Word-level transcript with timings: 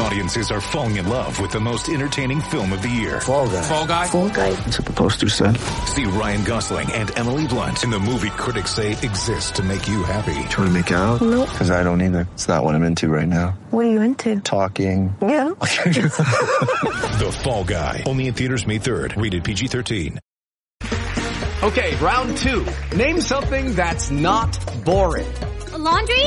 Audiences 0.00 0.50
are 0.50 0.60
falling 0.60 0.96
in 0.96 1.08
love 1.08 1.40
with 1.40 1.50
the 1.50 1.58
most 1.60 1.88
entertaining 1.88 2.40
film 2.40 2.72
of 2.72 2.82
the 2.82 2.88
year. 2.88 3.20
Fall 3.20 3.48
guy. 3.48 3.62
Fall 3.62 3.86
Guy. 3.86 4.06
Fall 4.06 4.28
guy. 4.30 4.50
That's 4.52 4.78
what 4.78 4.86
the 4.86 4.92
poster 4.92 5.28
said. 5.28 5.56
See 5.86 6.04
Ryan 6.04 6.44
Gosling 6.44 6.92
and 6.92 7.10
Emily 7.18 7.46
Blunt 7.46 7.82
in 7.84 7.90
the 7.90 7.98
movie 7.98 8.30
critics 8.30 8.74
say 8.74 8.92
exists 8.92 9.50
to 9.52 9.62
make 9.62 9.88
you 9.88 10.02
happy. 10.04 10.34
Trying 10.48 10.68
to 10.68 10.70
make 10.70 10.90
it 10.90 10.94
out? 10.94 11.20
Nope. 11.20 11.48
Because 11.50 11.70
I 11.70 11.82
don't 11.82 12.00
either. 12.00 12.28
It's 12.34 12.46
not 12.48 12.62
what 12.64 12.74
I'm 12.74 12.84
into 12.84 13.08
right 13.08 13.26
now. 13.28 13.58
What 13.70 13.86
are 13.86 13.90
you 13.90 14.00
into? 14.00 14.40
Talking. 14.40 15.14
Yeah. 15.20 15.48
The 17.18 17.36
Fall 17.42 17.64
Guy. 17.64 18.04
Only 18.06 18.28
in 18.28 18.34
theaters 18.34 18.64
May 18.66 18.78
3rd. 18.78 19.20
Rated 19.20 19.42
PG-13. 19.42 20.18
Okay, 21.64 21.96
round 21.96 22.36
two. 22.36 22.64
Name 22.96 23.20
something 23.20 23.74
that's 23.74 24.10
not 24.12 24.56
boring. 24.84 25.26
A 25.72 25.78
laundry? 25.78 26.26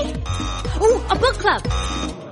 Ooh, 0.81 1.01
a 1.07 1.15
book 1.15 1.37
club. 1.37 2.20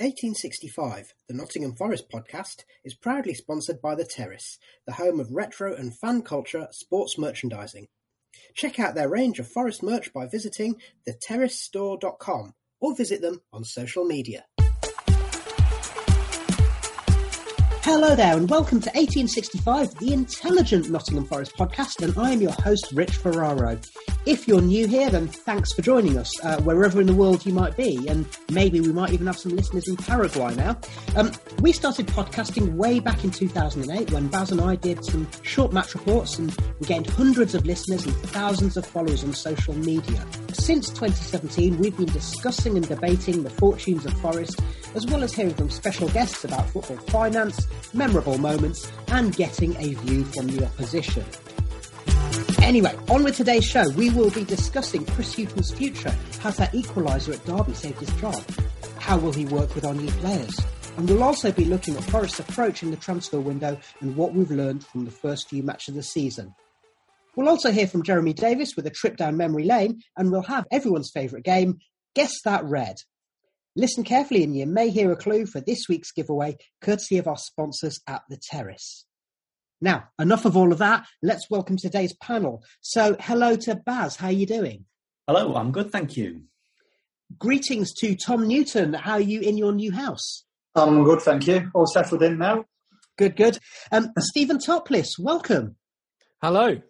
1865, 0.00 1.12
the 1.28 1.34
Nottingham 1.34 1.74
Forest 1.74 2.08
podcast, 2.08 2.64
is 2.82 2.94
proudly 2.94 3.34
sponsored 3.34 3.82
by 3.82 3.94
The 3.94 4.06
Terrace, 4.06 4.58
the 4.86 4.94
home 4.94 5.20
of 5.20 5.30
retro 5.30 5.74
and 5.74 5.94
fan 5.94 6.22
culture 6.22 6.68
sports 6.70 7.18
merchandising. 7.18 7.86
Check 8.54 8.80
out 8.80 8.94
their 8.94 9.10
range 9.10 9.38
of 9.38 9.46
Forest 9.46 9.82
merch 9.82 10.10
by 10.14 10.26
visiting 10.26 10.76
theterracestore.com 11.06 12.54
or 12.80 12.96
visit 12.96 13.20
them 13.20 13.42
on 13.52 13.62
social 13.62 14.06
media. 14.06 14.46
Hello 17.82 18.16
there, 18.16 18.38
and 18.38 18.48
welcome 18.48 18.80
to 18.80 18.88
1865, 18.88 19.96
the 19.96 20.14
intelligent 20.14 20.88
Nottingham 20.88 21.26
Forest 21.26 21.58
podcast, 21.58 22.02
and 22.02 22.16
I 22.16 22.30
am 22.30 22.40
your 22.40 22.52
host, 22.52 22.90
Rich 22.92 23.16
Ferraro. 23.16 23.78
If 24.26 24.46
you're 24.46 24.60
new 24.60 24.86
here, 24.86 25.08
then 25.08 25.28
thanks 25.28 25.72
for 25.72 25.80
joining 25.80 26.18
us, 26.18 26.30
uh, 26.44 26.60
wherever 26.60 27.00
in 27.00 27.06
the 27.06 27.14
world 27.14 27.46
you 27.46 27.54
might 27.54 27.74
be, 27.74 28.06
and 28.06 28.26
maybe 28.50 28.78
we 28.78 28.92
might 28.92 29.12
even 29.12 29.26
have 29.26 29.38
some 29.38 29.56
listeners 29.56 29.88
in 29.88 29.96
Paraguay 29.96 30.54
now. 30.54 30.78
Um, 31.16 31.32
we 31.62 31.72
started 31.72 32.06
podcasting 32.06 32.74
way 32.74 33.00
back 33.00 33.24
in 33.24 33.30
2008 33.30 34.12
when 34.12 34.28
Baz 34.28 34.52
and 34.52 34.60
I 34.60 34.76
did 34.76 35.02
some 35.06 35.26
short 35.40 35.72
match 35.72 35.94
reports, 35.94 36.38
and 36.38 36.54
we 36.80 36.86
gained 36.86 37.08
hundreds 37.08 37.54
of 37.54 37.64
listeners 37.64 38.04
and 38.04 38.14
thousands 38.14 38.76
of 38.76 38.84
followers 38.84 39.24
on 39.24 39.32
social 39.32 39.74
media. 39.74 40.22
Since 40.52 40.90
2017, 40.90 41.78
we've 41.78 41.96
been 41.96 42.04
discussing 42.06 42.76
and 42.76 42.86
debating 42.86 43.42
the 43.42 43.50
fortunes 43.50 44.04
of 44.04 44.12
Forest, 44.20 44.60
as 44.94 45.06
well 45.06 45.24
as 45.24 45.32
hearing 45.32 45.54
from 45.54 45.70
special 45.70 46.10
guests 46.10 46.44
about 46.44 46.68
football 46.68 46.98
finance, 47.08 47.66
memorable 47.94 48.36
moments, 48.36 48.92
and 49.08 49.34
getting 49.34 49.74
a 49.76 49.94
view 49.94 50.24
from 50.24 50.46
the 50.48 50.66
opposition. 50.66 51.24
Anyway, 52.62 52.94
on 53.08 53.24
with 53.24 53.36
today's 53.36 53.64
show. 53.64 53.88
We 53.90 54.10
will 54.10 54.30
be 54.30 54.44
discussing 54.44 55.04
Chris 55.06 55.34
Hughton's 55.34 55.72
future. 55.72 56.14
Has 56.40 56.56
that 56.58 56.72
equaliser 56.72 57.34
at 57.34 57.44
Derby 57.44 57.74
saved 57.74 57.98
his 57.98 58.12
job? 58.20 58.40
How 58.98 59.18
will 59.18 59.32
he 59.32 59.46
work 59.46 59.74
with 59.74 59.84
our 59.84 59.94
new 59.94 60.10
players? 60.12 60.56
And 60.96 61.08
we'll 61.08 61.22
also 61.22 61.50
be 61.50 61.64
looking 61.64 61.96
at 61.96 62.04
Forest's 62.04 62.40
approach 62.40 62.82
in 62.82 62.90
the 62.90 62.96
transfer 62.96 63.40
window 63.40 63.78
and 64.00 64.14
what 64.14 64.34
we've 64.34 64.50
learned 64.50 64.84
from 64.84 65.04
the 65.04 65.10
first 65.10 65.48
few 65.48 65.62
matches 65.62 65.88
of 65.88 65.94
the 65.94 66.02
season. 66.02 66.54
We'll 67.34 67.48
also 67.48 67.72
hear 67.72 67.86
from 67.86 68.02
Jeremy 68.02 68.34
Davis 68.34 68.76
with 68.76 68.86
a 68.86 68.90
trip 68.90 69.16
down 69.16 69.36
memory 69.36 69.64
lane, 69.64 70.02
and 70.16 70.30
we'll 70.30 70.42
have 70.42 70.66
everyone's 70.70 71.10
favourite 71.10 71.44
game, 71.44 71.78
Guess 72.14 72.42
That 72.44 72.64
Red. 72.64 72.96
Listen 73.76 74.04
carefully 74.04 74.42
and 74.42 74.54
you 74.56 74.66
may 74.66 74.90
hear 74.90 75.10
a 75.12 75.16
clue 75.16 75.46
for 75.46 75.60
this 75.60 75.88
week's 75.88 76.12
giveaway, 76.12 76.56
courtesy 76.80 77.18
of 77.18 77.26
our 77.26 77.38
sponsors 77.38 78.00
at 78.06 78.22
The 78.28 78.36
Terrace. 78.36 79.06
Now, 79.80 80.08
enough 80.18 80.44
of 80.44 80.56
all 80.56 80.72
of 80.72 80.78
that. 80.78 81.06
Let's 81.22 81.48
welcome 81.48 81.78
today's 81.78 82.12
panel. 82.14 82.62
So, 82.82 83.16
hello 83.18 83.56
to 83.56 83.76
Baz. 83.76 84.16
How 84.16 84.26
are 84.26 84.32
you 84.32 84.44
doing? 84.44 84.84
Hello, 85.26 85.54
I'm 85.54 85.72
good, 85.72 85.90
thank 85.90 86.18
you. 86.18 86.42
Greetings 87.38 87.94
to 87.94 88.14
Tom 88.14 88.46
Newton. 88.46 88.92
How 88.92 89.12
are 89.12 89.20
you 89.20 89.40
in 89.40 89.56
your 89.56 89.72
new 89.72 89.92
house? 89.92 90.44
I'm 90.74 91.02
good, 91.04 91.22
thank 91.22 91.46
you. 91.46 91.70
All 91.72 91.86
settled 91.86 92.22
in 92.22 92.38
now. 92.38 92.66
Good, 93.16 93.36
good. 93.36 93.58
Um, 93.90 94.12
Stephen 94.18 94.58
Topless, 94.58 95.14
welcome. 95.18 95.76
Hello. 96.42 96.82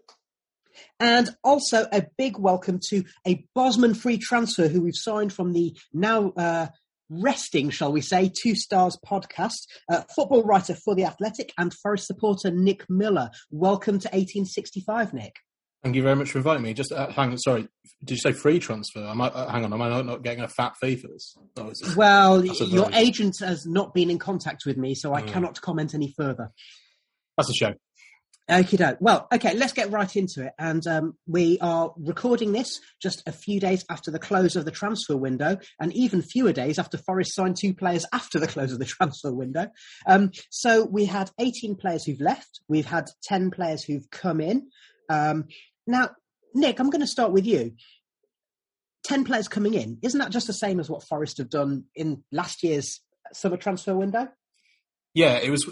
And 0.98 1.30
also 1.44 1.86
a 1.92 2.06
big 2.18 2.38
welcome 2.38 2.80
to 2.88 3.04
a 3.26 3.46
Bosman 3.54 3.94
free 3.94 4.18
transfer 4.18 4.66
who 4.66 4.82
we've 4.82 4.96
signed 4.96 5.32
from 5.32 5.52
the 5.52 5.76
now 5.92 6.32
uh, 6.36 6.68
resting, 7.10 7.68
shall 7.70 7.92
we 7.92 8.00
say, 8.00 8.30
Two 8.32 8.54
Stars 8.54 8.96
podcast, 9.04 9.66
uh, 9.90 10.02
football 10.14 10.44
writer 10.44 10.74
for 10.74 10.94
The 10.94 11.04
Athletic 11.04 11.52
and 11.58 11.74
Forest 11.74 12.06
supporter 12.06 12.50
Nick 12.50 12.88
Miller. 12.88 13.30
Welcome 13.50 13.98
to 13.98 14.08
1865, 14.08 15.12
Nick. 15.12 15.34
Thank 15.82 15.96
you 15.96 16.02
very 16.02 16.14
much 16.14 16.30
for 16.30 16.38
inviting 16.38 16.62
me. 16.62 16.74
Just 16.74 16.92
uh, 16.92 17.10
hang 17.10 17.30
on, 17.30 17.38
sorry, 17.38 17.66
did 18.04 18.10
you 18.10 18.16
say 18.18 18.32
free 18.32 18.58
transfer? 18.58 19.00
I, 19.00 19.12
uh, 19.12 19.50
hang 19.50 19.64
on, 19.64 19.72
am 19.72 19.82
I 19.82 20.02
not, 20.02 20.22
getting 20.22 20.44
a 20.44 20.48
fat 20.48 20.74
fee 20.80 20.96
for 20.96 21.08
this? 21.08 21.34
Oh, 21.56 21.72
Well, 21.96 22.44
your 22.44 22.90
agent 22.92 23.36
has 23.40 23.66
not 23.66 23.92
been 23.94 24.10
in 24.10 24.18
contact 24.18 24.64
with 24.66 24.76
me, 24.76 24.94
so 24.94 25.14
I 25.14 25.22
Mm. 25.22 25.28
cannot 25.28 25.60
comment 25.60 25.94
any 25.94 26.12
further. 26.16 26.50
That's 27.36 27.50
a 27.50 27.54
show. 27.54 27.72
Okay, 28.50 28.76
doke. 28.76 28.98
Well, 29.00 29.28
okay, 29.32 29.54
let's 29.54 29.72
get 29.72 29.92
right 29.92 30.16
into 30.16 30.44
it. 30.44 30.54
And 30.58 30.84
um, 30.88 31.14
we 31.24 31.60
are 31.60 31.94
recording 31.96 32.50
this 32.50 32.80
just 33.00 33.22
a 33.28 33.32
few 33.32 33.60
days 33.60 33.84
after 33.88 34.10
the 34.10 34.18
close 34.18 34.56
of 34.56 34.64
the 34.64 34.72
transfer 34.72 35.16
window, 35.16 35.58
and 35.78 35.92
even 35.92 36.20
fewer 36.20 36.52
days 36.52 36.76
after 36.76 36.98
Forest 36.98 37.36
signed 37.36 37.56
two 37.60 37.72
players 37.72 38.04
after 38.12 38.40
the 38.40 38.48
close 38.48 38.72
of 38.72 38.80
the 38.80 38.84
transfer 38.86 39.32
window. 39.32 39.68
Um, 40.04 40.32
so 40.50 40.84
we 40.84 41.04
had 41.04 41.30
18 41.38 41.76
players 41.76 42.04
who've 42.04 42.20
left. 42.20 42.60
We've 42.66 42.86
had 42.86 43.06
10 43.22 43.52
players 43.52 43.84
who've 43.84 44.10
come 44.10 44.40
in. 44.40 44.68
Um, 45.08 45.46
now, 45.86 46.10
Nick, 46.52 46.80
I'm 46.80 46.90
going 46.90 47.02
to 47.02 47.06
start 47.06 47.30
with 47.30 47.46
you. 47.46 47.74
10 49.04 49.24
players 49.24 49.46
coming 49.46 49.74
in. 49.74 49.98
Isn't 50.02 50.18
that 50.18 50.32
just 50.32 50.48
the 50.48 50.52
same 50.52 50.80
as 50.80 50.90
what 50.90 51.06
Forest 51.06 51.38
have 51.38 51.50
done 51.50 51.84
in 51.94 52.24
last 52.32 52.64
year's 52.64 53.00
summer 53.32 53.56
transfer 53.56 53.94
window? 53.94 54.28
Yeah, 55.14 55.38
it 55.38 55.50
was 55.50 55.66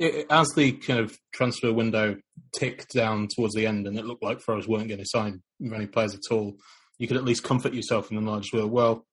it, 0.00 0.26
as 0.28 0.48
the 0.56 0.72
kind 0.72 0.98
of 1.00 1.16
transfer 1.32 1.72
window 1.72 2.16
ticked 2.52 2.92
down 2.92 3.28
towards 3.28 3.54
the 3.54 3.66
end, 3.66 3.86
and 3.86 3.98
it 3.98 4.04
looked 4.04 4.24
like 4.24 4.40
Forest 4.40 4.68
weren't 4.68 4.88
going 4.88 5.00
to 5.00 5.06
sign 5.06 5.42
many 5.60 5.86
players 5.86 6.14
at 6.14 6.32
all. 6.32 6.56
You 6.98 7.06
could 7.06 7.16
at 7.16 7.24
least 7.24 7.44
comfort 7.44 7.74
yourself 7.74 8.10
in 8.10 8.16
the 8.16 8.22
knowledge 8.22 8.50
that 8.52 8.66
well, 8.66 9.06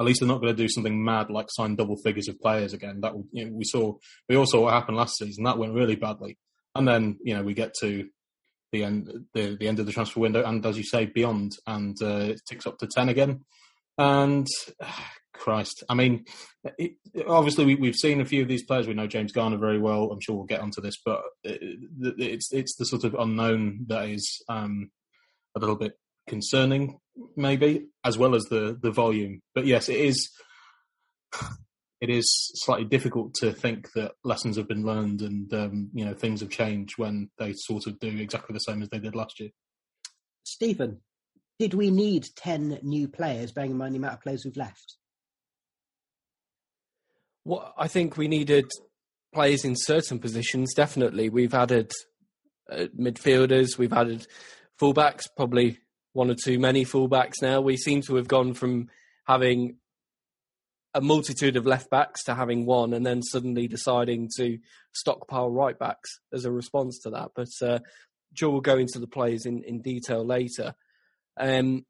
at 0.00 0.06
least 0.06 0.20
they're 0.20 0.28
not 0.28 0.40
going 0.40 0.54
to 0.54 0.62
do 0.62 0.68
something 0.68 1.04
mad 1.04 1.30
like 1.30 1.46
sign 1.50 1.76
double 1.76 1.96
figures 1.96 2.28
of 2.28 2.40
players 2.40 2.72
again. 2.72 3.00
That 3.00 3.12
you 3.32 3.44
know, 3.44 3.52
we 3.52 3.64
saw 3.64 3.94
we 4.28 4.36
all 4.36 4.46
saw 4.46 4.62
what 4.62 4.72
happened 4.72 4.96
last 4.96 5.18
season. 5.18 5.44
That 5.44 5.58
went 5.58 5.74
really 5.74 5.96
badly, 5.96 6.38
and 6.74 6.88
then 6.88 7.18
you 7.22 7.34
know 7.34 7.42
we 7.42 7.54
get 7.54 7.74
to 7.80 8.08
the 8.72 8.84
end 8.84 9.10
the, 9.34 9.56
the 9.58 9.68
end 9.68 9.78
of 9.78 9.86
the 9.86 9.92
transfer 9.92 10.20
window, 10.20 10.42
and 10.42 10.64
as 10.64 10.78
you 10.78 10.84
say, 10.84 11.06
beyond, 11.06 11.52
and 11.66 11.96
uh, 12.02 12.30
it 12.30 12.40
ticks 12.48 12.66
up 12.66 12.78
to 12.78 12.86
ten 12.86 13.08
again. 13.08 13.40
And 13.98 14.46
Christ, 15.34 15.82
I 15.88 15.94
mean, 15.94 16.24
it, 16.78 16.92
obviously 17.26 17.64
we, 17.64 17.74
we've 17.74 17.96
seen 17.96 18.20
a 18.20 18.24
few 18.24 18.42
of 18.42 18.48
these 18.48 18.64
players. 18.64 18.86
We 18.86 18.94
know 18.94 19.06
James 19.06 19.32
Garner 19.32 19.58
very 19.58 19.78
well. 19.78 20.10
I'm 20.10 20.20
sure 20.20 20.36
we'll 20.36 20.44
get 20.44 20.60
onto 20.60 20.80
this, 20.80 20.96
but 21.04 21.22
it, 21.42 21.80
it's 22.18 22.52
it's 22.52 22.76
the 22.76 22.86
sort 22.86 23.04
of 23.04 23.14
unknown 23.14 23.86
that 23.88 24.08
is 24.08 24.42
um, 24.48 24.90
a 25.54 25.60
little 25.60 25.76
bit 25.76 25.98
concerning, 26.28 26.98
maybe, 27.36 27.86
as 28.04 28.16
well 28.16 28.34
as 28.34 28.44
the 28.44 28.78
the 28.80 28.90
volume. 28.90 29.40
But 29.54 29.66
yes, 29.66 29.88
it 29.88 29.96
is. 29.96 30.30
It 32.00 32.10
is 32.10 32.50
slightly 32.56 32.84
difficult 32.84 33.32
to 33.36 33.50
think 33.50 33.92
that 33.92 34.12
lessons 34.24 34.58
have 34.58 34.68
been 34.68 34.84
learned 34.84 35.22
and 35.22 35.50
um, 35.54 35.88
you 35.94 36.04
know 36.04 36.12
things 36.12 36.40
have 36.40 36.50
changed 36.50 36.98
when 36.98 37.30
they 37.38 37.54
sort 37.54 37.86
of 37.86 37.98
do 37.98 38.08
exactly 38.08 38.52
the 38.52 38.58
same 38.58 38.82
as 38.82 38.90
they 38.90 38.98
did 38.98 39.14
last 39.14 39.40
year. 39.40 39.48
Stephen, 40.42 41.00
did 41.58 41.74
we 41.74 41.90
need 41.90 42.26
10 42.36 42.80
new 42.82 43.08
players, 43.08 43.52
bearing 43.52 43.72
in 43.72 43.76
mind 43.76 43.94
the 43.94 43.98
amount 43.98 44.14
of 44.14 44.20
players 44.20 44.42
who've 44.42 44.56
left? 44.56 44.96
Well, 47.44 47.72
I 47.76 47.88
think 47.88 48.16
we 48.16 48.28
needed 48.28 48.70
players 49.32 49.64
in 49.64 49.74
certain 49.76 50.18
positions, 50.18 50.72
definitely. 50.74 51.28
We've 51.28 51.54
added 51.54 51.92
uh, 52.70 52.86
midfielders, 52.98 53.76
we've 53.76 53.92
added 53.92 54.26
fullbacks, 54.80 55.24
probably 55.36 55.78
one 56.12 56.30
or 56.30 56.36
two 56.42 56.58
many 56.58 56.84
fullbacks 56.84 57.42
now. 57.42 57.60
We 57.60 57.76
seem 57.76 58.00
to 58.02 58.16
have 58.16 58.28
gone 58.28 58.54
from 58.54 58.88
having 59.26 59.76
a 60.94 61.00
multitude 61.00 61.56
of 61.56 61.66
left 61.66 61.90
backs 61.90 62.24
to 62.24 62.34
having 62.34 62.64
one, 62.64 62.94
and 62.94 63.04
then 63.04 63.20
suddenly 63.20 63.68
deciding 63.68 64.30
to 64.36 64.58
stockpile 64.92 65.50
right 65.50 65.78
backs 65.78 66.20
as 66.32 66.44
a 66.44 66.52
response 66.52 67.00
to 67.00 67.10
that. 67.10 67.32
But 67.34 67.48
uh, 67.60 67.80
Joe 68.32 68.50
will 68.50 68.60
go 68.60 68.78
into 68.78 69.00
the 69.00 69.08
players 69.08 69.44
in, 69.44 69.62
in 69.64 69.82
detail 69.82 70.24
later. 70.24 70.74
Um, 71.36 71.84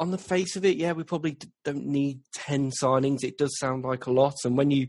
on 0.00 0.10
the 0.10 0.18
face 0.18 0.56
of 0.56 0.64
it, 0.64 0.76
yeah, 0.76 0.92
we 0.92 1.04
probably 1.04 1.38
don't 1.64 1.86
need 1.86 2.20
ten 2.34 2.70
signings. 2.70 3.22
It 3.22 3.38
does 3.38 3.58
sound 3.58 3.84
like 3.84 4.06
a 4.06 4.12
lot, 4.12 4.34
and 4.44 4.56
when 4.56 4.70
you 4.70 4.88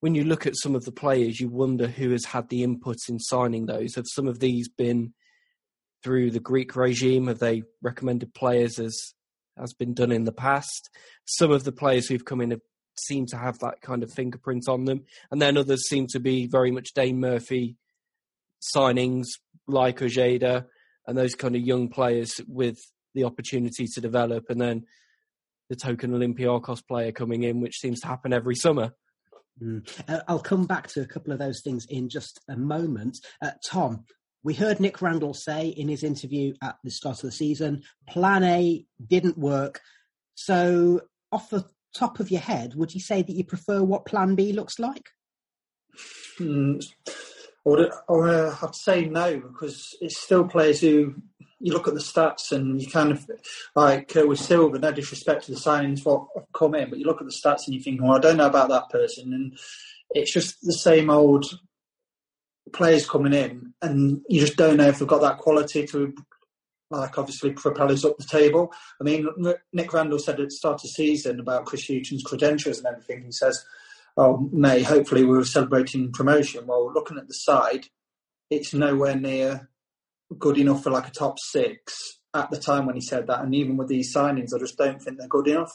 when 0.00 0.14
you 0.14 0.24
look 0.24 0.46
at 0.46 0.56
some 0.56 0.74
of 0.74 0.84
the 0.84 0.92
players, 0.92 1.40
you 1.40 1.48
wonder 1.48 1.86
who 1.86 2.10
has 2.12 2.24
had 2.24 2.48
the 2.48 2.62
input 2.62 2.96
in 3.08 3.18
signing 3.18 3.66
those. 3.66 3.96
Have 3.96 4.06
some 4.08 4.26
of 4.26 4.40
these 4.40 4.68
been 4.68 5.12
through 6.02 6.30
the 6.30 6.40
Greek 6.40 6.74
regime? 6.74 7.26
Have 7.26 7.38
they 7.38 7.64
recommended 7.82 8.32
players 8.32 8.78
as 8.78 8.98
has 9.58 9.74
been 9.74 9.92
done 9.92 10.10
in 10.10 10.24
the 10.24 10.32
past? 10.32 10.88
Some 11.26 11.50
of 11.50 11.64
the 11.64 11.72
players 11.72 12.08
who've 12.08 12.24
come 12.24 12.40
in 12.40 12.52
have 12.52 12.62
seem 12.98 13.26
to 13.26 13.36
have 13.36 13.58
that 13.58 13.80
kind 13.82 14.02
of 14.02 14.12
fingerprint 14.12 14.68
on 14.68 14.84
them, 14.86 15.04
and 15.30 15.40
then 15.40 15.56
others 15.56 15.88
seem 15.88 16.06
to 16.08 16.20
be 16.20 16.46
very 16.46 16.70
much 16.70 16.94
Dane 16.94 17.20
Murphy 17.20 17.76
signings 18.74 19.26
like 19.66 20.02
Ojeda 20.02 20.66
and 21.10 21.18
those 21.18 21.34
kind 21.34 21.56
of 21.56 21.62
young 21.62 21.88
players 21.88 22.40
with 22.46 22.78
the 23.14 23.24
opportunity 23.24 23.88
to 23.88 24.00
develop, 24.00 24.48
and 24.48 24.60
then 24.60 24.84
the 25.68 25.74
token 25.74 26.12
Olympiacos 26.12 26.86
player 26.86 27.10
coming 27.10 27.42
in, 27.42 27.60
which 27.60 27.80
seems 27.80 28.00
to 28.00 28.06
happen 28.06 28.32
every 28.32 28.54
summer. 28.54 28.94
Mm. 29.60 29.86
Uh, 30.08 30.20
I'll 30.28 30.38
come 30.38 30.66
back 30.66 30.86
to 30.90 31.00
a 31.00 31.06
couple 31.06 31.32
of 31.32 31.40
those 31.40 31.62
things 31.62 31.84
in 31.86 32.08
just 32.08 32.40
a 32.48 32.56
moment. 32.56 33.18
Uh, 33.42 33.50
Tom, 33.64 34.04
we 34.44 34.54
heard 34.54 34.78
Nick 34.78 35.02
Randall 35.02 35.34
say 35.34 35.66
in 35.66 35.88
his 35.88 36.04
interview 36.04 36.54
at 36.62 36.76
the 36.84 36.92
start 36.92 37.16
of 37.16 37.22
the 37.22 37.32
season, 37.32 37.82
Plan 38.08 38.44
A 38.44 38.86
didn't 39.04 39.36
work. 39.36 39.80
So, 40.36 41.00
off 41.32 41.50
the 41.50 41.66
top 41.92 42.20
of 42.20 42.30
your 42.30 42.40
head, 42.40 42.76
would 42.76 42.94
you 42.94 43.00
say 43.00 43.20
that 43.22 43.34
you 43.34 43.44
prefer 43.44 43.82
what 43.82 44.06
Plan 44.06 44.36
B 44.36 44.52
looks 44.52 44.78
like? 44.78 45.08
Mm, 46.38 46.86
or, 47.64 47.90
or 48.08 48.28
uh, 48.28 48.56
I'd 48.62 48.74
say 48.74 49.04
no 49.04 49.38
because 49.38 49.96
it's 50.00 50.18
still 50.18 50.46
players 50.46 50.80
who 50.80 51.14
you 51.60 51.72
look 51.74 51.86
at 51.86 51.94
the 51.94 52.00
stats 52.00 52.52
and 52.52 52.80
you 52.80 52.88
kind 52.88 53.12
of 53.12 53.30
like 53.76 54.16
uh, 54.16 54.26
with 54.26 54.40
Silva, 54.40 54.78
no 54.78 54.92
disrespect 54.92 55.44
to 55.44 55.52
the 55.52 55.58
signings 55.58 56.04
what 56.04 56.26
have 56.34 56.46
come 56.54 56.74
in, 56.74 56.88
but 56.88 56.98
you 56.98 57.04
look 57.04 57.20
at 57.20 57.26
the 57.26 57.32
stats 57.32 57.66
and 57.66 57.74
you 57.74 57.82
think, 57.82 58.00
well, 58.00 58.16
I 58.16 58.18
don't 58.18 58.38
know 58.38 58.46
about 58.46 58.70
that 58.70 58.88
person, 58.88 59.34
and 59.34 59.58
it's 60.10 60.32
just 60.32 60.56
the 60.62 60.72
same 60.72 61.10
old 61.10 61.44
players 62.72 63.08
coming 63.08 63.34
in, 63.34 63.74
and 63.82 64.22
you 64.28 64.40
just 64.40 64.56
don't 64.56 64.78
know 64.78 64.88
if 64.88 64.98
they've 64.98 65.08
got 65.08 65.20
that 65.20 65.38
quality 65.38 65.86
to. 65.86 66.14
Like 66.92 67.18
obviously 67.18 67.52
propel 67.52 67.92
us 67.92 68.04
up 68.04 68.18
the 68.18 68.24
table. 68.24 68.72
I 69.00 69.04
mean, 69.04 69.28
Nick 69.72 69.92
Randall 69.92 70.18
said 70.18 70.40
at 70.40 70.48
the 70.48 70.50
start 70.50 70.74
of 70.74 70.82
the 70.82 70.88
season 70.88 71.38
about 71.38 71.64
Chris 71.64 71.84
Hughton's 71.88 72.24
credentials 72.24 72.78
and 72.78 72.88
everything. 72.88 73.22
He 73.22 73.30
says, 73.30 73.64
"Oh, 74.16 74.48
May, 74.52 74.82
hopefully 74.82 75.24
we 75.24 75.36
are 75.38 75.44
celebrating 75.44 76.12
promotion." 76.12 76.66
Well, 76.66 76.92
looking 76.92 77.18
at 77.18 77.28
the 77.28 77.34
side, 77.34 77.86
it's 78.50 78.74
nowhere 78.74 79.16
near 79.16 79.70
good 80.38 80.58
enough 80.58 80.82
for 80.82 80.90
like 80.90 81.08
a 81.08 81.12
top 81.12 81.38
six 81.38 82.20
at 82.34 82.50
the 82.50 82.58
time 82.58 82.86
when 82.86 82.94
he 82.94 83.00
said 83.00 83.26
that. 83.26 83.42
And 83.42 83.54
even 83.54 83.76
with 83.76 83.88
these 83.88 84.14
signings, 84.14 84.54
I 84.54 84.58
just 84.58 84.76
don't 84.76 85.02
think 85.02 85.18
they're 85.18 85.28
good 85.28 85.48
enough. 85.48 85.72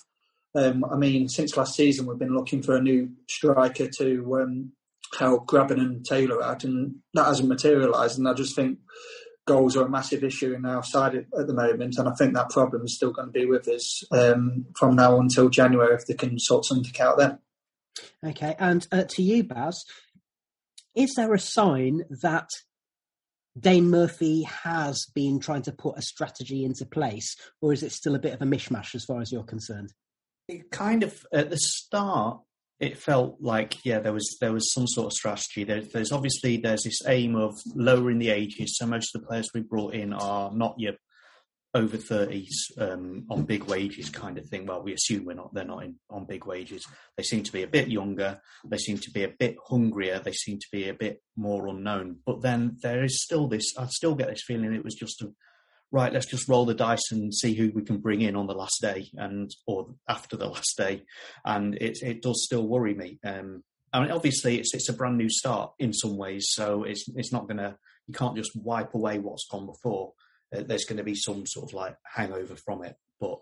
Um, 0.55 0.85
I 0.85 0.95
mean, 0.95 1.27
since 1.27 1.57
last 1.57 1.75
season, 1.75 2.05
we've 2.05 2.17
been 2.17 2.35
looking 2.35 2.61
for 2.61 2.75
a 2.75 2.81
new 2.81 3.11
striker 3.29 3.89
to 3.97 4.41
um, 4.41 4.71
help 5.17 5.47
Grabban 5.47 5.79
and 5.79 6.05
Taylor 6.05 6.41
out, 6.41 6.63
and 6.63 6.95
that 7.13 7.25
hasn't 7.25 7.49
materialised. 7.49 8.17
And 8.17 8.27
I 8.27 8.33
just 8.33 8.55
think 8.55 8.79
goals 9.45 9.75
are 9.75 9.85
a 9.85 9.89
massive 9.89 10.23
issue 10.23 10.53
in 10.53 10.65
our 10.65 10.81
side 10.81 11.15
at, 11.15 11.25
at 11.37 11.47
the 11.47 11.53
moment, 11.53 11.97
and 11.97 12.07
I 12.07 12.13
think 12.13 12.33
that 12.33 12.49
problem 12.49 12.85
is 12.85 12.95
still 12.95 13.11
going 13.11 13.27
to 13.27 13.31
be 13.31 13.45
with 13.45 13.67
us 13.67 14.03
um, 14.11 14.65
from 14.77 14.95
now 14.95 15.19
until 15.19 15.49
January 15.49 15.93
if 15.93 16.05
they 16.07 16.13
can 16.13 16.39
sort 16.39 16.65
something 16.65 16.93
out 17.01 17.17
then. 17.17 17.39
Okay, 18.25 18.55
and 18.59 18.87
uh, 18.91 19.03
to 19.09 19.21
you, 19.21 19.43
Baz, 19.43 19.83
is 20.95 21.13
there 21.15 21.33
a 21.33 21.39
sign 21.39 22.03
that 22.21 22.49
Dane 23.57 23.89
Murphy 23.89 24.43
has 24.43 25.05
been 25.13 25.39
trying 25.39 25.61
to 25.63 25.71
put 25.71 25.97
a 25.97 26.01
strategy 26.01 26.65
into 26.65 26.85
place, 26.85 27.35
or 27.61 27.71
is 27.71 27.83
it 27.83 27.91
still 27.91 28.15
a 28.15 28.19
bit 28.19 28.33
of 28.33 28.41
a 28.41 28.45
mishmash 28.45 28.95
as 28.95 29.05
far 29.05 29.21
as 29.21 29.31
you're 29.31 29.43
concerned? 29.43 29.93
It 30.47 30.71
kind 30.71 31.03
of 31.03 31.25
at 31.33 31.49
the 31.49 31.57
start, 31.57 32.41
it 32.79 32.97
felt 32.97 33.37
like 33.39 33.85
yeah, 33.85 33.99
there 33.99 34.13
was 34.13 34.37
there 34.41 34.51
was 34.51 34.73
some 34.73 34.87
sort 34.87 35.07
of 35.07 35.13
strategy. 35.13 35.63
There, 35.63 35.81
there's 35.81 36.11
obviously 36.11 36.57
there's 36.57 36.83
this 36.83 37.01
aim 37.07 37.35
of 37.35 37.57
lowering 37.73 38.19
the 38.19 38.29
ages, 38.29 38.77
so 38.77 38.85
most 38.85 39.15
of 39.15 39.21
the 39.21 39.27
players 39.27 39.49
we 39.53 39.61
brought 39.61 39.93
in 39.93 40.13
are 40.13 40.51
not 40.53 40.75
yet 40.77 40.95
over 41.75 41.97
30s 41.97 42.71
um, 42.77 43.25
on 43.29 43.43
big 43.43 43.65
wages 43.65 44.09
kind 44.09 44.37
of 44.37 44.47
thing. 44.47 44.65
Well, 44.65 44.81
we 44.81 44.93
assume 44.93 45.25
we're 45.25 45.33
not, 45.33 45.53
they're 45.53 45.65
not 45.65 45.83
in, 45.83 45.95
on 46.09 46.25
big 46.25 46.45
wages. 46.45 46.85
They 47.17 47.23
seem 47.23 47.43
to 47.43 47.51
be 47.51 47.63
a 47.63 47.67
bit 47.67 47.89
younger. 47.89 48.39
They 48.63 48.77
seem 48.77 48.97
to 48.99 49.11
be 49.11 49.23
a 49.23 49.33
bit 49.37 49.57
hungrier. 49.67 50.19
They 50.19 50.31
seem 50.31 50.57
to 50.57 50.67
be 50.71 50.87
a 50.87 50.93
bit 50.93 51.21
more 51.35 51.67
unknown. 51.67 52.19
But 52.25 52.41
then 52.41 52.77
there 52.81 53.03
is 53.03 53.21
still 53.21 53.47
this, 53.47 53.73
I 53.77 53.87
still 53.87 54.15
get 54.15 54.29
this 54.29 54.43
feeling 54.47 54.73
it 54.73 54.85
was 54.85 54.95
just 54.95 55.21
a, 55.21 55.33
right, 55.91 56.13
let's 56.13 56.27
just 56.27 56.47
roll 56.47 56.65
the 56.65 56.73
dice 56.73 57.11
and 57.11 57.35
see 57.35 57.53
who 57.55 57.71
we 57.75 57.83
can 57.83 57.97
bring 57.97 58.21
in 58.21 58.37
on 58.37 58.47
the 58.47 58.55
last 58.55 58.81
day 58.81 59.09
and, 59.15 59.51
or 59.67 59.93
after 60.07 60.37
the 60.37 60.47
last 60.47 60.77
day. 60.77 61.03
And 61.43 61.75
it, 61.75 61.97
it 62.01 62.21
does 62.21 62.45
still 62.45 62.65
worry 62.65 62.93
me. 62.93 63.19
Um, 63.25 63.65
I 63.91 63.99
mean, 63.99 64.11
obviously 64.11 64.59
it's, 64.59 64.73
it's 64.73 64.89
a 64.89 64.93
brand 64.93 65.17
new 65.17 65.29
start 65.29 65.73
in 65.77 65.91
some 65.91 66.15
ways. 66.15 66.47
So 66.51 66.83
it's, 66.83 67.05
it's 67.15 67.33
not 67.33 67.49
going 67.49 67.57
to, 67.57 67.75
you 68.07 68.13
can't 68.13 68.37
just 68.37 68.55
wipe 68.55 68.93
away 68.93 69.19
what's 69.19 69.47
gone 69.49 69.65
before 69.65 70.13
there's 70.63 70.85
going 70.85 70.97
to 70.97 71.03
be 71.03 71.15
some 71.15 71.45
sort 71.45 71.69
of 71.69 71.73
like 71.73 71.95
hangover 72.03 72.55
from 72.55 72.83
it. 72.83 72.95
But 73.19 73.39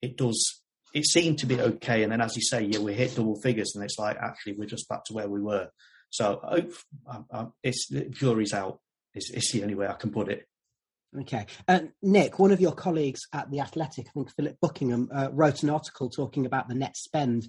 it 0.00 0.16
does. 0.16 0.62
It 0.94 1.06
seemed 1.06 1.38
to 1.38 1.46
be 1.46 1.60
okay, 1.60 2.02
and 2.02 2.12
then 2.12 2.20
as 2.20 2.36
you 2.36 2.42
say, 2.42 2.64
yeah, 2.64 2.78
we 2.78 2.92
hit 2.92 3.16
double 3.16 3.40
figures, 3.40 3.72
and 3.74 3.84
it's 3.84 3.98
like 3.98 4.16
actually 4.18 4.54
we're 4.54 4.66
just 4.66 4.88
back 4.88 5.04
to 5.04 5.14
where 5.14 5.28
we 5.28 5.40
were. 5.40 5.68
So 6.10 6.40
it's 7.62 7.88
the 7.88 8.04
jury's 8.10 8.52
out. 8.52 8.80
Is 9.14 9.50
the 9.52 9.62
only 9.62 9.74
way 9.74 9.88
I 9.88 9.94
can 9.94 10.10
put 10.10 10.30
it. 10.30 10.46
Okay. 11.20 11.46
Uh, 11.68 11.80
Nick, 12.00 12.38
one 12.38 12.52
of 12.52 12.60
your 12.60 12.72
colleagues 12.72 13.20
at 13.34 13.50
The 13.50 13.60
Athletic, 13.60 14.06
I 14.08 14.10
think 14.12 14.34
Philip 14.34 14.56
Buckingham, 14.60 15.10
uh, 15.14 15.28
wrote 15.30 15.62
an 15.62 15.68
article 15.70 16.08
talking 16.08 16.46
about 16.46 16.68
the 16.68 16.74
net 16.74 16.96
spend 16.96 17.48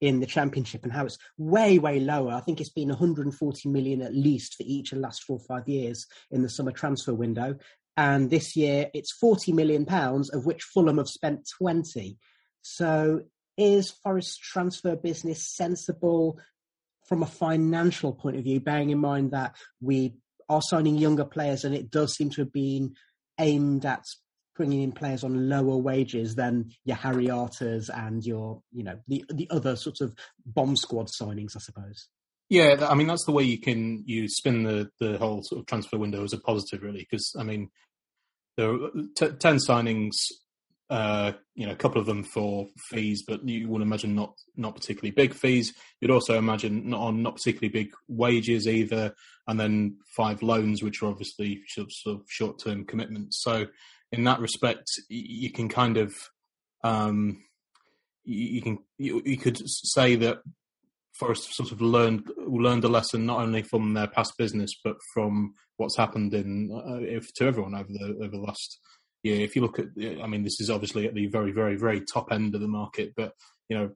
in 0.00 0.18
the 0.18 0.26
championship 0.26 0.82
and 0.82 0.92
how 0.92 1.06
it's 1.06 1.18
way, 1.38 1.78
way 1.78 2.00
lower. 2.00 2.32
I 2.32 2.40
think 2.40 2.60
it's 2.60 2.72
been 2.72 2.88
140 2.88 3.68
million 3.68 4.02
at 4.02 4.14
least 4.14 4.54
for 4.54 4.64
each 4.66 4.92
of 4.92 4.96
the 4.96 5.02
last 5.02 5.22
four 5.22 5.36
or 5.36 5.44
five 5.46 5.68
years 5.68 6.06
in 6.30 6.42
the 6.42 6.48
summer 6.48 6.72
transfer 6.72 7.14
window 7.14 7.54
and 7.96 8.30
this 8.30 8.56
year 8.56 8.90
it's 8.94 9.12
40 9.12 9.52
million 9.52 9.84
pounds 9.84 10.30
of 10.30 10.46
which 10.46 10.62
Fulham 10.62 10.98
have 10.98 11.08
spent 11.08 11.48
20 11.58 12.16
so 12.62 13.22
is 13.56 13.90
Forest's 13.90 14.36
transfer 14.36 14.96
business 14.96 15.54
sensible 15.54 16.38
from 17.06 17.22
a 17.22 17.26
financial 17.26 18.12
point 18.12 18.36
of 18.36 18.44
view 18.44 18.60
bearing 18.60 18.90
in 18.90 18.98
mind 18.98 19.32
that 19.32 19.56
we 19.80 20.14
are 20.48 20.62
signing 20.62 20.96
younger 20.96 21.24
players 21.24 21.64
and 21.64 21.74
it 21.74 21.90
does 21.90 22.14
seem 22.14 22.30
to 22.30 22.42
have 22.42 22.52
been 22.52 22.94
aimed 23.38 23.84
at 23.84 24.04
bringing 24.54 24.82
in 24.82 24.92
players 24.92 25.24
on 25.24 25.48
lower 25.48 25.76
wages 25.76 26.34
than 26.34 26.70
your 26.84 26.96
Harry 26.96 27.26
Arters 27.26 27.88
and 27.88 28.24
your 28.24 28.62
you 28.70 28.84
know 28.84 28.98
the 29.08 29.24
the 29.32 29.48
other 29.50 29.76
sorts 29.76 30.00
of 30.00 30.14
bomb 30.44 30.76
squad 30.76 31.08
signings 31.08 31.56
I 31.56 31.60
suppose 31.60 32.08
yeah, 32.52 32.86
I 32.86 32.94
mean 32.94 33.06
that's 33.06 33.24
the 33.24 33.32
way 33.32 33.44
you 33.44 33.58
can 33.58 34.04
you 34.06 34.28
spin 34.28 34.62
the 34.62 34.90
the 35.00 35.16
whole 35.16 35.42
sort 35.42 35.60
of 35.60 35.66
transfer 35.66 35.96
window 35.96 36.22
as 36.22 36.34
a 36.34 36.38
positive, 36.38 36.82
really. 36.82 36.98
Because 36.98 37.34
I 37.38 37.44
mean, 37.44 37.70
there 38.58 38.74
are 38.74 38.90
t- 39.16 39.30
ten 39.38 39.56
signings, 39.56 40.12
uh, 40.90 41.32
you 41.54 41.64
know, 41.64 41.72
a 41.72 41.76
couple 41.76 41.98
of 41.98 42.06
them 42.06 42.22
for 42.22 42.66
fees, 42.90 43.24
but 43.26 43.42
you 43.48 43.70
would 43.70 43.80
imagine 43.80 44.14
not 44.14 44.34
not 44.54 44.74
particularly 44.74 45.12
big 45.12 45.32
fees. 45.32 45.72
You'd 46.02 46.10
also 46.10 46.36
imagine 46.36 46.90
not 46.90 47.00
on 47.00 47.22
not 47.22 47.36
particularly 47.36 47.70
big 47.70 47.94
wages 48.06 48.68
either, 48.68 49.14
and 49.48 49.58
then 49.58 49.96
five 50.14 50.42
loans, 50.42 50.82
which 50.82 51.02
are 51.02 51.06
obviously 51.06 51.62
sort 51.68 51.88
of 52.06 52.20
short 52.28 52.60
term 52.62 52.84
commitments. 52.84 53.42
So 53.42 53.68
in 54.12 54.24
that 54.24 54.40
respect, 54.40 54.88
you 55.08 55.50
can 55.50 55.70
kind 55.70 55.96
of 55.96 56.14
um, 56.84 57.44
you, 58.24 58.60
can 58.60 58.78
you, 58.98 59.22
you 59.24 59.38
could 59.38 59.58
say 59.66 60.16
that 60.16 60.42
Forest 61.18 61.54
sort 61.54 61.72
of 61.72 61.80
learned 61.80 62.30
learned 62.38 62.84
a 62.84 62.88
lesson 62.88 63.26
not 63.26 63.40
only 63.40 63.62
from 63.62 63.94
their 63.94 64.06
past 64.06 64.34
business 64.38 64.72
but 64.82 64.96
from 65.12 65.54
what's 65.76 65.96
happened 65.96 66.32
in 66.34 66.70
uh, 66.72 67.00
if, 67.00 67.32
to 67.34 67.44
everyone 67.44 67.74
over 67.74 67.88
the 67.88 68.16
over 68.22 68.36
the 68.36 68.42
last 68.42 68.78
year. 69.22 69.40
If 69.40 69.54
you 69.54 69.62
look 69.62 69.78
at, 69.78 69.86
I 70.22 70.26
mean, 70.26 70.42
this 70.42 70.60
is 70.60 70.70
obviously 70.70 71.06
at 71.06 71.14
the 71.14 71.26
very 71.26 71.52
very 71.52 71.76
very 71.76 72.00
top 72.00 72.32
end 72.32 72.54
of 72.54 72.60
the 72.60 72.68
market, 72.68 73.12
but 73.16 73.32
you 73.68 73.76
know, 73.78 73.90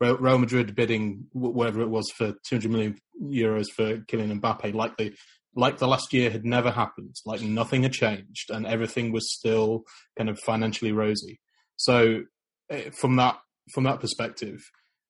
Real 0.00 0.38
Madrid 0.38 0.74
bidding 0.74 1.26
whatever 1.32 1.80
it 1.80 1.88
was 1.88 2.10
for 2.10 2.34
200 2.48 2.70
million 2.70 2.98
euros 3.22 3.66
for 3.70 3.98
Kylian 3.98 4.40
Mbappe, 4.40 4.74
likely 4.74 5.14
like 5.54 5.78
the 5.78 5.88
last 5.88 6.12
year 6.12 6.30
had 6.30 6.44
never 6.44 6.70
happened, 6.70 7.14
like 7.26 7.42
nothing 7.42 7.82
had 7.82 7.92
changed, 7.92 8.50
and 8.50 8.66
everything 8.66 9.12
was 9.12 9.32
still 9.32 9.84
kind 10.16 10.30
of 10.30 10.38
financially 10.38 10.92
rosy. 10.92 11.40
So 11.76 12.22
eh, 12.70 12.90
from 12.90 13.16
that 13.16 13.38
from 13.72 13.84
that 13.84 14.00
perspective, 14.00 14.60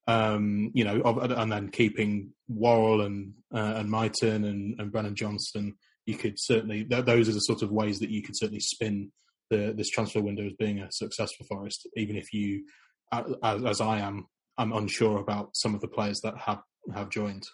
um, 0.07 0.71
you 0.75 0.85
know, 0.85 1.01
and 1.03 1.53
then 1.53 1.69
keeping 1.69 2.31
Worrall 2.49 3.03
and 3.03 3.35
uh, 3.55 3.75
and 3.77 3.91
Mighten 3.91 4.45
and, 4.45 4.81
and 4.81 4.93
Brennan 4.93 5.15
Johnson, 5.15 5.75
you 6.07 6.17
could 6.17 6.35
certainly 6.39 6.85
those 6.85 7.29
are 7.29 7.33
the 7.33 7.41
sort 7.41 7.63
of 7.63 7.71
ways 7.71 8.01
that 8.01 8.11
you 8.11 8.23
could 8.23 8.37
certainly 8.37 8.61
spin 8.61 9.13
the, 9.51 9.73
this 9.77 9.91
transfer 9.91 10.21
window 10.21 10.47
as 10.47 10.55
being 10.55 10.81
a 10.81 10.91
success 10.91 11.31
for 11.37 11.45
Forest, 11.45 11.87
even 11.97 12.17
if 12.17 12.33
you, 12.33 12.65
as, 13.13 13.65
as 13.65 13.81
I 13.81 13.99
am, 13.99 14.27
I'm 14.59 14.73
unsure 14.73 15.19
about 15.19 15.51
some 15.55 15.75
of 15.75 15.81
the 15.81 15.89
players 15.89 16.21
that 16.23 16.37
have 16.39 16.63
have 16.93 17.11
joined. 17.11 17.47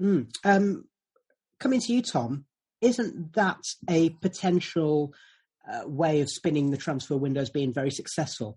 Mm. 0.00 0.28
Um, 0.44 0.84
coming 1.58 1.80
to 1.80 1.92
you, 1.92 2.02
Tom, 2.02 2.44
isn't 2.80 3.32
that 3.34 3.64
a 3.88 4.10
potential 4.10 5.12
uh, 5.70 5.88
way 5.88 6.20
of 6.20 6.30
spinning 6.30 6.70
the 6.70 6.76
transfer 6.76 7.16
window 7.16 7.40
as 7.40 7.50
being 7.50 7.72
very 7.72 7.90
successful? 7.90 8.56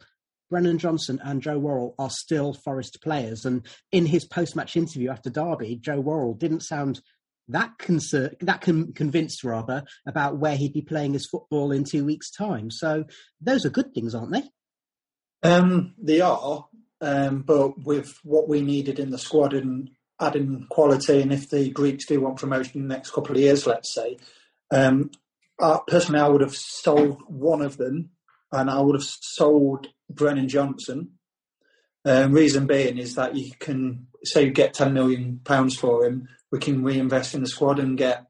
Brennan 0.50 0.78
Johnson 0.78 1.20
and 1.24 1.42
Joe 1.42 1.60
Worrall 1.60 1.96
are 2.00 2.10
still 2.10 2.54
Forest 2.54 3.02
players, 3.02 3.46
and 3.46 3.66
in 3.92 4.06
his 4.06 4.26
post-match 4.26 4.76
interview 4.76 5.10
after 5.10 5.30
Derby, 5.30 5.78
Joe 5.82 6.00
Worrall 6.00 6.34
didn't 6.34 6.62
sound 6.62 7.02
that 7.50 7.72
that 8.42 8.62
con- 8.62 8.94
convinced 8.94 9.44
rather 9.44 9.84
about 10.06 10.38
where 10.38 10.56
he'd 10.56 10.74
be 10.74 10.82
playing 10.82 11.14
his 11.14 11.26
football 11.26 11.72
in 11.72 11.84
two 11.84 12.06
weeks' 12.06 12.32
time. 12.32 12.70
So 12.70 13.06
those 13.42 13.66
are 13.66 13.70
good 13.70 13.94
things, 13.94 14.14
aren't 14.14 14.34
they? 14.34 14.44
Um, 15.42 15.96
they 15.98 16.22
are, 16.22 16.68
um, 17.02 17.42
but 17.42 17.84
with 17.84 18.18
what 18.24 18.48
we 18.48 18.62
needed 18.62 19.00
in 19.00 19.10
the 19.10 19.18
squad 19.18 19.54
and 19.54 19.90
adding 20.22 20.68
quality, 20.70 21.22
and 21.22 21.34
if 21.34 21.50
the 21.50 21.70
Greeks 21.72 22.06
do 22.06 22.22
want 22.22 22.38
promotion 22.38 22.82
in 22.82 22.88
the 22.88 22.94
next 22.94 23.12
couple 23.12 23.36
of 23.36 23.42
years, 23.42 23.66
let's 23.66 23.94
say, 23.94 24.18
um, 24.72 25.10
uh, 25.60 25.80
personally, 25.88 26.22
I 26.22 26.28
would 26.28 26.42
have 26.42 26.56
sold 26.56 27.22
one 27.28 27.62
of 27.62 27.78
them, 27.78 28.12
and 28.52 28.70
I 28.70 28.80
would 28.80 28.96
have 28.96 29.04
sold 29.04 29.88
Brennan 30.10 30.50
Johnson. 30.50 31.12
Um, 32.06 32.32
reason 32.32 32.66
being 32.66 32.98
is 32.98 33.16
that 33.16 33.36
you 33.36 33.52
can 33.60 34.08
say 34.24 34.46
you 34.46 34.52
get 34.52 34.74
ten 34.74 34.94
million 34.94 35.42
pounds 35.44 35.76
for 35.76 36.06
him, 36.06 36.28
we 36.52 36.60
can 36.60 36.84
reinvest 36.84 37.36
in 37.36 37.42
the 37.42 37.48
squad 37.48 37.80
and 37.80 37.98
get 37.98 38.26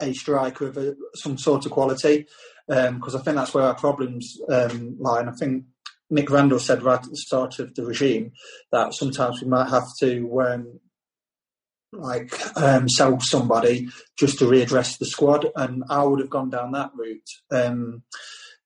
a 0.00 0.12
striker 0.12 0.66
of 0.66 0.76
a, 0.76 0.96
some 1.14 1.38
sort 1.38 1.64
of 1.64 1.72
quality. 1.72 2.26
Because 2.66 3.14
um, 3.14 3.20
I 3.20 3.22
think 3.22 3.36
that's 3.36 3.54
where 3.54 3.64
our 3.64 3.74
problems 3.74 4.38
um, 4.48 4.96
lie. 4.98 5.20
And 5.20 5.28
I 5.28 5.32
think 5.32 5.64
Nick 6.10 6.30
Randall 6.30 6.58
said 6.58 6.82
right 6.82 7.02
at 7.02 7.10
the 7.10 7.16
start 7.16 7.58
of 7.58 7.74
the 7.74 7.84
regime 7.84 8.32
that 8.70 8.94
sometimes 8.94 9.40
we 9.40 9.48
might 9.48 9.68
have 9.68 9.88
to 10.00 10.42
um, 10.42 10.80
like 11.92 12.34
um, 12.56 12.88
sell 12.88 13.18
somebody 13.20 13.88
just 14.18 14.38
to 14.38 14.44
readdress 14.46 14.98
the 14.98 15.06
squad, 15.06 15.46
and 15.56 15.84
I 15.88 16.02
would 16.04 16.20
have 16.20 16.30
gone 16.30 16.50
down 16.50 16.72
that 16.72 16.90
route. 16.94 17.28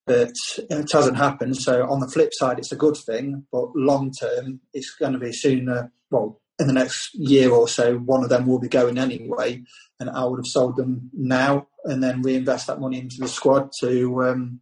But 0.07 0.33
it 0.57 0.93
hasn't 0.93 1.17
happened. 1.17 1.57
So 1.57 1.89
on 1.89 1.99
the 1.99 2.09
flip 2.09 2.31
side, 2.33 2.59
it's 2.59 2.71
a 2.71 2.77
good 2.77 2.97
thing, 2.97 3.45
but 3.51 3.75
long 3.75 4.13
term, 4.13 4.61
it's 4.73 4.95
going 4.95 5.15
to 5.15 5.19
be 5.19 5.33
sooner. 5.33 5.93
Well, 6.11 6.41
in 6.59 6.69
the 6.69 6.73
next 6.73 7.11
year 7.15 7.51
or 7.51 7.69
so, 7.69 7.97
one 7.99 8.23
of 8.23 8.31
them 8.31 8.47
will 8.47 8.61
be 8.61 8.69
going 8.69 8.99
anyway, 8.99 9.63
and 9.99 10.09
I 10.09 10.25
would 10.25 10.39
have 10.39 10.47
sold 10.47 10.77
them 10.77 11.11
now 11.13 11.67
and 11.85 12.03
then 12.03 12.23
reinvest 12.23 12.69
that 12.69 12.81
money 12.81 13.01
into 13.01 13.17
the 13.19 13.29
squad 13.29 13.71
to 13.81 14.25
um, 14.25 14.61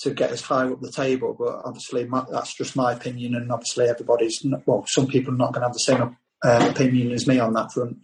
to 0.00 0.12
get 0.12 0.30
us 0.30 0.42
higher 0.42 0.72
up 0.72 0.80
the 0.80 0.92
table. 0.92 1.36
But 1.38 1.62
obviously, 1.64 2.04
my, 2.04 2.24
that's 2.30 2.54
just 2.54 2.76
my 2.76 2.92
opinion, 2.92 3.36
and 3.36 3.50
obviously, 3.52 3.86
everybody's 3.86 4.44
not, 4.44 4.66
well, 4.66 4.84
some 4.86 5.06
people 5.06 5.32
are 5.34 5.38
not 5.38 5.52
going 5.52 5.62
to 5.62 5.68
have 5.68 5.72
the 5.72 5.78
same 5.78 6.16
uh, 6.44 6.68
opinion 6.70 7.12
as 7.12 7.26
me 7.26 7.38
on 7.38 7.52
that 7.54 7.72
front. 7.72 7.98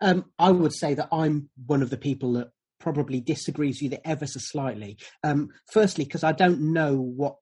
Um, 0.00 0.24
I 0.38 0.50
would 0.50 0.74
say 0.74 0.94
that 0.94 1.08
I'm 1.12 1.50
one 1.66 1.82
of 1.82 1.90
the 1.90 1.96
people 1.96 2.32
that 2.34 2.50
probably 2.78 3.20
disagrees 3.20 3.80
with 3.82 3.92
you 3.92 3.98
ever 4.04 4.26
so 4.26 4.40
slightly. 4.40 4.98
Um, 5.22 5.48
firstly, 5.72 6.04
because 6.04 6.24
I 6.24 6.32
don't 6.32 6.72
know 6.72 6.96
what 6.96 7.36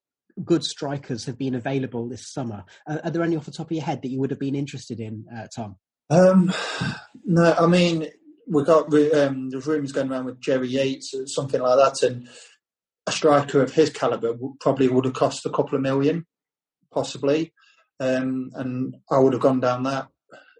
good 0.44 0.64
strikers 0.64 1.26
have 1.26 1.38
been 1.38 1.54
available 1.54 2.08
this 2.08 2.32
summer. 2.32 2.64
Uh, 2.86 2.98
are 3.04 3.10
there 3.10 3.22
any 3.22 3.36
off 3.36 3.44
the 3.44 3.52
top 3.52 3.70
of 3.70 3.72
your 3.72 3.84
head 3.84 4.02
that 4.02 4.08
you 4.08 4.18
would 4.20 4.30
have 4.30 4.40
been 4.40 4.54
interested 4.54 5.00
in, 5.00 5.26
uh, 5.34 5.46
Tom? 5.54 5.76
Um, 6.10 6.52
no, 7.24 7.54
I 7.54 7.66
mean 7.66 8.08
we 8.46 8.64
got 8.64 8.92
um, 9.14 9.50
the 9.50 9.62
rumours 9.64 9.92
going 9.92 10.10
around 10.10 10.26
with 10.26 10.40
Jerry 10.40 10.68
Yates 10.68 11.14
something 11.26 11.60
like 11.60 11.78
that, 11.78 12.06
and 12.06 12.28
a 13.06 13.12
striker 13.12 13.62
of 13.62 13.72
his 13.72 13.90
calibre 13.90 14.34
probably 14.60 14.88
would 14.88 15.04
have 15.04 15.14
cost 15.14 15.46
a 15.46 15.50
couple 15.50 15.76
of 15.76 15.82
million, 15.82 16.26
possibly, 16.92 17.52
um, 18.00 18.50
and 18.54 18.96
I 19.10 19.18
would 19.18 19.32
have 19.32 19.42
gone 19.42 19.60
down 19.60 19.84
that 19.84 20.08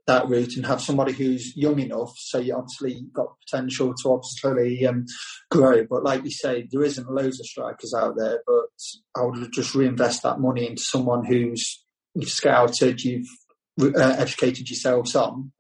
that 0.07 0.29
route 0.29 0.57
and 0.57 0.67
have 0.67 0.81
somebody 0.81 1.13
who's 1.13 1.57
young 1.57 1.79
enough, 1.79 2.13
so 2.17 2.39
you 2.39 2.55
obviously 2.55 3.07
got 3.13 3.37
potential 3.47 3.95
to 4.03 4.13
obviously 4.13 4.85
um, 4.87 5.07
grow. 5.51 5.87
But 5.89 6.03
like 6.03 6.25
you 6.25 6.31
say, 6.31 6.69
there 6.71 6.83
isn't 6.83 7.11
loads 7.11 7.39
of 7.39 7.47
strikers 7.47 7.95
out 7.95 8.15
there. 8.17 8.41
But 8.47 9.21
I 9.21 9.25
would 9.25 9.53
just 9.53 9.75
reinvest 9.75 10.23
that 10.23 10.41
money 10.41 10.67
into 10.67 10.83
someone 10.83 11.25
who's 11.25 11.85
you've 12.15 12.31
scouted, 12.31 13.01
you've 13.03 13.29
uh, 13.81 14.17
educated 14.19 14.69
yourselves 14.69 15.15
on 15.15 15.53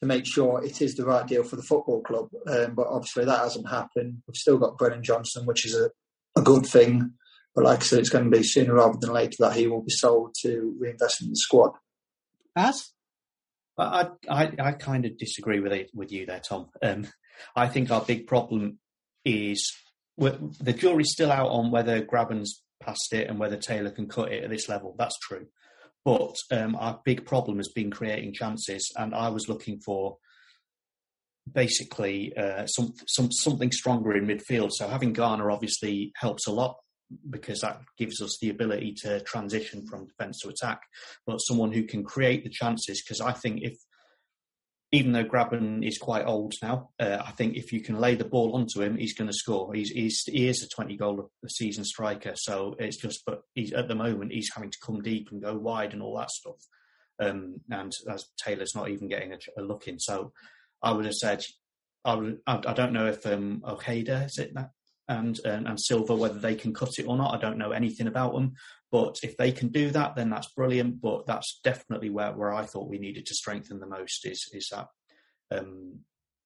to 0.00 0.06
make 0.06 0.26
sure 0.26 0.62
it 0.62 0.80
is 0.80 0.94
the 0.94 1.04
right 1.04 1.26
deal 1.26 1.42
for 1.42 1.56
the 1.56 1.62
football 1.62 2.00
club. 2.02 2.28
Um, 2.46 2.74
but 2.74 2.86
obviously 2.86 3.24
that 3.24 3.40
hasn't 3.40 3.68
happened. 3.68 4.22
We've 4.26 4.36
still 4.36 4.58
got 4.58 4.78
Brennan 4.78 5.02
Johnson, 5.02 5.46
which 5.46 5.66
is 5.66 5.74
a, 5.74 5.90
a 6.38 6.42
good 6.42 6.64
thing. 6.64 7.14
But 7.54 7.64
like 7.64 7.80
I 7.80 7.82
said, 7.82 7.98
it's 7.98 8.10
going 8.10 8.30
to 8.30 8.30
be 8.30 8.44
sooner 8.44 8.74
rather 8.74 8.98
than 9.00 9.12
later 9.12 9.36
that 9.40 9.56
he 9.56 9.66
will 9.66 9.82
be 9.82 9.90
sold 9.90 10.34
to 10.42 10.76
reinvest 10.78 11.22
in 11.22 11.30
the 11.30 11.36
squad. 11.36 11.72
As 12.54 12.90
I, 13.78 14.08
I, 14.28 14.52
I 14.58 14.72
kind 14.72 15.04
of 15.04 15.18
disagree 15.18 15.60
with 15.60 15.72
it, 15.72 15.90
with 15.94 16.12
you 16.12 16.26
there, 16.26 16.40
Tom. 16.40 16.68
Um, 16.82 17.06
I 17.54 17.68
think 17.68 17.90
our 17.90 18.00
big 18.00 18.26
problem 18.26 18.78
is 19.24 19.72
the 20.16 20.72
jury's 20.72 21.12
still 21.12 21.30
out 21.30 21.50
on 21.50 21.70
whether 21.70 22.02
Grabban's 22.02 22.62
passed 22.82 23.12
it 23.12 23.28
and 23.28 23.38
whether 23.38 23.56
Taylor 23.56 23.90
can 23.90 24.08
cut 24.08 24.32
it 24.32 24.44
at 24.44 24.50
this 24.50 24.68
level. 24.68 24.94
That's 24.98 25.18
true. 25.18 25.46
But 26.04 26.34
um, 26.50 26.74
our 26.76 27.00
big 27.04 27.26
problem 27.26 27.58
has 27.58 27.68
been 27.68 27.90
creating 27.90 28.32
chances, 28.32 28.90
and 28.96 29.14
I 29.14 29.28
was 29.28 29.48
looking 29.48 29.80
for 29.80 30.16
basically 31.52 32.36
uh, 32.36 32.66
some, 32.66 32.94
some 33.06 33.30
something 33.30 33.72
stronger 33.72 34.16
in 34.16 34.26
midfield. 34.26 34.70
So 34.72 34.88
having 34.88 35.12
Garner 35.12 35.50
obviously 35.50 36.12
helps 36.16 36.46
a 36.46 36.52
lot 36.52 36.76
because 37.28 37.60
that 37.60 37.80
gives 37.96 38.20
us 38.20 38.38
the 38.40 38.50
ability 38.50 38.94
to 39.02 39.20
transition 39.20 39.86
from 39.86 40.06
defence 40.06 40.40
to 40.40 40.48
attack. 40.48 40.82
But 41.26 41.38
someone 41.38 41.72
who 41.72 41.84
can 41.84 42.04
create 42.04 42.44
the 42.44 42.50
chances, 42.50 43.02
because 43.02 43.20
I 43.20 43.32
think 43.32 43.62
if, 43.62 43.76
even 44.92 45.12
though 45.12 45.24
Grabban 45.24 45.86
is 45.86 45.98
quite 45.98 46.26
old 46.26 46.54
now, 46.62 46.90
uh, 46.98 47.18
I 47.24 47.32
think 47.32 47.56
if 47.56 47.72
you 47.72 47.82
can 47.82 47.98
lay 47.98 48.14
the 48.14 48.24
ball 48.24 48.54
onto 48.54 48.82
him, 48.82 48.96
he's 48.96 49.14
going 49.14 49.28
to 49.28 49.36
score. 49.36 49.74
He's, 49.74 49.90
he's 49.90 50.22
he 50.24 50.48
is 50.48 50.62
a 50.62 50.68
twenty 50.68 50.96
goal 50.96 51.30
a 51.44 51.48
season 51.50 51.84
striker, 51.84 52.32
so 52.36 52.74
it's 52.78 52.96
just. 52.96 53.22
But 53.26 53.42
he's 53.54 53.72
at 53.72 53.88
the 53.88 53.94
moment 53.94 54.32
he's 54.32 54.50
having 54.54 54.70
to 54.70 54.78
come 54.84 55.02
deep 55.02 55.28
and 55.30 55.42
go 55.42 55.56
wide 55.56 55.92
and 55.92 56.02
all 56.02 56.16
that 56.18 56.30
stuff. 56.30 56.56
Um, 57.20 57.60
and 57.70 57.92
as 58.10 58.26
Taylor's 58.42 58.74
not 58.74 58.88
even 58.88 59.08
getting 59.08 59.32
a, 59.32 59.38
a 59.58 59.62
look 59.62 59.88
in, 59.88 59.98
so 59.98 60.32
I 60.82 60.92
would 60.92 61.04
have 61.04 61.14
said 61.14 61.44
I, 62.04 62.14
would, 62.14 62.38
I, 62.46 62.72
don't 62.72 62.92
know 62.92 63.06
if 63.06 63.26
um, 63.26 63.62
Ojeda 63.66 64.24
is 64.24 64.38
it 64.38 64.54
that 64.54 64.70
and, 65.08 65.38
and, 65.44 65.66
and 65.66 65.80
Silva, 65.80 66.14
whether 66.14 66.38
they 66.38 66.54
can 66.54 66.74
cut 66.74 66.98
it 66.98 67.06
or 67.06 67.16
not, 67.16 67.34
I 67.34 67.40
don't 67.40 67.58
know 67.58 67.70
anything 67.70 68.06
about 68.06 68.34
them. 68.34 68.54
But 68.90 69.20
if 69.22 69.36
they 69.36 69.52
can 69.52 69.68
do 69.68 69.90
that, 69.90 70.16
then 70.16 70.30
that's 70.30 70.52
brilliant. 70.54 71.00
But 71.00 71.26
that's 71.26 71.60
definitely 71.62 72.10
where, 72.10 72.32
where 72.32 72.54
I 72.54 72.64
thought 72.64 72.88
we 72.88 72.98
needed 72.98 73.26
to 73.26 73.34
strengthen 73.34 73.80
the 73.80 73.86
most 73.86 74.26
is 74.26 74.48
is 74.52 74.68
that 74.72 74.86
um, 75.50 76.00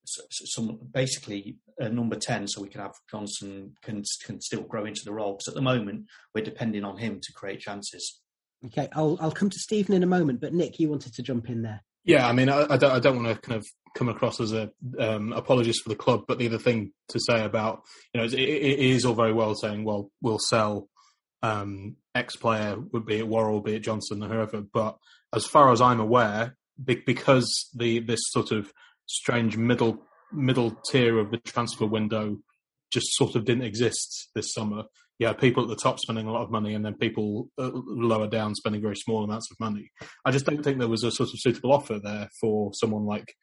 some 0.05 0.79
basically 0.91 1.57
a 1.77 1.87
number 1.89 2.17
ten, 2.17 2.47
so 2.47 2.61
we 2.61 2.67
can 2.67 2.81
have 2.81 2.95
Johnson 3.09 3.73
can 3.81 4.03
can 4.25 4.41
still 4.41 4.63
grow 4.63 4.85
into 4.85 5.05
the 5.05 5.13
role. 5.13 5.33
Because 5.33 5.47
at 5.49 5.53
the 5.53 5.61
moment 5.61 6.07
we're 6.35 6.43
depending 6.43 6.83
on 6.83 6.97
him 6.97 7.19
to 7.21 7.33
create 7.33 7.61
chances. 7.61 8.21
Okay, 8.65 8.89
I'll 8.93 9.17
I'll 9.21 9.31
come 9.31 9.49
to 9.49 9.59
Stephen 9.59 9.95
in 9.95 10.03
a 10.03 10.07
moment, 10.07 10.41
but 10.41 10.53
Nick, 10.53 10.79
you 10.79 10.89
wanted 10.89 11.13
to 11.13 11.23
jump 11.23 11.49
in 11.49 11.61
there. 11.61 11.81
Yeah, 12.03 12.27
I 12.27 12.33
mean, 12.33 12.49
I, 12.49 12.73
I 12.73 12.77
don't 12.77 12.91
I 12.91 12.99
don't 12.99 13.23
want 13.23 13.35
to 13.35 13.41
kind 13.41 13.59
of 13.59 13.65
come 13.95 14.09
across 14.09 14.39
as 14.39 14.53
a 14.53 14.71
um, 14.99 15.33
apologist 15.33 15.83
for 15.83 15.89
the 15.89 15.95
club. 15.95 16.23
But 16.27 16.39
the 16.39 16.47
other 16.47 16.57
thing 16.57 16.91
to 17.09 17.19
say 17.19 17.43
about 17.43 17.83
you 18.13 18.21
know 18.21 18.25
it, 18.25 18.33
it 18.33 18.79
is 18.79 19.05
all 19.05 19.15
very 19.15 19.33
well 19.33 19.55
saying, 19.55 19.83
well, 19.83 20.09
we'll 20.21 20.39
sell 20.39 20.87
um, 21.41 21.95
X 22.15 22.35
player, 22.35 22.77
would 22.91 23.05
be 23.05 23.17
it 23.17 23.27
Worrall, 23.27 23.61
be 23.61 23.75
it 23.75 23.79
Johnson, 23.79 24.23
or 24.23 24.27
whoever. 24.27 24.61
But 24.61 24.97
as 25.33 25.45
far 25.45 25.71
as 25.71 25.81
I'm 25.81 25.99
aware, 25.99 26.57
because 26.83 27.69
the 27.75 27.99
this 27.99 28.21
sort 28.31 28.51
of 28.51 28.71
strange 29.05 29.57
middle 29.57 29.99
middle 30.31 30.75
tier 30.89 31.19
of 31.19 31.31
the 31.31 31.37
transfer 31.37 31.85
window 31.85 32.37
just 32.91 33.07
sort 33.15 33.35
of 33.35 33.45
didn't 33.45 33.65
exist 33.65 34.29
this 34.35 34.53
summer. 34.53 34.83
Yeah, 35.23 35.31
people 35.31 35.63
at 35.63 35.69
the 35.69 35.77
top 35.77 35.99
spending 35.99 36.27
a 36.27 36.33
lot 36.33 36.43
of 36.43 36.51
money, 36.51 36.73
and 36.73 36.85
then 36.85 36.95
people 36.95 37.47
uh, 37.57 37.71
lower 37.73 38.27
down 38.27 38.55
spending 38.55 38.81
very 38.81 38.97
small 38.97 39.23
amounts 39.23 39.49
of 39.49 39.57
money. 39.57 39.89
I 40.25 40.31
just 40.31 40.45
don't 40.45 40.61
think 40.61 40.79
there 40.79 40.89
was 40.89 41.05
a 41.05 41.11
sort 41.11 41.29
of 41.29 41.39
suitable 41.39 41.71
offer 41.71 41.97
there 41.97 42.27
for 42.41 42.71
someone 42.73 43.05
like 43.05 43.33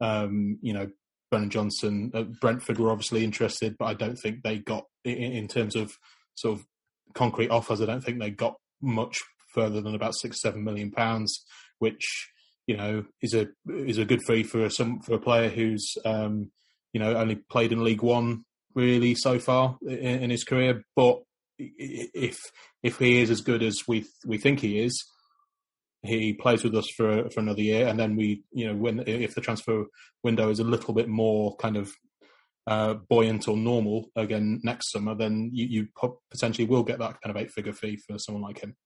um, 0.00 0.58
you 0.62 0.72
know, 0.72 0.88
Brennan 1.30 1.50
Johnson, 1.50 2.10
uh, 2.14 2.22
Brentford 2.40 2.78
were 2.78 2.90
obviously 2.90 3.22
interested, 3.22 3.76
but 3.78 3.84
I 3.84 3.92
don't 3.92 4.16
think 4.16 4.42
they 4.42 4.60
got 4.60 4.84
in, 5.04 5.16
in, 5.16 5.46
terms 5.48 5.76
of 5.76 5.92
sort 6.36 6.58
of 6.58 6.64
concrete 7.12 7.50
offers. 7.50 7.82
I 7.82 7.86
don't 7.86 8.02
think 8.02 8.18
they 8.18 8.30
got 8.30 8.54
much 8.80 9.18
further 9.52 9.82
than 9.82 9.94
about 9.94 10.14
six, 10.16 10.40
seven 10.40 10.64
million 10.64 10.90
pounds, 10.90 11.44
which 11.80 12.30
you 12.66 12.78
know, 12.78 13.04
is 13.20 13.34
a 13.34 13.48
is 13.68 13.98
a 13.98 14.06
good 14.06 14.22
fee 14.22 14.42
for 14.42 14.70
some 14.70 15.00
for 15.00 15.14
a 15.14 15.20
player 15.20 15.50
who's 15.50 15.98
um, 16.06 16.50
you 16.94 17.00
know 17.00 17.14
only 17.14 17.36
played 17.50 17.72
in 17.72 17.84
League 17.84 18.02
One 18.02 18.44
really 18.74 19.14
so 19.14 19.38
far 19.38 19.78
in, 19.82 20.22
in 20.22 20.30
his 20.30 20.44
career. 20.44 20.82
But 20.94 21.20
if 21.58 22.38
if 22.82 22.98
he 22.98 23.20
is 23.20 23.30
as 23.30 23.40
good 23.40 23.62
as 23.62 23.82
we 23.88 24.06
we 24.24 24.38
think 24.38 24.60
he 24.60 24.80
is, 24.80 25.04
he 26.02 26.32
plays 26.32 26.64
with 26.64 26.74
us 26.74 26.88
for 26.96 27.28
for 27.30 27.40
another 27.40 27.62
year, 27.62 27.86
and 27.86 27.98
then 27.98 28.16
we, 28.16 28.42
you 28.52 28.66
know, 28.66 28.74
when 28.74 29.02
if 29.06 29.34
the 29.34 29.40
transfer 29.40 29.86
window 30.22 30.50
is 30.50 30.60
a 30.60 30.64
little 30.64 30.94
bit 30.94 31.08
more 31.08 31.56
kind 31.56 31.76
of 31.76 31.92
uh, 32.66 32.94
buoyant 32.94 33.48
or 33.48 33.56
normal 33.56 34.10
again 34.16 34.60
next 34.64 34.90
summer, 34.90 35.14
then 35.14 35.50
you, 35.52 35.66
you 35.66 35.88
potentially 36.30 36.66
will 36.66 36.82
get 36.82 36.98
that 36.98 37.20
kind 37.20 37.34
of 37.34 37.36
eight 37.36 37.50
figure 37.50 37.72
fee 37.72 37.96
for 37.96 38.18
someone 38.18 38.42
like 38.42 38.60
him. 38.60 38.76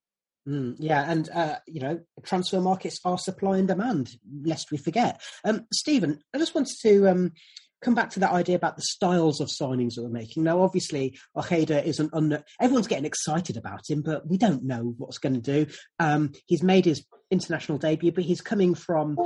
Mm, 0.49 0.77
yeah, 0.79 1.11
and 1.11 1.29
uh, 1.31 1.57
you 1.67 1.81
know, 1.81 2.01
transfer 2.25 2.61
markets 2.61 3.01
are 3.05 3.19
supply 3.19 3.59
and 3.59 3.69
demand, 3.69 4.17
lest 4.43 4.71
we 4.71 4.79
forget. 4.79 5.21
Um, 5.45 5.67
Stephen, 5.73 6.21
I 6.35 6.39
just 6.39 6.55
wanted 6.55 6.77
to 6.83 7.09
um, 7.09 7.33
come 7.83 7.95
back 7.95 8.11
to 8.11 8.21
that 8.21 8.33
idea 8.33 8.57
about 8.57 8.77
the 8.77 8.83
styles 8.83 9.41
of 9.41 9.49
signings 9.49 9.95
that 9.95 10.03
we're 10.03 10.11
making. 10.11 10.43
Now, 10.43 10.63
obviously, 10.63 11.19
Ojeda 11.37 11.85
is 11.85 11.99
an 12.01 12.11
un- 12.13 12.45
everyone's 12.61 12.89
getting 12.89 13.07
excited 13.07 13.57
about 13.57 13.89
him, 13.89 14.03
but 14.03 14.27
we 14.27 14.37
don't 14.37 14.65
know 14.65 14.95
what's 14.99 15.19
going 15.19 15.41
to 15.41 15.41
do. 15.41 15.73
Um, 15.99 16.33
he's 16.47 16.63
made 16.63 16.85
his 16.85 17.05
international 17.31 17.79
debut, 17.79 18.13
but 18.13 18.25
he's 18.25 18.41
coming 18.41 18.75
from 18.75 19.19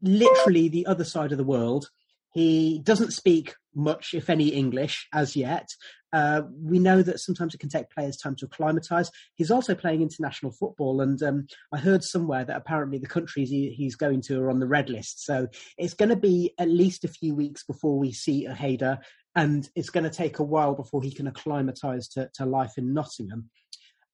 literally 0.00 0.68
the 0.68 0.86
other 0.86 1.04
side 1.04 1.32
of 1.32 1.38
the 1.38 1.44
world. 1.44 1.88
He 2.32 2.80
doesn't 2.82 3.12
speak 3.12 3.54
much, 3.74 4.14
if 4.14 4.30
any, 4.30 4.48
English 4.48 5.06
as 5.12 5.36
yet. 5.36 5.68
Uh, 6.12 6.42
we 6.60 6.78
know 6.78 7.02
that 7.02 7.20
sometimes 7.20 7.54
it 7.54 7.58
can 7.58 7.68
take 7.68 7.90
players 7.90 8.16
time 8.16 8.36
to 8.36 8.44
acclimatise. 8.44 9.10
He's 9.34 9.50
also 9.50 9.74
playing 9.74 10.02
international 10.02 10.52
football, 10.52 11.00
and 11.00 11.22
um, 11.22 11.46
I 11.72 11.78
heard 11.78 12.04
somewhere 12.04 12.44
that 12.44 12.56
apparently 12.56 12.98
the 12.98 13.06
countries 13.06 13.50
he, 13.50 13.70
he's 13.70 13.96
going 13.96 14.20
to 14.22 14.40
are 14.40 14.50
on 14.50 14.60
the 14.60 14.66
red 14.66 14.90
list. 14.90 15.24
So 15.24 15.48
it's 15.78 15.94
going 15.94 16.10
to 16.10 16.16
be 16.16 16.52
at 16.58 16.68
least 16.68 17.04
a 17.04 17.08
few 17.08 17.34
weeks 17.34 17.64
before 17.64 17.98
we 17.98 18.12
see 18.12 18.46
Ojeda, 18.46 19.00
and 19.34 19.68
it's 19.74 19.90
going 19.90 20.04
to 20.04 20.10
take 20.10 20.38
a 20.38 20.44
while 20.44 20.74
before 20.74 21.02
he 21.02 21.12
can 21.12 21.26
acclimatise 21.26 22.08
to, 22.08 22.30
to 22.34 22.44
life 22.44 22.72
in 22.76 22.92
Nottingham. 22.92 23.50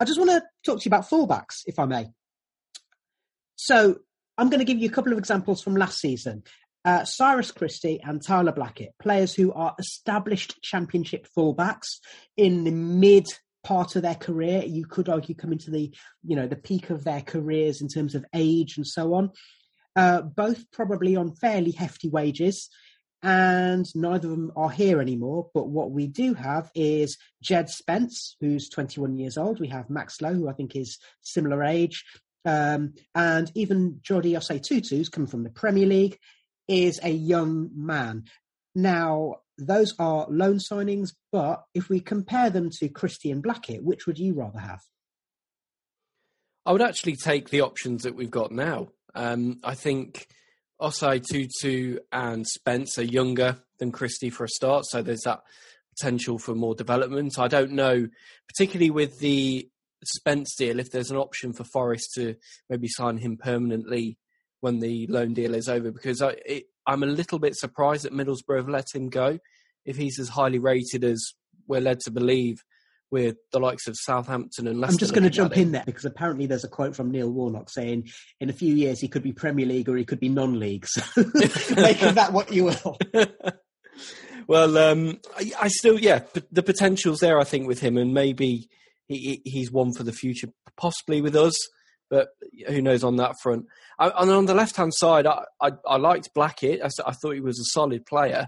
I 0.01 0.05
just 0.05 0.19
want 0.19 0.31
to 0.31 0.43
talk 0.65 0.81
to 0.81 0.85
you 0.85 0.91
about 0.91 1.09
fullbacks, 1.09 1.63
if 1.67 1.79
I 1.79 1.87
may. 1.87 2.07
So 3.57 3.99
I'm 4.37 4.49
going 4.49 4.61
to 4.61 4.65
give 4.65 4.79
you 4.79 4.89
a 4.89 4.93
couple 4.93 5.13
of 5.13 5.19
examples 5.19 5.61
from 5.61 5.75
last 5.75 5.99
season. 5.99 6.45
Uh, 6.89 7.05
Cyrus 7.05 7.53
Christie 7.53 8.01
and 8.03 8.23
Tyler 8.23 8.51
Blackett, 8.51 8.95
players 8.99 9.35
who 9.35 9.53
are 9.53 9.75
established 9.79 10.59
championship 10.63 11.27
fullbacks 11.37 11.99
in 12.35 12.65
the 12.65 12.71
mid 12.71 13.27
part 13.63 13.95
of 13.95 14.01
their 14.01 14.15
career. 14.15 14.63
You 14.65 14.87
could 14.87 15.11
argue 15.11 15.35
coming 15.35 15.59
to 15.59 15.71
the, 15.71 15.95
you 16.25 16.35
know, 16.35 16.47
the 16.47 16.57
peak 16.57 16.89
of 16.89 17.05
their 17.05 17.21
careers 17.21 17.83
in 17.83 17.89
terms 17.89 18.15
of 18.15 18.25
age 18.35 18.79
and 18.79 18.87
so 18.87 19.13
on. 19.13 19.33
Uh, 19.97 20.23
both 20.23 20.65
probably 20.71 21.15
on 21.15 21.35
fairly 21.35 21.73
hefty 21.73 22.09
wages, 22.09 22.71
and 23.23 23.85
neither 23.95 24.31
of 24.31 24.37
them 24.37 24.53
are 24.57 24.71
here 24.71 25.03
anymore. 25.03 25.51
But 25.53 25.69
what 25.69 25.91
we 25.91 26.07
do 26.07 26.33
have 26.33 26.71
is 26.75 27.19
Jed 27.43 27.69
Spence, 27.69 28.35
who's 28.41 28.71
21 28.71 29.19
years 29.19 29.37
old. 29.37 29.61
We 29.61 29.69
have 29.69 29.91
Max 29.91 30.23
Lowe, 30.23 30.33
who 30.33 30.49
I 30.49 30.55
think 30.55 30.75
is 30.75 30.97
similar 31.21 31.65
age. 31.65 32.03
Um, 32.47 32.95
and 33.15 33.53
even 33.55 34.01
Jordi 34.01 34.33
Osei 34.39 34.63
Tutu, 34.63 34.97
who's 34.97 35.11
coming 35.11 35.29
from 35.29 35.45
the 35.45 35.51
Premier 35.51 35.85
League 35.85 36.19
is 36.69 37.01
a 37.03 37.11
young 37.11 37.71
man. 37.75 38.25
Now, 38.75 39.37
those 39.57 39.95
are 39.99 40.27
loan 40.29 40.59
signings, 40.59 41.11
but 41.33 41.65
if 41.75 41.89
we 41.89 42.01
compare 42.01 42.51
them 42.51 42.71
to 42.79 42.89
Christian 42.89 43.41
Blackett, 43.41 43.83
which 43.83 44.07
would 44.07 44.19
you 44.19 44.35
rather 44.35 44.61
have? 44.61 44.81
I 46.65 46.73
would 46.73 46.83
actually 46.83 47.17
take 47.17 47.49
the 47.49 47.63
options 47.63 48.03
that 48.03 48.15
we've 48.15 48.31
got 48.31 48.53
now. 48.53 48.89
Um, 49.15 49.59
I 49.65 49.75
think 49.75 50.29
Osei 50.81 51.25
Tutu 51.25 51.99
and 52.13 52.47
Spence 52.47 52.99
are 52.99 53.05
younger 53.05 53.57
than 53.79 53.91
Christie 53.91 54.31
for 54.31 54.45
a 54.45 54.49
start, 54.49 54.85
so 54.87 55.03
there's 55.03 55.23
that 55.25 55.41
potential 55.99 56.39
for 56.39 56.55
more 56.55 56.75
development. 56.75 57.39
I 57.39 57.49
don't 57.49 57.73
know, 57.73 58.07
particularly 58.49 58.91
with 58.91 59.19
the 59.19 59.69
Spence 60.05 60.55
deal, 60.57 60.79
if 60.79 60.91
there's 60.91 61.11
an 61.11 61.17
option 61.17 61.53
for 61.53 61.65
Forest 61.65 62.13
to 62.15 62.37
maybe 62.69 62.87
sign 62.89 63.17
him 63.17 63.37
permanently 63.37 64.19
when 64.61 64.81
the 64.81 65.07
loan 65.09 65.35
deal 65.35 65.55
is 65.55 65.69
over 65.69 65.91
because 65.91 66.21
I, 66.21 66.37
it, 66.45 66.65
I'm 66.87 67.03
a 67.03 67.07
little 67.07 67.39
bit 67.39 67.55
surprised 67.55 68.05
that 68.05 68.13
Middlesbrough 68.13 68.57
have 68.57 68.69
let 68.69 68.87
him 68.95 69.09
go 69.09 69.39
if 69.85 69.97
he's 69.97 70.19
as 70.19 70.29
highly 70.29 70.59
rated 70.59 71.05
as 71.05 71.33
we're 71.67 71.81
led 71.81 72.01
to 72.01 72.11
believe 72.11 72.63
with 73.11 73.37
the 73.53 73.61
likes 73.61 73.87
of 73.87 73.97
Southampton 73.97 74.67
and 74.67 74.81
Leicester. 74.81 74.95
I'm 74.95 74.99
just 74.99 75.15
going 75.15 75.25
to 75.25 75.31
jump 75.31 75.57
in 75.57 75.73
there 75.73 75.85
because 75.87 76.05
apparently 76.05 76.47
there's 76.47 76.65
a 76.65 76.69
quote 76.69 76.95
from 76.95 77.11
Neil 77.11 77.31
Warnock 77.31 77.71
saying 77.71 78.09
in 78.41 78.51
a 78.51 78.53
few 78.53 78.75
years 78.75 79.01
he 79.01 79.09
could 79.09 79.23
be 79.23 79.33
Premier 79.33 79.65
League 79.65 79.89
or 79.89 79.97
he 79.97 80.05
could 80.05 80.21
be 80.21 80.29
non-league. 80.29 80.87
So 81.15 81.23
make 81.77 82.03
of 82.03 82.17
that 82.17 82.33
what 82.33 82.53
you 82.53 82.65
will. 82.65 82.99
well, 84.47 84.77
um, 84.77 85.21
I, 85.37 85.53
I, 85.61 85.69
still, 85.69 85.99
yeah, 85.99 86.21
the 86.53 86.63
potential's 86.63 87.21
there, 87.21 87.39
I 87.39 87.45
think, 87.45 87.67
with 87.67 87.81
him, 87.81 87.97
and 87.97 88.13
maybe 88.13 88.69
he, 89.07 89.41
he's 89.45 89.71
one 89.71 89.93
for 89.93 90.03
the 90.03 90.13
future, 90.13 90.49
possibly 90.77 91.21
with 91.21 91.37
us 91.37 91.55
but 92.11 92.29
who 92.67 92.83
knows 92.83 93.05
on 93.05 93.17
that 93.17 93.35
front. 93.43 93.67
And 93.99 94.31
on 94.31 94.47
the 94.47 94.55
left 94.55 94.77
hand 94.77 94.95
side, 94.95 95.27
I, 95.27 95.45
I, 95.61 95.73
I, 95.87 95.97
liked 95.97 96.33
Blackett. 96.35 96.81
I, 96.83 96.89
I, 97.07 97.13
thought 97.13 97.35
he 97.35 97.41
was 97.41 97.59
a 97.59 97.65
solid 97.65 98.07
player, 98.07 98.47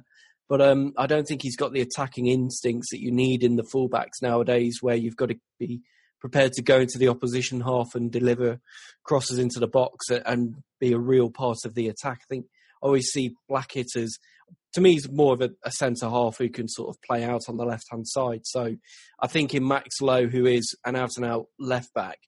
but 0.48 0.60
um, 0.60 0.92
I 0.96 1.06
don't 1.06 1.24
think 1.24 1.42
he's 1.42 1.56
got 1.56 1.72
the 1.72 1.80
attacking 1.80 2.26
instincts 2.26 2.88
that 2.90 3.00
you 3.00 3.10
need 3.10 3.42
in 3.42 3.56
the 3.56 3.64
fullbacks 3.64 4.22
nowadays, 4.22 4.78
where 4.80 4.96
you've 4.96 5.16
got 5.16 5.30
to 5.30 5.38
be 5.58 5.82
prepared 6.20 6.52
to 6.52 6.62
go 6.62 6.78
into 6.80 6.98
the 6.98 7.08
opposition 7.08 7.60
half 7.60 7.94
and 7.94 8.12
deliver 8.12 8.60
crosses 9.04 9.38
into 9.38 9.58
the 9.58 9.66
box 9.66 10.06
and 10.10 10.56
be 10.78 10.92
a 10.92 10.98
real 10.98 11.30
part 11.30 11.58
of 11.64 11.74
the 11.74 11.88
attack. 11.88 12.20
I 12.22 12.26
think 12.28 12.46
I 12.82 12.86
always 12.86 13.08
see 13.08 13.34
Blackett 13.48 13.96
as, 13.96 14.18
to 14.74 14.80
me, 14.80 14.92
he's 14.92 15.10
more 15.10 15.34
of 15.34 15.40
a, 15.40 15.50
a 15.64 15.70
centre 15.70 16.08
half 16.08 16.38
who 16.38 16.48
can 16.48 16.68
sort 16.68 16.90
of 16.90 17.00
play 17.02 17.24
out 17.24 17.42
on 17.48 17.56
the 17.56 17.64
left 17.64 17.86
hand 17.90 18.06
side. 18.06 18.40
So 18.44 18.76
I 19.20 19.26
think 19.26 19.54
in 19.54 19.66
Max 19.66 20.00
Lowe, 20.00 20.26
who 20.26 20.46
is 20.46 20.74
an 20.84 20.96
out 20.96 21.16
and 21.16 21.24
out 21.24 21.46
left 21.58 21.92
back, 21.94 22.18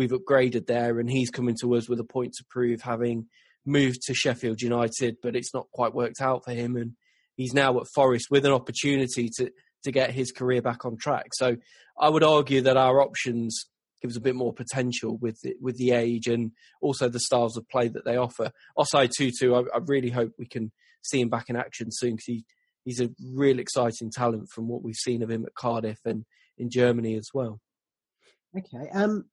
we've 0.00 0.12
upgraded 0.12 0.66
there, 0.66 0.98
and 0.98 1.10
he's 1.10 1.28
coming 1.28 1.54
to 1.60 1.74
us 1.74 1.86
with 1.86 2.00
a 2.00 2.04
point 2.04 2.32
to 2.32 2.44
prove, 2.48 2.80
having 2.80 3.26
moved 3.66 4.00
to 4.06 4.14
Sheffield 4.14 4.62
United, 4.62 5.16
but 5.22 5.36
it's 5.36 5.52
not 5.52 5.70
quite 5.72 5.92
worked 5.92 6.22
out 6.22 6.42
for 6.42 6.52
him, 6.52 6.74
and 6.74 6.92
he's 7.36 7.52
now 7.52 7.78
at 7.78 7.86
Forest 7.94 8.28
with 8.30 8.46
an 8.46 8.52
opportunity 8.52 9.28
to 9.36 9.50
to 9.84 9.92
get 9.92 10.10
his 10.12 10.32
career 10.32 10.62
back 10.62 10.86
on 10.86 10.96
track. 10.96 11.26
So 11.34 11.56
I 11.98 12.08
would 12.08 12.24
argue 12.24 12.62
that 12.62 12.78
our 12.78 13.02
options 13.02 13.66
gives 14.00 14.16
a 14.16 14.20
bit 14.20 14.34
more 14.34 14.52
potential 14.54 15.18
with 15.18 15.38
the, 15.42 15.54
with 15.60 15.76
the 15.76 15.92
age 15.92 16.26
and 16.26 16.52
also 16.80 17.08
the 17.08 17.20
styles 17.20 17.56
of 17.56 17.68
play 17.68 17.88
that 17.88 18.04
they 18.04 18.16
offer. 18.16 18.50
Osei 18.78 19.10
Tutu, 19.10 19.54
I, 19.54 19.60
I 19.74 19.80
really 19.86 20.10
hope 20.10 20.32
we 20.38 20.46
can 20.46 20.72
see 21.02 21.20
him 21.20 21.28
back 21.28 21.48
in 21.48 21.56
action 21.56 21.88
soon 21.90 22.12
because 22.12 22.26
he, 22.26 22.44
he's 22.84 23.00
a 23.00 23.10
real 23.34 23.58
exciting 23.58 24.10
talent 24.10 24.48
from 24.54 24.68
what 24.68 24.82
we've 24.82 24.94
seen 24.94 25.22
of 25.22 25.30
him 25.30 25.44
at 25.46 25.54
Cardiff 25.54 26.00
and 26.04 26.24
in 26.58 26.70
Germany 26.70 27.14
as 27.16 27.28
well. 27.32 27.58
Okay. 28.56 28.90
Um, 28.90 29.24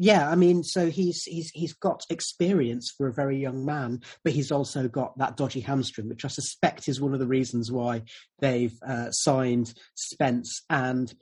yeah, 0.00 0.30
I 0.30 0.36
mean, 0.36 0.62
so 0.62 0.88
he's 0.88 1.24
he's 1.24 1.50
he's 1.50 1.72
got 1.72 2.06
experience 2.08 2.94
for 2.96 3.08
a 3.08 3.12
very 3.12 3.36
young 3.36 3.64
man, 3.64 4.02
but 4.22 4.32
he's 4.32 4.52
also 4.52 4.86
got 4.86 5.18
that 5.18 5.36
dodgy 5.36 5.58
hamstring, 5.58 6.08
which 6.08 6.24
I 6.24 6.28
suspect 6.28 6.88
is 6.88 7.00
one 7.00 7.14
of 7.14 7.18
the 7.18 7.26
reasons 7.26 7.72
why 7.72 8.02
they've 8.38 8.78
uh, 8.86 9.10
signed 9.10 9.74
Spence. 9.96 10.62
And 10.70 11.12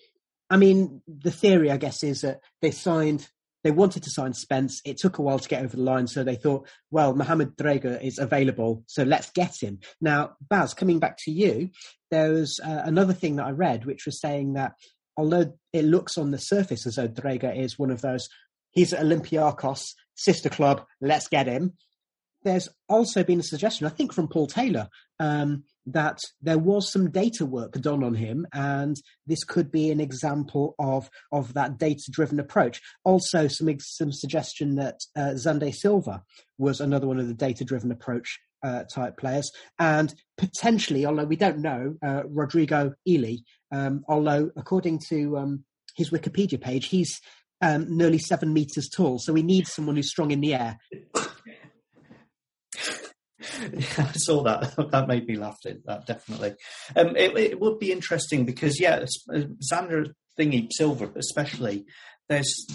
I 0.51 0.59
mean, 0.59 1.01
the 1.09 1.31
theory, 1.31 1.71
I 1.71 1.79
guess, 1.79 2.05
is 2.05 2.21
that 2.21 2.41
they 2.61 2.71
signed. 2.71 3.27
They 3.65 3.71
wanted 3.71 4.03
to 4.05 4.11
sign 4.11 4.35
Spence. 4.35 4.83
It 4.85 4.99
took 4.99 5.19
a 5.19 5.23
while 5.23 5.39
to 5.39 5.49
get 5.49 5.65
over 5.65 5.75
the 5.75 5.83
line, 5.83 6.07
so 6.07 6.23
they 6.23 6.37
thought, 6.37 6.69
well, 6.91 7.15
Mohamed 7.15 7.57
Drager 7.57 8.01
is 8.01 8.19
available, 8.19 8.85
so 8.87 9.03
let's 9.05 9.31
get 9.31 9.57
him. 9.61 9.81
Now, 10.03 10.37
Baz, 10.41 10.73
coming 10.75 11.01
back 11.01 11.17
to 11.25 11.33
you, 11.33 11.71
there 12.11 12.31
was 12.31 12.61
uh, 12.63 12.83
another 12.85 13.15
thing 13.15 13.37
that 13.37 13.47
I 13.47 13.51
read, 13.51 13.87
which 13.87 14.05
was 14.05 14.21
saying 14.21 14.53
that 14.53 14.75
although 15.17 15.55
it 15.73 15.85
looks 15.85 16.19
on 16.19 16.31
the 16.31 16.39
surface 16.39 16.87
as 16.87 16.97
though 16.97 17.09
Drager 17.09 17.57
is 17.57 17.79
one 17.79 17.91
of 17.91 18.03
those 18.03 18.29
He's 18.77 18.93
at 18.93 19.05
Olympiacos, 19.05 19.83
sister 20.15 20.51
club. 20.51 20.85
Let's 21.01 21.27
get 21.27 21.49
him. 21.49 21.73
There's 22.45 22.69
also 22.89 23.25
been 23.25 23.41
a 23.41 23.43
suggestion, 23.43 23.89
I 23.89 23.91
think, 23.91 24.13
from 24.13 24.29
Paul 24.29 24.47
Taylor, 24.47 24.89
um, 25.19 25.65
that 25.87 26.19
there 26.41 26.59
was 26.59 26.93
some 26.93 27.11
data 27.11 27.45
work 27.45 27.73
done 27.73 28.05
on 28.05 28.15
him, 28.15 28.47
and 28.53 28.95
this 29.27 29.43
could 29.43 29.73
be 29.73 29.91
an 29.91 30.01
example 30.01 30.77
of 30.79 31.11
of 31.33 31.55
that 31.55 31.79
data-driven 31.79 32.39
approach. 32.39 32.81
Also, 33.03 33.49
some 33.49 33.75
some 33.81 34.13
suggestion 34.13 34.77
that 34.77 35.01
uh, 35.17 35.33
Xande 35.35 35.75
Silva 35.75 36.23
was 36.59 36.81
another 36.81 37.09
one 37.09 37.19
of 37.19 37.27
the 37.27 37.35
data-driven 37.35 37.91
approach 37.91 38.39
uh, 38.63 38.85
type 38.85 39.17
players, 39.17 39.51
and 39.79 40.15
potentially, 40.37 41.07
although 41.07 41.25
we 41.25 41.37
don't 41.37 41.59
know, 41.59 41.97
uh, 42.07 42.23
Rodrigo 42.29 42.95
Ely. 43.09 43.37
Um, 43.73 44.05
although, 44.07 44.51
according 44.55 45.01
to 45.09 45.39
um, 45.39 45.65
his 45.97 46.11
Wikipedia 46.11 46.61
page, 46.61 46.87
he's 46.87 47.21
um, 47.61 47.97
nearly 47.97 48.19
seven 48.19 48.53
meters 48.53 48.89
tall. 48.89 49.19
So 49.19 49.33
we 49.33 49.43
need 49.43 49.67
someone 49.67 49.97
who's 49.97 50.11
strong 50.11 50.31
in 50.31 50.41
the 50.41 50.55
air. 50.55 50.79
I 53.59 54.13
saw 54.15 54.43
that. 54.45 54.75
That 54.91 55.09
made 55.09 55.27
me 55.27 55.37
laugh. 55.37 55.59
It 55.65 55.85
that 55.87 56.07
definitely. 56.07 56.55
Um, 56.95 57.17
it, 57.17 57.37
it, 57.37 57.61
would 57.61 57.79
be 57.79 57.93
interesting 57.93 58.45
because 58.45 58.81
yeah, 58.81 59.05
uh, 59.33 59.43
Xander 59.73 60.13
thingy 60.39 60.69
Silva 60.71 61.11
especially. 61.17 61.87
There's 62.29 62.67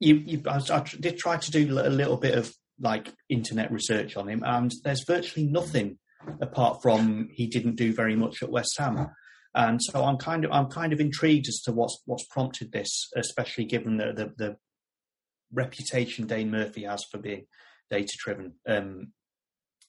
you. 0.00 0.16
you 0.16 0.42
I, 0.46 0.60
I, 0.70 0.84
did 0.98 1.18
try 1.18 1.36
to 1.36 1.50
do 1.50 1.78
a 1.78 1.90
little 1.90 2.16
bit 2.16 2.36
of 2.36 2.52
like 2.80 3.12
internet 3.28 3.70
research 3.70 4.16
on 4.16 4.28
him, 4.28 4.42
and 4.44 4.72
there's 4.84 5.04
virtually 5.06 5.46
nothing 5.46 5.98
apart 6.40 6.82
from 6.82 7.28
he 7.32 7.46
didn't 7.46 7.76
do 7.76 7.92
very 7.94 8.16
much 8.16 8.42
at 8.42 8.50
West 8.50 8.76
Ham. 8.78 9.08
And 9.54 9.80
so 9.82 10.04
I'm 10.04 10.18
kind 10.18 10.44
of 10.44 10.52
I'm 10.52 10.66
kind 10.66 10.92
of 10.92 11.00
intrigued 11.00 11.48
as 11.48 11.60
to 11.62 11.72
what's 11.72 12.02
what's 12.04 12.26
prompted 12.26 12.72
this, 12.72 13.10
especially 13.16 13.64
given 13.64 13.96
the 13.96 14.12
the, 14.12 14.32
the 14.36 14.56
reputation 15.52 16.26
Dane 16.26 16.50
Murphy 16.50 16.84
has 16.84 17.04
for 17.10 17.18
being 17.18 17.46
data 17.90 18.12
driven. 18.18 18.54
Um, 18.68 19.12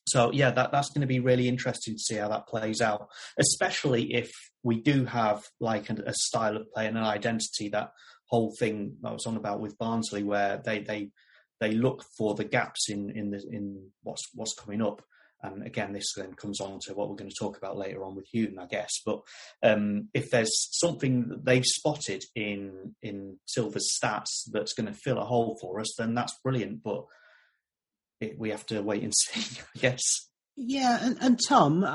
so 0.07 0.31
yeah, 0.31 0.51
that 0.51 0.71
that's 0.71 0.89
going 0.89 1.01
to 1.01 1.07
be 1.07 1.19
really 1.19 1.47
interesting 1.47 1.95
to 1.95 1.99
see 1.99 2.15
how 2.15 2.29
that 2.29 2.47
plays 2.47 2.81
out, 2.81 3.09
especially 3.37 4.13
if 4.13 4.31
we 4.63 4.81
do 4.81 5.05
have 5.05 5.43
like 5.59 5.89
a, 5.89 5.93
a 6.05 6.13
style 6.13 6.57
of 6.57 6.71
play 6.73 6.87
and 6.87 6.97
an 6.97 7.03
identity. 7.03 7.69
That 7.69 7.91
whole 8.25 8.55
thing 8.57 8.97
I 9.03 9.11
was 9.11 9.27
on 9.27 9.37
about 9.37 9.59
with 9.59 9.77
Barnsley, 9.77 10.23
where 10.23 10.61
they 10.63 10.79
they 10.79 11.11
they 11.59 11.73
look 11.73 12.03
for 12.17 12.33
the 12.33 12.45
gaps 12.45 12.89
in 12.89 13.11
in 13.11 13.31
the 13.31 13.43
in 13.51 13.89
what's 14.01 14.23
what's 14.33 14.53
coming 14.53 14.81
up. 14.81 15.03
And 15.41 15.65
again, 15.65 15.93
this 15.93 16.13
then 16.15 16.33
comes 16.33 16.59
on 16.59 16.79
to 16.81 16.93
what 16.93 17.09
we're 17.09 17.15
going 17.15 17.29
to 17.29 17.35
talk 17.39 17.57
about 17.57 17.77
later 17.77 18.03
on 18.03 18.15
with 18.15 18.27
Hughton, 18.33 18.59
I 18.59 18.65
guess. 18.65 18.91
But 19.05 19.21
um, 19.63 20.09
if 20.13 20.29
there's 20.31 20.67
something 20.71 21.29
that 21.29 21.45
they've 21.45 21.65
spotted 21.65 22.23
in 22.35 22.95
in 23.01 23.37
Silva's 23.45 23.97
stats 24.01 24.49
that's 24.51 24.73
going 24.73 24.87
to 24.87 24.93
fill 24.93 25.17
a 25.17 25.25
hole 25.25 25.57
for 25.61 25.79
us, 25.79 25.95
then 25.97 26.13
that's 26.13 26.37
brilliant. 26.43 26.83
But 26.83 27.05
it, 28.19 28.37
we 28.37 28.49
have 28.49 28.65
to 28.67 28.81
wait 28.81 29.03
and 29.03 29.13
see, 29.15 29.61
I 29.75 29.79
guess. 29.79 30.03
Yeah, 30.55 30.99
and, 31.01 31.17
and 31.21 31.39
Tom, 31.47 31.85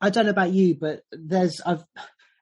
I 0.00 0.10
don't 0.10 0.24
know 0.24 0.30
about 0.30 0.52
you, 0.52 0.74
but 0.74 1.02
there's 1.12 1.60
I've 1.66 1.84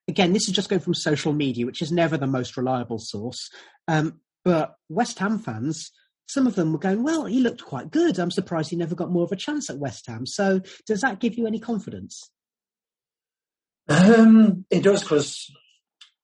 again 0.06 0.32
this 0.32 0.48
is 0.48 0.54
just 0.54 0.68
going 0.68 0.80
from 0.80 0.94
social 0.94 1.32
media, 1.32 1.66
which 1.66 1.82
is 1.82 1.90
never 1.90 2.16
the 2.16 2.28
most 2.28 2.56
reliable 2.56 2.98
source. 3.00 3.50
Um, 3.88 4.20
but 4.44 4.74
West 4.88 5.18
Ham 5.18 5.38
fans, 5.38 5.90
some 6.26 6.46
of 6.46 6.54
them 6.54 6.72
were 6.72 6.78
going, 6.78 7.02
"Well, 7.02 7.26
he 7.26 7.40
looked 7.40 7.64
quite 7.64 7.90
good. 7.90 8.18
I'm 8.18 8.30
surprised 8.30 8.70
he 8.70 8.76
never 8.76 8.94
got 8.94 9.10
more 9.10 9.24
of 9.24 9.32
a 9.32 9.36
chance 9.36 9.70
at 9.70 9.78
West 9.78 10.06
Ham." 10.06 10.26
So, 10.26 10.60
does 10.86 11.00
that 11.00 11.20
give 11.20 11.36
you 11.36 11.46
any 11.46 11.58
confidence? 11.58 12.30
Um, 13.88 14.64
it 14.70 14.82
does 14.82 15.02
because 15.02 15.50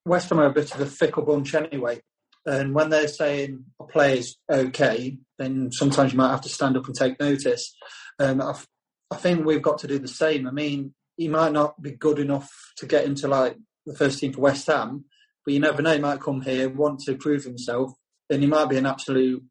West 0.05 0.31
Ham 0.31 0.41
are 0.41 0.47
a 0.47 0.53
bit 0.53 0.75
of 0.75 0.81
a 0.81 0.87
fickle 0.87 1.25
bunch 1.25 1.55
anyway. 1.55 2.01
And 2.47 2.75
when 2.75 2.89
they're 2.89 3.09
saying 3.09 3.65
a 3.79 3.85
player's 3.85 4.37
okay, 4.51 5.19
then 5.39 5.71
sometimes 5.73 6.13
you 6.13 6.19
might 6.19 6.31
have 6.31 6.41
to 6.43 6.49
stand 6.49 6.77
up 6.77 6.87
and 6.87 6.95
take 6.95 7.21
notice. 7.21 7.77
Um, 8.19 8.41
I, 8.41 8.55
I 9.11 9.17
think 9.17 9.45
we've 9.45 9.63
got 9.63 9.79
to 9.81 9.87
do 9.87 9.99
the 9.99 10.09
same. 10.09 10.47
I 10.47 10.51
mean, 10.51 10.95
he 11.17 11.29
might 11.29 11.53
not 11.53 11.81
be 11.83 11.91
good 11.91 12.19
enough 12.19 12.51
to 12.79 12.87
get 12.87 13.05
into 13.05 13.29
like 13.29 13.57
the 13.85 13.95
first 13.95 14.19
team 14.19 14.33
for 14.33 14.41
West 14.41 14.67
Ham, 14.69 15.05
but 15.45 15.53
you 15.53 15.61
never 15.61 15.83
know. 15.83 15.93
He 15.93 15.99
might 15.99 16.21
come 16.21 16.41
here, 16.41 16.71
want 16.71 17.01
to 17.01 17.17
prove 17.17 17.45
himself, 17.45 17.93
and 18.31 18.43
he 18.43 18.49
might 18.49 18.71
be 18.71 18.79
an 18.79 18.87
absolute 18.87 19.43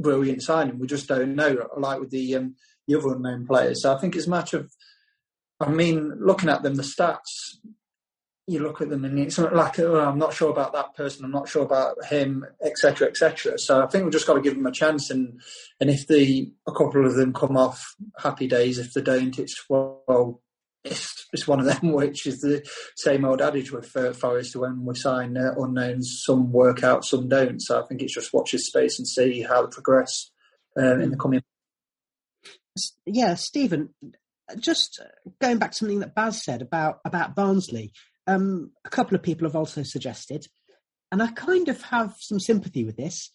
brilliant 0.00 0.42
signing. 0.42 0.78
We 0.78 0.86
just 0.86 1.08
don't 1.08 1.34
know, 1.34 1.68
like 1.76 2.00
with 2.00 2.10
the, 2.10 2.36
um, 2.36 2.56
the 2.86 2.98
other 2.98 3.14
unknown 3.14 3.46
players. 3.46 3.82
So 3.82 3.94
I 3.94 3.98
think 3.98 4.16
it's 4.16 4.26
a 4.26 4.30
matter 4.30 4.58
of, 4.58 4.72
I 5.60 5.70
mean, 5.70 6.12
looking 6.20 6.48
at 6.48 6.62
them, 6.62 6.76
the 6.76 6.82
stats, 6.82 7.58
you 8.50 8.58
look 8.58 8.80
at 8.80 8.88
them 8.88 9.04
and 9.04 9.18
it's 9.18 9.38
like 9.38 9.78
oh, 9.78 10.00
I'm 10.00 10.18
not 10.18 10.34
sure 10.34 10.50
about 10.50 10.72
that 10.72 10.94
person, 10.96 11.24
I'm 11.24 11.30
not 11.30 11.48
sure 11.48 11.62
about 11.62 12.04
him, 12.06 12.44
etc., 12.64 13.06
etc. 13.06 13.58
So 13.58 13.82
I 13.82 13.86
think 13.86 14.04
we've 14.04 14.12
just 14.12 14.26
got 14.26 14.34
to 14.34 14.40
give 14.40 14.56
them 14.56 14.66
a 14.66 14.72
chance, 14.72 15.08
and 15.08 15.40
and 15.80 15.88
if 15.88 16.06
the 16.08 16.52
a 16.66 16.72
couple 16.72 17.06
of 17.06 17.14
them 17.14 17.32
come 17.32 17.56
off 17.56 17.94
happy 18.18 18.48
days, 18.48 18.78
if 18.78 18.92
they 18.92 19.02
don't, 19.02 19.38
it's 19.38 19.64
well, 19.68 20.42
it's 20.84 21.26
it's 21.32 21.46
one 21.46 21.60
of 21.60 21.66
them, 21.66 21.92
which 21.92 22.26
is 22.26 22.40
the 22.40 22.66
same 22.96 23.24
old 23.24 23.40
adage 23.40 23.70
with 23.70 23.96
uh, 23.96 24.12
Forest 24.12 24.56
when 24.56 24.84
we 24.84 24.94
sign 24.94 25.36
uh, 25.36 25.54
unknowns, 25.56 26.22
some 26.24 26.52
work 26.52 26.82
out, 26.82 27.04
some 27.04 27.28
don't. 27.28 27.60
So 27.60 27.80
I 27.80 27.86
think 27.86 28.02
it's 28.02 28.14
just 28.14 28.32
watch 28.32 28.50
his 28.52 28.66
space 28.66 28.98
and 28.98 29.06
see 29.06 29.42
how 29.42 29.62
they 29.62 29.70
progress 29.70 30.30
uh, 30.78 30.98
in 30.98 31.10
the 31.10 31.16
coming. 31.16 31.42
Yeah, 33.04 33.34
Stephen, 33.34 33.90
just 34.58 35.00
going 35.40 35.58
back 35.58 35.72
to 35.72 35.76
something 35.78 36.00
that 36.00 36.14
Baz 36.14 36.42
said 36.42 36.62
about 36.62 37.00
about 37.04 37.34
Barnsley 37.34 37.92
um, 38.26 38.70
a 38.84 38.90
couple 38.90 39.16
of 39.16 39.22
people 39.22 39.46
have 39.46 39.56
also 39.56 39.82
suggested, 39.82 40.46
and 41.10 41.22
I 41.22 41.28
kind 41.28 41.68
of 41.68 41.82
have 41.82 42.14
some 42.18 42.38
sympathy 42.38 42.84
with 42.84 42.96
this. 42.96 43.32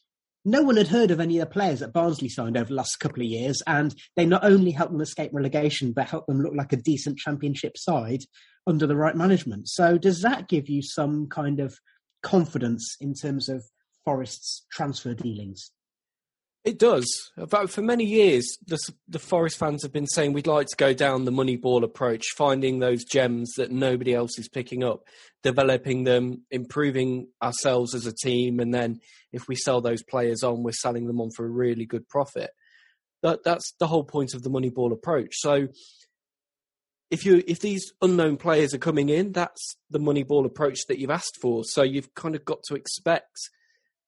No 0.47 0.61
one 0.61 0.77
had 0.77 0.89
heard 0.89 1.09
of 1.09 1.19
any 1.19 1.39
of 1.39 1.47
the 1.47 1.51
players 1.51 1.79
that 1.79 1.91
Barnsley 1.91 2.29
signed 2.29 2.55
over 2.55 2.67
the 2.67 2.75
last 2.75 2.99
couple 2.99 3.23
of 3.23 3.27
years, 3.27 3.63
and 3.65 3.95
they 4.15 4.27
not 4.27 4.43
only 4.43 4.69
helped 4.69 4.91
them 4.91 5.01
escape 5.01 5.31
relegation, 5.33 5.91
but 5.91 6.07
helped 6.07 6.27
them 6.27 6.39
look 6.39 6.53
like 6.55 6.71
a 6.71 6.77
decent 6.77 7.17
championship 7.17 7.75
side 7.77 8.21
under 8.67 8.85
the 8.85 8.95
right 8.95 9.15
management. 9.15 9.67
So, 9.67 9.97
does 9.97 10.21
that 10.21 10.47
give 10.47 10.69
you 10.69 10.83
some 10.83 11.27
kind 11.27 11.59
of 11.59 11.79
confidence 12.21 12.95
in 13.01 13.15
terms 13.15 13.49
of 13.49 13.63
Forest's 14.05 14.67
transfer 14.71 15.15
dealings? 15.15 15.71
It 16.65 16.79
does. 16.79 17.31
But 17.37 17.69
for 17.69 17.83
many 17.83 18.05
years, 18.05 18.57
the, 18.65 18.79
the 19.07 19.19
Forest 19.19 19.59
fans 19.59 19.83
have 19.83 19.93
been 19.93 20.07
saying 20.07 20.33
we'd 20.33 20.47
like 20.47 20.65
to 20.67 20.75
go 20.75 20.93
down 20.93 21.23
the 21.23 21.31
Moneyball 21.31 21.83
approach, 21.83 22.23
finding 22.35 22.79
those 22.79 23.03
gems 23.03 23.53
that 23.57 23.71
nobody 23.71 24.15
else 24.15 24.39
is 24.39 24.49
picking 24.49 24.83
up, 24.83 25.03
developing 25.43 26.05
them, 26.05 26.41
improving 26.49 27.27
ourselves 27.39 27.93
as 27.93 28.07
a 28.07 28.13
team, 28.13 28.59
and 28.59 28.73
then 28.73 28.99
if 29.31 29.47
we 29.47 29.55
sell 29.55 29.79
those 29.79 30.01
players 30.01 30.41
on, 30.41 30.63
we're 30.63 30.71
selling 30.71 31.05
them 31.05 31.21
on 31.21 31.29
for 31.35 31.45
a 31.45 31.49
really 31.49 31.85
good 31.85 32.09
profit. 32.09 32.49
That, 33.21 33.43
that's 33.43 33.73
the 33.79 33.87
whole 33.87 34.03
point 34.03 34.33
of 34.33 34.41
the 34.41 34.49
Moneyball 34.49 34.91
approach. 34.91 35.35
So 35.35 35.67
if 37.11 37.25
you 37.27 37.43
if 37.47 37.59
these 37.59 37.93
unknown 38.01 38.37
players 38.37 38.73
are 38.73 38.79
coming 38.79 39.09
in, 39.09 39.33
that's 39.33 39.77
the 39.91 39.99
Moneyball 39.99 40.45
approach 40.45 40.87
that 40.87 40.97
you've 40.97 41.11
asked 41.11 41.37
for. 41.39 41.63
So 41.63 41.83
you've 41.83 42.15
kind 42.15 42.33
of 42.33 42.43
got 42.43 42.63
to 42.69 42.75
expect 42.75 43.37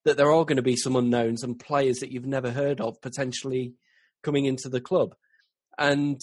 that 0.08 0.17
there 0.17 0.32
are 0.32 0.46
going 0.46 0.58
to 0.58 0.62
be 0.62 0.78
some 0.78 0.96
unknowns 0.96 1.43
and 1.43 1.60
players 1.60 2.00
that 2.00 2.12
you've 2.12 2.26
never 2.26 2.52
heard 2.52 2.80
of 2.80 3.02
potentially 3.02 3.74
coming 4.24 4.46
into 4.46 4.70
the 4.70 4.82
club. 4.82 5.15
And 5.78 6.20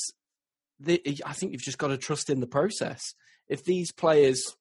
the, 0.80 1.00
I 1.24 1.34
think 1.34 1.52
you've 1.52 1.62
just 1.62 1.78
got 1.78 1.88
to 1.88 1.98
trust 1.98 2.30
in 2.30 2.40
the 2.40 2.46
process. 2.46 3.14
If 3.48 3.64
these 3.64 3.92
players, 3.92 4.56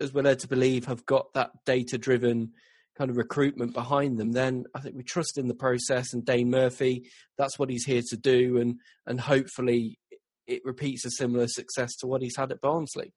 as 0.00 0.12
we're 0.12 0.22
led 0.22 0.40
to 0.40 0.48
believe, 0.48 0.86
have 0.86 1.06
got 1.06 1.32
that 1.34 1.52
data 1.64 1.98
driven 1.98 2.52
kind 2.98 3.10
of 3.10 3.16
recruitment 3.16 3.74
behind 3.74 4.18
them, 4.18 4.32
then 4.32 4.64
I 4.74 4.80
think 4.80 4.96
we 4.96 5.04
trust 5.04 5.38
in 5.38 5.48
the 5.48 5.54
process 5.54 6.12
and 6.12 6.24
Dane 6.24 6.50
Murphy, 6.50 7.08
that's 7.38 7.58
what 7.58 7.70
he's 7.70 7.84
here 7.84 8.02
to 8.10 8.16
do. 8.16 8.58
And, 8.58 8.80
and 9.06 9.20
hopefully 9.20 9.98
it 10.46 10.62
repeats 10.64 11.04
a 11.04 11.10
similar 11.10 11.46
success 11.46 11.94
to 11.96 12.06
what 12.06 12.22
he's 12.22 12.36
had 12.36 12.50
at 12.50 12.60
Barnsley. 12.60 13.14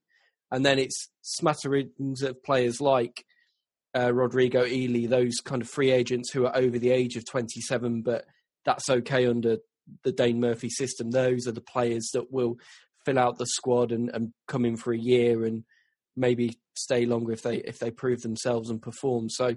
And 0.51 0.65
then 0.65 0.77
it's 0.79 1.09
smatterings 1.23 2.21
of 2.21 2.43
players 2.43 2.79
like 2.79 3.25
uh, 3.97 4.13
Rodrigo 4.13 4.65
Ely, 4.65 5.07
those 5.07 5.39
kind 5.43 5.61
of 5.61 5.69
free 5.69 5.91
agents 5.91 6.31
who 6.31 6.45
are 6.45 6.55
over 6.55 6.77
the 6.77 6.91
age 6.91 7.15
of 7.15 7.25
27, 7.25 8.01
but 8.01 8.25
that's 8.65 8.89
okay 8.89 9.25
under 9.25 9.57
the 10.03 10.11
Dane 10.11 10.39
Murphy 10.39 10.69
system. 10.69 11.11
Those 11.11 11.47
are 11.47 11.53
the 11.53 11.61
players 11.61 12.09
that 12.13 12.31
will 12.31 12.57
fill 13.05 13.17
out 13.17 13.37
the 13.37 13.45
squad 13.47 13.91
and, 13.91 14.09
and 14.09 14.33
come 14.47 14.65
in 14.65 14.75
for 14.75 14.93
a 14.93 14.97
year 14.97 15.45
and 15.45 15.63
maybe 16.15 16.59
stay 16.75 17.05
longer 17.05 17.31
if 17.31 17.41
they 17.41 17.57
if 17.57 17.79
they 17.79 17.91
prove 17.91 18.21
themselves 18.21 18.69
and 18.69 18.81
perform. 18.81 19.29
So 19.29 19.55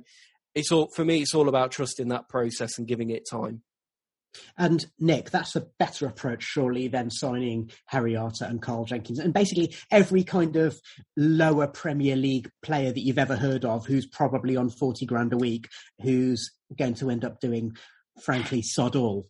it's 0.55 0.70
all 0.70 0.88
for 0.94 1.05
me. 1.05 1.22
It's 1.22 1.35
all 1.35 1.48
about 1.48 1.72
trusting 1.72 2.09
that 2.09 2.29
process 2.29 2.79
and 2.79 2.87
giving 2.87 3.11
it 3.11 3.24
time. 3.31 3.62
And 4.57 4.85
Nick, 4.99 5.31
that's 5.31 5.57
a 5.57 5.66
better 5.79 6.07
approach, 6.07 6.43
surely, 6.43 6.88
than 6.88 7.11
signing 7.11 7.71
Harry 7.87 8.16
Arter 8.16 8.45
and 8.45 8.62
Carl 8.62 8.85
Jenkins. 8.85 9.19
And 9.19 9.35
basically, 9.35 9.75
every 9.90 10.25
kind 10.25 10.57
of 10.57 10.81
lower 11.16 11.66
Premier 11.66 12.16
League 12.16 12.49
player 12.62 12.93
that 12.93 13.01
you've 13.01 13.19
ever 13.19 13.37
heard 13.37 13.64
of 13.64 13.87
who's 13.87 14.07
probably 14.07 14.57
on 14.57 14.71
40 14.71 15.07
grand 15.07 15.33
a 15.33 15.37
week, 15.37 15.69
who's 16.03 16.51
going 16.77 16.95
to 16.95 17.11
end 17.11 17.25
up 17.25 17.40
doing, 17.40 17.77
frankly, 18.23 18.62
sod 18.62 18.97
all. 18.97 19.29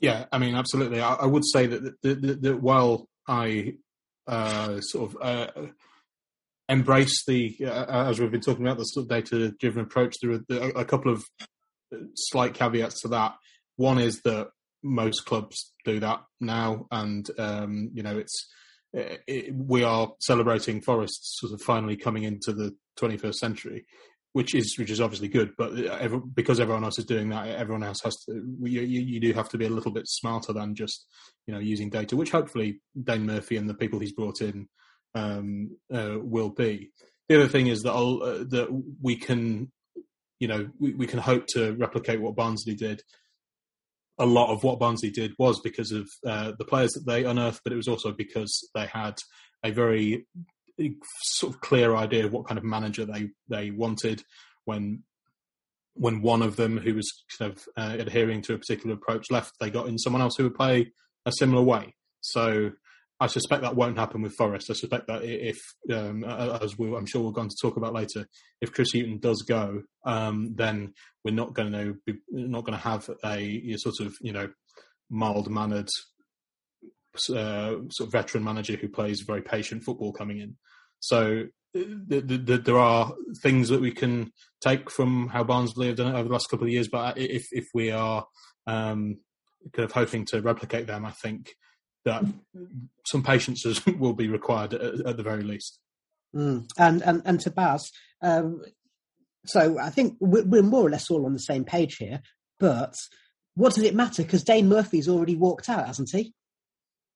Yeah, 0.00 0.26
I 0.32 0.38
mean, 0.38 0.54
absolutely. 0.54 1.00
I, 1.00 1.14
I 1.14 1.26
would 1.26 1.44
say 1.44 1.66
that, 1.66 2.02
that, 2.02 2.22
that, 2.22 2.42
that 2.42 2.62
while 2.62 3.08
I 3.28 3.74
uh, 4.26 4.80
sort 4.80 5.10
of 5.10 5.22
uh, 5.22 5.66
embrace 6.68 7.24
the, 7.26 7.56
uh, 7.64 8.08
as 8.08 8.18
we've 8.18 8.30
been 8.30 8.40
talking 8.40 8.66
about, 8.66 8.78
the 8.78 8.84
sort 8.84 9.04
of 9.04 9.10
data 9.10 9.52
driven 9.58 9.82
approach, 9.82 10.16
there 10.20 10.32
are 10.32 10.70
a 10.70 10.84
couple 10.84 11.12
of 11.12 11.24
slight 12.14 12.54
caveats 12.54 13.02
to 13.02 13.08
that. 13.08 13.34
One 13.76 13.98
is 13.98 14.20
that 14.22 14.48
most 14.82 15.26
clubs 15.26 15.72
do 15.84 16.00
that 16.00 16.22
now, 16.40 16.86
and 16.90 17.28
um, 17.38 17.90
you 17.94 18.02
know 18.02 18.18
it's 18.18 18.48
it, 18.92 19.22
it, 19.26 19.54
we 19.54 19.84
are 19.84 20.12
celebrating 20.20 20.80
Forest's 20.80 21.38
sort 21.40 21.52
of 21.52 21.62
finally 21.62 21.96
coming 21.96 22.24
into 22.24 22.52
the 22.52 22.74
21st 22.98 23.34
century, 23.34 23.86
which 24.32 24.54
is 24.54 24.78
which 24.78 24.90
is 24.90 25.00
obviously 25.00 25.28
good. 25.28 25.52
But 25.56 25.78
every, 25.78 26.20
because 26.34 26.60
everyone 26.60 26.84
else 26.84 26.98
is 26.98 27.04
doing 27.04 27.30
that, 27.30 27.48
everyone 27.48 27.82
else 27.82 28.00
has 28.02 28.16
to. 28.24 28.32
You, 28.62 28.82
you, 28.82 29.20
do 29.20 29.32
have 29.32 29.48
to 29.50 29.58
be 29.58 29.66
a 29.66 29.70
little 29.70 29.92
bit 29.92 30.08
smarter 30.08 30.52
than 30.52 30.74
just 30.74 31.06
you 31.46 31.54
know 31.54 31.60
using 31.60 31.90
data, 31.90 32.16
which 32.16 32.30
hopefully 32.30 32.80
Dane 33.00 33.26
Murphy 33.26 33.56
and 33.56 33.68
the 33.68 33.74
people 33.74 33.98
he's 33.98 34.12
brought 34.12 34.40
in 34.40 34.68
um, 35.14 35.76
uh, 35.92 36.16
will 36.18 36.50
be. 36.50 36.90
The 37.28 37.36
other 37.36 37.48
thing 37.48 37.68
is 37.68 37.82
that 37.82 37.92
uh, 37.92 38.44
that 38.50 38.68
we 39.00 39.16
can, 39.16 39.70
you 40.40 40.48
know, 40.48 40.68
we, 40.78 40.94
we 40.94 41.06
can 41.06 41.20
hope 41.20 41.46
to 41.48 41.72
replicate 41.74 42.20
what 42.20 42.36
Barnsley 42.36 42.74
did 42.74 43.02
a 44.20 44.26
lot 44.26 44.50
of 44.50 44.62
what 44.62 44.78
Barnsley 44.78 45.10
did 45.10 45.32
was 45.38 45.60
because 45.60 45.90
of 45.92 46.08
uh, 46.26 46.52
the 46.58 46.64
players 46.64 46.92
that 46.92 47.06
they 47.06 47.24
unearthed, 47.24 47.62
but 47.64 47.72
it 47.72 47.76
was 47.76 47.88
also 47.88 48.12
because 48.12 48.68
they 48.74 48.86
had 48.86 49.16
a 49.64 49.72
very 49.72 50.26
sort 51.22 51.54
of 51.54 51.60
clear 51.60 51.96
idea 51.96 52.26
of 52.26 52.32
what 52.32 52.46
kind 52.46 52.58
of 52.58 52.64
manager 52.64 53.04
they 53.04 53.30
they 53.48 53.70
wanted 53.70 54.22
when 54.66 55.02
when 55.94 56.22
one 56.22 56.42
of 56.42 56.56
them 56.56 56.78
who 56.78 56.94
was 56.94 57.10
kind 57.38 57.52
of 57.52 57.64
uh, 57.76 57.96
adhering 57.98 58.42
to 58.42 58.54
a 58.54 58.58
particular 58.58 58.94
approach 58.94 59.30
left, 59.30 59.52
they 59.58 59.70
got 59.70 59.88
in 59.88 59.98
someone 59.98 60.22
else 60.22 60.36
who 60.36 60.44
would 60.44 60.54
play 60.54 60.92
a 61.26 61.32
similar 61.32 61.62
way. 61.62 61.94
So 62.20 62.72
I 63.20 63.26
suspect 63.26 63.62
that 63.62 63.76
won't 63.76 63.98
happen 63.98 64.22
with 64.22 64.34
Forest. 64.34 64.70
I 64.70 64.74
suspect 64.74 65.06
that 65.08 65.22
if, 65.22 65.58
um, 65.92 66.24
as 66.24 66.78
we, 66.78 66.94
I'm 66.96 67.04
sure 67.04 67.20
we're 67.20 67.32
going 67.32 67.50
to 67.50 67.56
talk 67.60 67.76
about 67.76 67.92
later, 67.92 68.26
if 68.62 68.72
Chris 68.72 68.92
Hughton 68.94 69.18
does 69.18 69.42
go, 69.42 69.82
um, 70.06 70.54
then 70.54 70.94
we're 71.22 71.34
not 71.34 71.52
going 71.52 71.72
to 71.72 71.96
be 72.06 72.14
not 72.30 72.64
going 72.64 72.78
to 72.78 72.82
have 72.82 73.10
a, 73.22 73.72
a, 73.72 73.76
sort 73.76 74.00
of 74.00 74.14
you 74.22 74.32
know 74.32 74.48
mild 75.10 75.50
mannered 75.50 75.90
uh, 77.28 77.74
sort 77.90 78.06
of 78.06 78.12
veteran 78.12 78.42
manager 78.42 78.76
who 78.76 78.88
plays 78.88 79.24
very 79.26 79.42
patient 79.42 79.82
football 79.84 80.12
coming 80.12 80.38
in. 80.38 80.56
So 81.00 81.44
the, 81.74 82.20
the, 82.20 82.38
the, 82.38 82.58
there 82.58 82.78
are 82.78 83.12
things 83.42 83.68
that 83.68 83.82
we 83.82 83.92
can 83.92 84.32
take 84.62 84.90
from 84.90 85.28
how 85.28 85.44
Barnsley 85.44 85.88
have 85.88 85.96
done 85.96 86.14
it 86.14 86.18
over 86.18 86.28
the 86.28 86.32
last 86.32 86.48
couple 86.48 86.66
of 86.66 86.72
years, 86.72 86.88
but 86.88 87.18
if 87.18 87.48
if 87.52 87.66
we 87.74 87.90
are 87.90 88.24
um, 88.66 89.18
kind 89.74 89.84
of 89.84 89.92
hoping 89.92 90.24
to 90.26 90.40
replicate 90.40 90.86
them, 90.86 91.04
I 91.04 91.10
think 91.10 91.52
that 92.04 92.24
some 93.06 93.22
patience 93.22 93.64
will 93.98 94.14
be 94.14 94.28
required 94.28 94.74
at, 94.74 95.06
at 95.06 95.16
the 95.16 95.22
very 95.22 95.42
least. 95.42 95.78
Mm. 96.34 96.68
And, 96.78 97.02
and 97.02 97.22
and 97.24 97.40
to 97.40 97.50
Baz, 97.50 97.90
um, 98.22 98.62
so 99.46 99.78
I 99.78 99.90
think 99.90 100.16
we're 100.20 100.62
more 100.62 100.86
or 100.86 100.90
less 100.90 101.10
all 101.10 101.26
on 101.26 101.32
the 101.32 101.38
same 101.38 101.64
page 101.64 101.96
here. 101.96 102.20
But 102.58 102.94
what 103.54 103.74
does 103.74 103.84
it 103.84 103.94
matter? 103.94 104.22
Because 104.22 104.44
Dane 104.44 104.68
Murphy's 104.68 105.08
already 105.08 105.34
walked 105.34 105.68
out, 105.68 105.86
hasn't 105.86 106.10
he? 106.12 106.34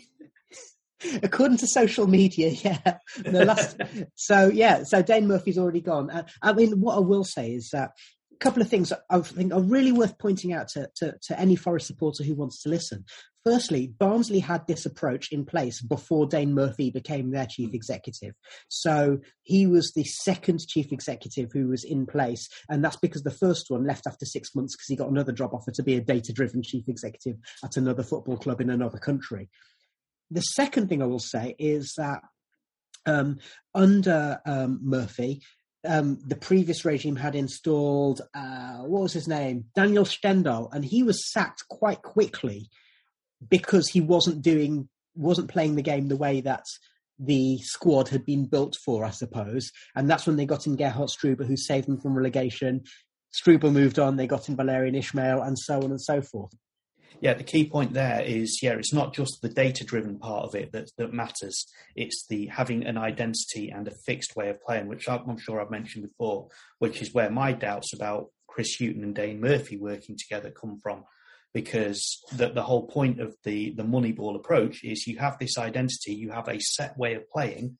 According 1.24 1.58
to 1.58 1.68
social 1.68 2.08
media, 2.08 2.50
yeah. 2.64 2.98
The 3.18 3.46
last, 3.46 3.82
so 4.16 4.50
yeah, 4.50 4.84
so 4.84 5.02
Dane 5.02 5.28
Murphy's 5.28 5.58
already 5.58 5.82
gone. 5.82 6.10
Uh, 6.10 6.24
I 6.42 6.54
mean, 6.54 6.80
what 6.80 6.96
I 6.96 7.00
will 7.00 7.24
say 7.24 7.52
is 7.52 7.70
that 7.72 7.90
a 7.90 7.94
couple 8.40 8.62
of 8.62 8.70
things 8.70 8.94
I 9.10 9.20
think 9.20 9.54
are 9.54 9.62
really 9.62 9.92
worth 9.92 10.18
pointing 10.18 10.54
out 10.54 10.70
to, 10.70 10.90
to, 10.98 11.16
to 11.24 11.40
any 11.40 11.56
Forest 11.56 11.88
supporter 11.88 12.24
who 12.24 12.36
wants 12.36 12.62
to 12.64 12.70
listen. 12.70 13.06
Firstly, 13.44 13.94
Barnsley 13.98 14.40
had 14.40 14.68
this 14.68 14.86
approach 14.86 15.32
in 15.32 15.46
place 15.46 15.82
before 15.82 16.28
Dane 16.28 16.54
Murphy 16.54 16.92
became 16.92 17.32
their 17.32 17.46
chief 17.46 17.74
executive. 17.74 18.34
So 18.68 19.20
he 19.44 19.68
was 19.68 19.94
the 19.94 20.04
second 20.04 20.68
chief 20.68 20.92
executive 20.92 21.52
who 21.54 21.70
was 21.70 21.86
in 21.86 22.06
place. 22.06 22.50
And 22.68 22.84
that's 22.84 22.98
because 22.98 23.24
the 23.24 23.32
first 23.32 23.70
one 23.70 23.86
left 23.86 24.06
after 24.06 24.26
six 24.26 24.54
months 24.54 24.76
because 24.76 24.88
he 24.88 24.98
got 24.98 25.10
another 25.10 25.32
job 25.32 25.54
offer 25.54 25.72
to 25.72 25.84
be 25.84 25.96
a 25.96 26.02
data 26.02 26.34
driven 26.34 26.62
chief 26.62 26.90
executive 26.90 27.38
at 27.64 27.78
another 27.78 28.04
football 28.04 28.36
club 28.36 28.60
in 28.60 28.70
another 28.70 28.98
country. 28.98 29.50
The 30.30 30.42
second 30.42 30.90
thing 30.90 31.02
I 31.02 31.06
will 31.06 31.20
say 31.20 31.56
is 31.58 31.94
that 31.98 32.22
um, 33.06 33.40
under 33.74 34.42
um, 34.46 34.82
Murphy, 34.84 35.42
um, 35.88 36.20
the 36.26 36.36
previous 36.36 36.86
regime 36.86 37.16
had 37.16 37.36
installed 37.36 38.22
uh, 38.34 38.80
what 38.80 39.02
was 39.04 39.14
his 39.14 39.28
name, 39.28 39.66
Daniel 39.76 40.06
Stendel, 40.06 40.70
and 40.72 40.84
he 40.84 41.04
was 41.04 41.32
sacked 41.32 41.68
quite 41.70 42.02
quickly 42.02 42.70
because 43.50 43.88
he 43.88 44.02
wasn't 44.02 44.42
doing, 44.42 44.90
wasn't 45.16 45.50
playing 45.50 45.76
the 45.76 45.82
game 45.82 46.08
the 46.08 46.16
way 46.16 46.42
that 46.42 46.66
the 47.20 47.58
squad 47.60 48.10
had 48.10 48.26
been 48.26 48.46
built 48.46 48.76
for, 48.84 49.04
I 49.04 49.10
suppose. 49.10 49.72
And 49.96 50.10
that's 50.10 50.28
when 50.28 50.36
they 50.36 50.46
got 50.46 50.68
in 50.68 50.76
Gerhard 50.76 51.10
Struber, 51.10 51.46
who 51.46 51.58
saved 51.58 51.88
them 51.88 52.00
from 52.00 52.16
relegation. 52.16 52.84
Struber 53.34 53.72
moved 53.72 54.00
on, 54.00 54.18
they 54.18 54.28
got 54.28 54.50
in 54.50 54.58
Valérien 54.58 54.98
Ismaël, 54.98 55.46
and 55.46 55.58
so 55.58 55.78
on 55.78 55.92
and 55.92 56.02
so 56.02 56.22
forth. 56.22 56.54
Yeah, 57.20 57.34
the 57.34 57.44
key 57.44 57.68
point 57.68 57.94
there 57.94 58.22
is 58.22 58.60
yeah, 58.62 58.74
it's 58.74 58.94
not 58.94 59.14
just 59.14 59.42
the 59.42 59.50
data 59.50 59.84
driven 59.84 60.20
part 60.20 60.46
of 60.46 60.56
it 60.56 60.72
that, 60.72 60.92
that 60.98 61.14
matters. 61.14 61.66
It's 61.96 62.26
the 62.28 62.48
having 62.48 62.86
an 62.86 62.98
identity 62.98 63.70
and 63.70 63.88
a 63.88 63.96
fixed 64.06 64.36
way 64.36 64.50
of 64.50 64.62
playing, 64.62 64.88
which 64.88 65.10
I'm 65.10 65.38
sure 65.38 65.60
I've 65.60 65.72
mentioned 65.72 66.08
before, 66.08 66.50
which 66.80 67.02
is 67.02 67.14
where 67.14 67.32
my 67.32 67.54
doubts 67.54 67.94
about 67.94 68.28
Chris 68.48 68.76
Hughton 68.80 69.04
and 69.04 69.16
Dane 69.16 69.42
Murphy 69.42 69.78
working 69.78 70.16
together 70.18 70.52
come 70.52 70.80
from. 70.82 71.04
Because 71.54 72.22
the, 72.34 72.50
the 72.50 72.62
whole 72.62 72.86
point 72.86 73.20
of 73.20 73.36
the, 73.44 73.74
the 73.76 73.84
Moneyball 73.84 74.36
approach 74.36 74.84
is 74.84 75.08
you 75.08 75.18
have 75.18 75.40
this 75.40 75.58
identity, 75.58 76.14
you 76.14 76.30
have 76.32 76.48
a 76.48 76.60
set 76.60 76.96
way 77.00 77.16
of 77.16 77.28
playing, 77.32 77.78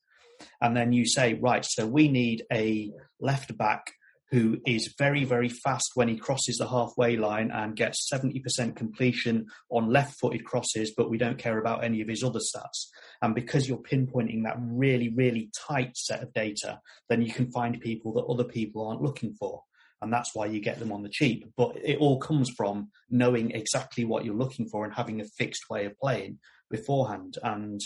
and 0.60 0.76
then 0.76 0.92
you 0.92 1.06
say, 1.06 1.34
right, 1.34 1.64
so 1.64 1.86
we 1.86 2.08
need 2.08 2.44
a 2.52 2.90
left 3.20 3.56
back 3.56 3.92
who 4.30 4.58
is 4.66 4.94
very, 4.98 5.24
very 5.24 5.48
fast 5.48 5.92
when 5.94 6.08
he 6.08 6.16
crosses 6.16 6.58
the 6.58 6.68
halfway 6.68 7.16
line 7.16 7.50
and 7.50 7.76
gets 7.76 8.10
70% 8.12 8.76
completion 8.76 9.46
on 9.70 9.90
left 9.90 10.18
footed 10.20 10.44
crosses, 10.44 10.92
but 10.96 11.08
we 11.08 11.16
don't 11.16 11.38
care 11.38 11.58
about 11.58 11.82
any 11.82 12.02
of 12.02 12.08
his 12.08 12.22
other 12.22 12.40
stats. 12.40 12.88
And 13.22 13.34
because 13.34 13.68
you're 13.68 13.78
pinpointing 13.78 14.44
that 14.44 14.56
really, 14.60 15.08
really 15.08 15.50
tight 15.66 15.96
set 15.96 16.22
of 16.22 16.32
data, 16.34 16.80
then 17.08 17.22
you 17.22 17.32
can 17.32 17.50
find 17.50 17.80
people 17.80 18.12
that 18.14 18.26
other 18.26 18.44
people 18.44 18.86
aren't 18.86 19.02
looking 19.02 19.34
for. 19.34 19.62
And 20.00 20.12
that's 20.12 20.34
why 20.34 20.46
you 20.46 20.60
get 20.60 20.78
them 20.78 20.92
on 20.92 21.02
the 21.02 21.08
cheap. 21.08 21.50
But 21.56 21.76
it 21.82 21.98
all 21.98 22.20
comes 22.20 22.50
from 22.56 22.90
knowing 23.10 23.50
exactly 23.50 24.04
what 24.04 24.24
you're 24.24 24.34
looking 24.34 24.68
for 24.68 24.84
and 24.84 24.94
having 24.94 25.20
a 25.20 25.26
fixed 25.36 25.68
way 25.70 25.86
of 25.86 25.98
playing 25.98 26.38
beforehand. 26.70 27.36
And 27.42 27.80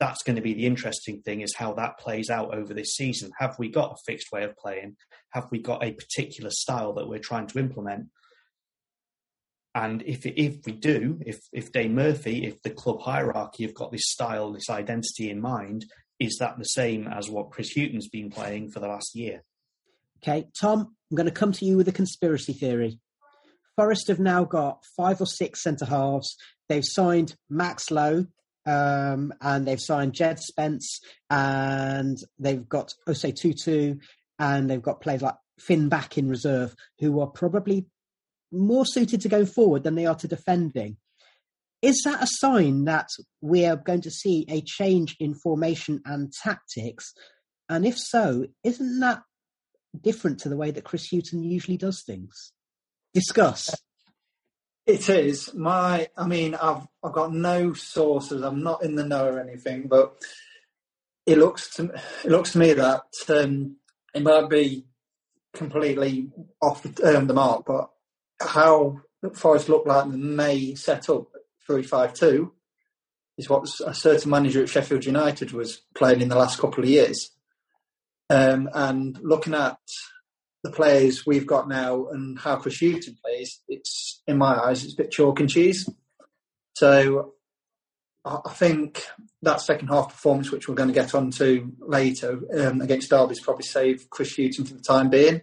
that's 0.00 0.22
going 0.22 0.36
to 0.36 0.42
be 0.42 0.54
the 0.54 0.66
interesting 0.66 1.22
thing 1.22 1.40
is 1.40 1.54
how 1.54 1.72
that 1.74 1.98
plays 1.98 2.30
out 2.30 2.54
over 2.54 2.74
this 2.74 2.94
season. 2.94 3.30
Have 3.38 3.58
we 3.58 3.68
got 3.68 3.92
a 3.92 4.02
fixed 4.04 4.32
way 4.32 4.44
of 4.44 4.56
playing? 4.56 4.96
Have 5.30 5.48
we 5.50 5.60
got 5.60 5.84
a 5.84 5.92
particular 5.92 6.50
style 6.50 6.94
that 6.94 7.08
we're 7.08 7.18
trying 7.18 7.46
to 7.48 7.58
implement? 7.58 8.08
And 9.74 10.02
if 10.02 10.24
if 10.24 10.64
we 10.64 10.72
do, 10.72 11.18
if 11.26 11.40
if 11.52 11.72
Dane 11.72 11.94
Murphy, 11.94 12.46
if 12.46 12.62
the 12.62 12.70
club 12.70 13.00
hierarchy 13.00 13.64
have 13.64 13.74
got 13.74 13.90
this 13.90 14.08
style, 14.08 14.52
this 14.52 14.70
identity 14.70 15.30
in 15.30 15.40
mind, 15.40 15.84
is 16.20 16.38
that 16.38 16.58
the 16.58 16.64
same 16.64 17.08
as 17.08 17.28
what 17.28 17.50
Chris 17.50 17.70
Hughton's 17.70 18.08
been 18.08 18.30
playing 18.30 18.70
for 18.70 18.80
the 18.80 18.86
last 18.86 19.14
year? 19.14 19.42
Okay, 20.22 20.46
Tom, 20.58 20.94
I'm 21.10 21.16
going 21.16 21.26
to 21.26 21.32
come 21.32 21.52
to 21.52 21.64
you 21.64 21.76
with 21.76 21.88
a 21.88 21.92
conspiracy 21.92 22.52
theory. 22.52 23.00
Forest 23.76 24.08
have 24.08 24.20
now 24.20 24.44
got 24.44 24.84
five 24.96 25.20
or 25.20 25.26
six 25.26 25.62
centre 25.62 25.86
halves. 25.86 26.36
They've 26.68 26.84
signed 26.84 27.34
Max 27.50 27.90
Lowe, 27.90 28.26
um, 28.66 29.32
and 29.40 29.66
they've 29.66 29.80
signed 29.80 30.14
Jed 30.14 30.38
Spence, 30.40 31.00
and 31.30 32.18
they've 32.38 32.68
got 32.68 32.94
Osei 33.08 33.34
Tutu, 33.34 33.96
and 34.38 34.68
they've 34.68 34.82
got 34.82 35.00
players 35.00 35.22
like 35.22 35.36
Finn 35.58 35.88
back 35.88 36.18
in 36.18 36.28
reserve, 36.28 36.74
who 37.00 37.20
are 37.20 37.26
probably 37.26 37.86
more 38.52 38.86
suited 38.86 39.20
to 39.22 39.28
go 39.28 39.44
forward 39.44 39.82
than 39.82 39.94
they 39.94 40.06
are 40.06 40.14
to 40.16 40.28
defending. 40.28 40.96
Is 41.82 42.00
that 42.04 42.22
a 42.22 42.26
sign 42.26 42.84
that 42.84 43.08
we 43.42 43.66
are 43.66 43.76
going 43.76 44.00
to 44.02 44.10
see 44.10 44.46
a 44.48 44.62
change 44.62 45.16
in 45.20 45.34
formation 45.34 46.00
and 46.06 46.32
tactics? 46.32 47.12
And 47.68 47.84
if 47.84 47.98
so, 47.98 48.46
isn't 48.62 49.00
that 49.00 49.22
different 50.00 50.38
to 50.40 50.48
the 50.48 50.56
way 50.56 50.70
that 50.70 50.84
Chris 50.84 51.08
Hughton 51.10 51.42
usually 51.42 51.76
does 51.76 52.02
things? 52.02 52.52
Discuss. 53.12 53.74
It 54.86 55.08
is 55.08 55.54
my. 55.54 56.08
I 56.16 56.26
mean, 56.26 56.54
I've 56.54 56.86
I've 57.02 57.12
got 57.12 57.32
no 57.32 57.72
sources. 57.72 58.42
I'm 58.42 58.62
not 58.62 58.82
in 58.82 58.94
the 58.96 59.04
know 59.04 59.26
or 59.26 59.40
anything, 59.40 59.88
but 59.88 60.16
it 61.24 61.38
looks 61.38 61.74
to 61.76 61.84
it 62.24 62.30
looks 62.30 62.52
to 62.52 62.58
me 62.58 62.74
that 62.74 63.04
um, 63.30 63.76
it 64.14 64.22
might 64.22 64.50
be 64.50 64.84
completely 65.54 66.28
off 66.60 66.82
the, 66.82 67.16
um, 67.16 67.26
the 67.26 67.34
mark. 67.34 67.64
But 67.66 67.88
how 68.40 69.00
Forest 69.32 69.70
looked 69.70 69.86
like 69.86 70.06
may 70.08 70.74
set 70.74 71.08
up 71.08 71.28
three 71.66 71.82
five 71.82 72.12
two 72.12 72.52
is 73.38 73.48
what 73.48 73.66
a 73.86 73.94
certain 73.94 74.30
manager 74.30 74.62
at 74.62 74.68
Sheffield 74.68 75.06
United 75.06 75.52
was 75.52 75.80
playing 75.94 76.20
in 76.20 76.28
the 76.28 76.36
last 76.36 76.58
couple 76.58 76.84
of 76.84 76.90
years. 76.90 77.30
Um, 78.30 78.68
and 78.72 79.18
looking 79.22 79.54
at 79.54 79.78
the 80.64 80.70
players 80.70 81.26
we've 81.26 81.46
got 81.46 81.68
now 81.68 82.06
and 82.08 82.38
how 82.38 82.56
Chris 82.56 82.80
Hughton 82.80 83.16
plays, 83.22 83.60
it's 83.68 84.22
in 84.26 84.38
my 84.38 84.58
eyes, 84.58 84.82
it's 84.82 84.94
a 84.94 84.96
bit 84.96 85.10
chalk 85.12 85.38
and 85.38 85.48
cheese. 85.48 85.88
So 86.74 87.34
I 88.24 88.50
think 88.50 89.04
that 89.42 89.60
second 89.60 89.88
half 89.88 90.08
performance, 90.08 90.50
which 90.50 90.66
we're 90.66 90.74
going 90.74 90.88
to 90.88 90.94
get 90.94 91.14
onto 91.14 91.70
later 91.80 92.40
um, 92.58 92.80
against 92.80 93.10
Derby, 93.10 93.32
is 93.32 93.40
probably 93.40 93.64
save 93.64 94.08
Chris 94.08 94.34
Hughton 94.36 94.64
for 94.64 94.74
the 94.74 94.80
time 94.80 95.10
being. 95.10 95.42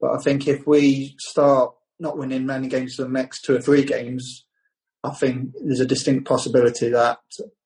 But 0.00 0.12
I 0.12 0.18
think 0.18 0.48
if 0.48 0.66
we 0.66 1.14
start 1.18 1.74
not 2.00 2.16
winning 2.16 2.46
many 2.46 2.66
games 2.68 2.94
for 2.94 3.02
the 3.02 3.10
next 3.10 3.42
two 3.42 3.54
or 3.54 3.60
three 3.60 3.84
games, 3.84 4.46
I 5.04 5.10
think 5.10 5.52
there's 5.62 5.80
a 5.80 5.86
distinct 5.86 6.26
possibility 6.26 6.88
that 6.88 7.18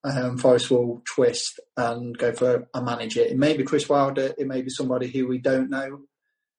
um, 0.03 0.39
Forest 0.39 0.73
will 0.73 1.03
twist 1.15 1.61
and 1.77 2.19
go 2.19 2.33
for 2.33 2.67
a 2.75 2.83
manager. 2.83 3.21
It 3.21 3.39
may 3.39 3.57
be 3.57 3.63
Chris 3.63 3.89
Wilder, 3.89 4.35
it 4.37 4.49
may 4.49 4.63
be 4.63 4.71
somebody 4.71 5.07
who 5.09 5.29
we 5.29 5.39
don't 5.39 5.71
know. 5.71 6.01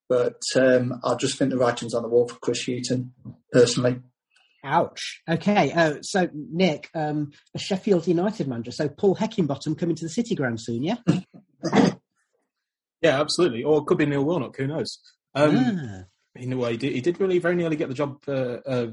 But 0.09 0.41
um, 0.55 0.99
I 1.03 1.15
just 1.15 1.37
think 1.37 1.51
the 1.51 1.57
writing's 1.57 1.93
on 1.93 2.03
the 2.03 2.09
wall 2.09 2.27
for 2.27 2.39
Chris 2.39 2.65
Hughton, 2.65 3.13
personally. 3.51 4.01
Ouch. 4.63 5.21
Okay, 5.29 5.71
uh, 5.71 5.95
so 6.01 6.29
Nick, 6.33 6.89
um, 6.93 7.31
a 7.55 7.59
Sheffield 7.59 8.07
United 8.07 8.47
manager, 8.47 8.71
so 8.71 8.89
Paul 8.89 9.15
Heckingbottom 9.15 9.77
coming 9.77 9.95
to 9.95 10.05
the 10.05 10.09
City 10.09 10.35
Ground 10.35 10.59
soon, 10.61 10.83
yeah? 10.83 10.97
yeah, 13.01 13.19
absolutely. 13.21 13.63
Or 13.63 13.79
it 13.79 13.85
could 13.85 13.97
be 13.97 14.05
Neil 14.05 14.25
Warnock, 14.25 14.57
who 14.57 14.67
knows? 14.67 14.99
Um, 15.35 15.55
ah. 15.57 16.03
In 16.35 16.53
a 16.53 16.57
way, 16.57 16.71
he 16.71 16.77
did, 16.77 16.93
he 16.93 17.01
did, 17.01 17.19
really 17.19 17.39
very 17.39 17.55
nearly 17.55 17.75
get 17.75 17.89
the 17.89 17.95
job 17.95 18.17
uh, 18.27 18.57
uh, 18.65 18.87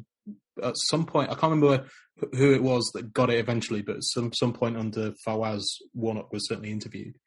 at 0.62 0.74
some 0.77 1.07
point. 1.07 1.31
I 1.31 1.35
can't 1.35 1.53
remember 1.53 1.87
who 2.33 2.53
it 2.53 2.62
was 2.62 2.90
that 2.94 3.12
got 3.12 3.31
it 3.31 3.38
eventually, 3.38 3.83
but 3.83 4.00
some 4.00 4.33
some 4.33 4.53
point 4.53 4.77
under 4.77 5.12
Fawaz, 5.27 5.64
Warnock 5.92 6.33
was 6.33 6.48
certainly 6.48 6.70
interviewed. 6.70 7.18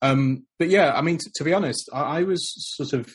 Um, 0.00 0.46
but 0.58 0.68
yeah, 0.68 0.92
I 0.92 1.02
mean, 1.02 1.18
t- 1.18 1.30
to 1.34 1.44
be 1.44 1.52
honest, 1.52 1.90
I, 1.92 2.18
I 2.18 2.22
was 2.22 2.54
sort 2.76 2.92
of 2.92 3.14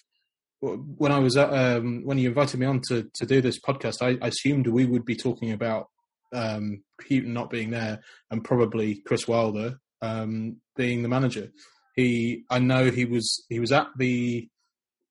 when 0.64 1.12
I 1.12 1.20
was 1.20 1.36
um, 1.36 2.04
when 2.06 2.18
you 2.18 2.30
invited 2.30 2.60
me 2.60 2.66
on 2.66 2.82
to 2.88 3.10
to 3.16 3.26
do 3.26 3.42
this 3.42 3.60
podcast, 3.60 4.02
I, 4.02 4.18
I 4.24 4.30
assumed 4.30 4.68
we 4.68 4.86
would 4.86 5.06
be 5.06 5.16
talking 5.16 5.52
about 5.52 5.88
um, 6.34 6.84
not 7.10 7.50
being 7.50 7.72
there 7.72 8.00
and 8.32 8.44
probably 8.44 9.02
Chris 9.06 9.28
Wilder 9.28 9.80
um, 10.02 10.58
being 10.76 11.04
the 11.04 11.10
manager. 11.10 11.50
He, 11.96 12.44
I 12.50 12.60
know 12.60 12.90
he 12.90 13.06
was 13.06 13.44
he 13.50 13.60
was 13.60 13.72
at 13.72 13.88
the 13.98 14.48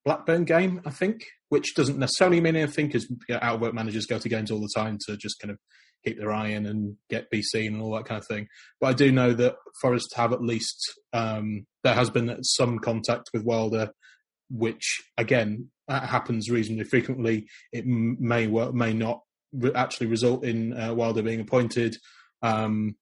Blackburn 0.04 0.44
game, 0.44 0.80
I 0.86 0.90
think, 0.90 1.26
which 1.50 1.74
doesn't 1.74 1.98
necessarily 1.98 2.40
mean 2.40 2.56
anything 2.56 2.86
because 2.86 3.12
out 3.30 3.56
of 3.56 3.60
work 3.60 3.74
managers 3.74 4.06
go 4.06 4.18
to 4.18 4.28
games 4.28 4.50
all 4.50 4.60
the 4.60 4.72
time 4.74 4.98
to 5.06 5.16
just 5.16 5.38
kind 5.38 5.52
of 5.52 5.58
keep 6.04 6.18
their 6.18 6.32
eye 6.32 6.48
in 6.48 6.66
and 6.66 6.96
get 7.08 7.30
be 7.30 7.42
seen 7.42 7.74
and 7.74 7.82
all 7.82 7.94
that 7.94 8.06
kind 8.06 8.18
of 8.20 8.26
thing. 8.26 8.48
But 8.80 8.88
I 8.88 8.92
do 8.94 9.12
know 9.12 9.32
that 9.34 9.56
Forest 9.80 10.14
have 10.16 10.32
at 10.32 10.42
least 10.42 10.92
um, 11.12 11.66
there 11.84 11.94
has 11.94 12.10
been 12.10 12.42
some 12.42 12.78
contact 12.78 13.30
with 13.32 13.44
Wilder, 13.44 13.90
which 14.52 15.02
again 15.16 15.70
happens 15.88 16.50
reasonably 16.50 16.84
frequently. 16.84 17.48
It 17.72 17.86
may 17.86 18.46
may 18.46 18.92
not 18.92 19.22
actually 19.74 20.06
result 20.06 20.44
in 20.44 20.78
uh, 20.78 20.94
Wilder 20.94 21.22
being 21.22 21.40
appointed. 21.40 21.96
Um, 22.42 22.96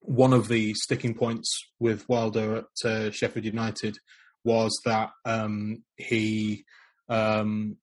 one 0.00 0.32
of 0.32 0.48
the 0.48 0.74
sticking 0.74 1.14
points 1.14 1.48
with 1.78 2.08
Wilder 2.08 2.56
at 2.56 2.90
uh, 2.90 3.10
Sheffield 3.10 3.46
United 3.46 3.96
was 4.44 4.76
that 4.84 5.10
um, 5.24 5.84
he, 5.96 6.64
um, 7.08 7.76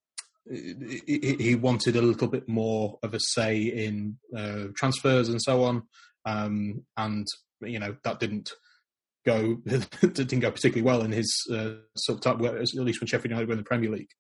he, 0.50 1.38
he 1.40 1.56
wanted 1.56 1.96
a 1.96 2.02
little 2.02 2.28
bit 2.28 2.50
more 2.50 3.00
of 3.04 3.14
a 3.14 3.20
say 3.20 3.62
in 3.62 4.18
uh, 4.36 4.66
transfers 4.76 5.30
and 5.30 5.42
so 5.42 5.64
on, 5.64 5.84
um, 6.26 6.86
and 6.98 7.26
you 7.62 7.80
know 7.80 7.96
that 8.04 8.20
didn't 8.20 8.52
go 9.30 9.56
didn't 10.02 10.40
go 10.40 10.52
particularly 10.52 10.82
well 10.82 11.02
in 11.02 11.12
his 11.12 11.46
uh, 11.52 11.76
sort 11.96 12.26
of 12.26 12.46
at 12.46 12.74
least 12.74 13.00
when 13.00 13.08
Sheffield 13.08 13.32
United 13.32 13.48
were 13.48 13.54
in 13.54 13.60
the 13.60 13.64
Premier 13.64 13.90
League. 13.90 14.12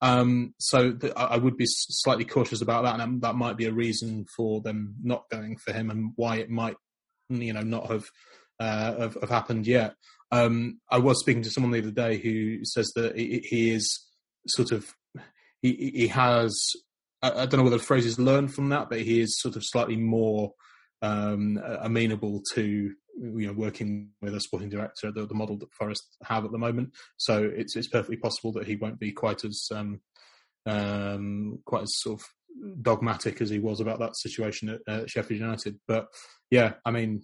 Um, 0.00 0.54
so 0.58 0.98
I 1.16 1.38
would 1.38 1.56
be 1.56 1.66
slightly 1.66 2.24
cautious 2.24 2.60
about 2.60 2.84
that, 2.84 3.00
and 3.00 3.22
that 3.22 3.36
might 3.36 3.56
be 3.56 3.66
a 3.66 3.72
reason 3.72 4.26
for 4.36 4.60
them 4.60 4.96
not 5.02 5.24
going 5.30 5.56
for 5.56 5.72
him, 5.72 5.90
and 5.90 6.12
why 6.16 6.36
it 6.36 6.50
might, 6.50 6.76
you 7.30 7.52
know, 7.52 7.62
not 7.62 7.90
have 7.90 8.04
uh, 8.60 8.98
have, 8.98 9.16
have, 9.20 9.30
happened 9.30 9.66
yet. 9.66 9.94
Um, 10.30 10.80
I 10.90 10.98
was 10.98 11.20
speaking 11.20 11.42
to 11.42 11.50
someone 11.50 11.72
the 11.72 11.78
other 11.78 11.90
day 11.90 12.18
who 12.18 12.64
says 12.64 12.92
that 12.96 13.16
he, 13.16 13.46
he 13.48 13.70
is 13.70 13.98
sort 14.46 14.72
of 14.72 14.92
he 15.62 15.92
he 15.94 16.06
has 16.08 16.54
I, 17.22 17.30
I, 17.30 17.46
don't 17.46 17.54
know 17.54 17.64
whether 17.64 17.78
the 17.78 17.82
phrase 17.82 18.04
is 18.04 18.18
learned 18.18 18.52
from 18.52 18.68
that, 18.68 18.90
but 18.90 19.00
he 19.00 19.20
is 19.20 19.40
sort 19.40 19.56
of 19.56 19.62
slightly 19.64 19.96
more 19.96 20.52
um, 21.00 21.58
amenable 21.80 22.42
to 22.52 22.92
you 23.18 23.46
know 23.46 23.52
working 23.52 24.10
with 24.20 24.34
a 24.34 24.40
sporting 24.40 24.68
director, 24.68 25.12
the, 25.12 25.26
the 25.26 25.34
model 25.34 25.56
that 25.58 25.72
Forest 25.72 26.16
have 26.24 26.44
at 26.44 26.52
the 26.52 26.58
moment. 26.58 26.90
So 27.16 27.44
it's 27.44 27.76
it's 27.76 27.88
perfectly 27.88 28.16
possible 28.16 28.52
that 28.52 28.66
he 28.66 28.76
won't 28.76 28.98
be 28.98 29.12
quite 29.12 29.44
as 29.44 29.68
um, 29.74 30.00
um, 30.66 31.58
quite 31.64 31.82
as 31.82 31.92
sort 31.98 32.20
of 32.20 32.26
dogmatic 32.82 33.40
as 33.40 33.50
he 33.50 33.58
was 33.58 33.80
about 33.80 33.98
that 33.98 34.16
situation 34.16 34.68
at, 34.68 34.80
at 34.86 35.10
Sheffield 35.10 35.40
United. 35.40 35.78
But 35.86 36.06
yeah, 36.50 36.74
I 36.84 36.90
mean, 36.90 37.22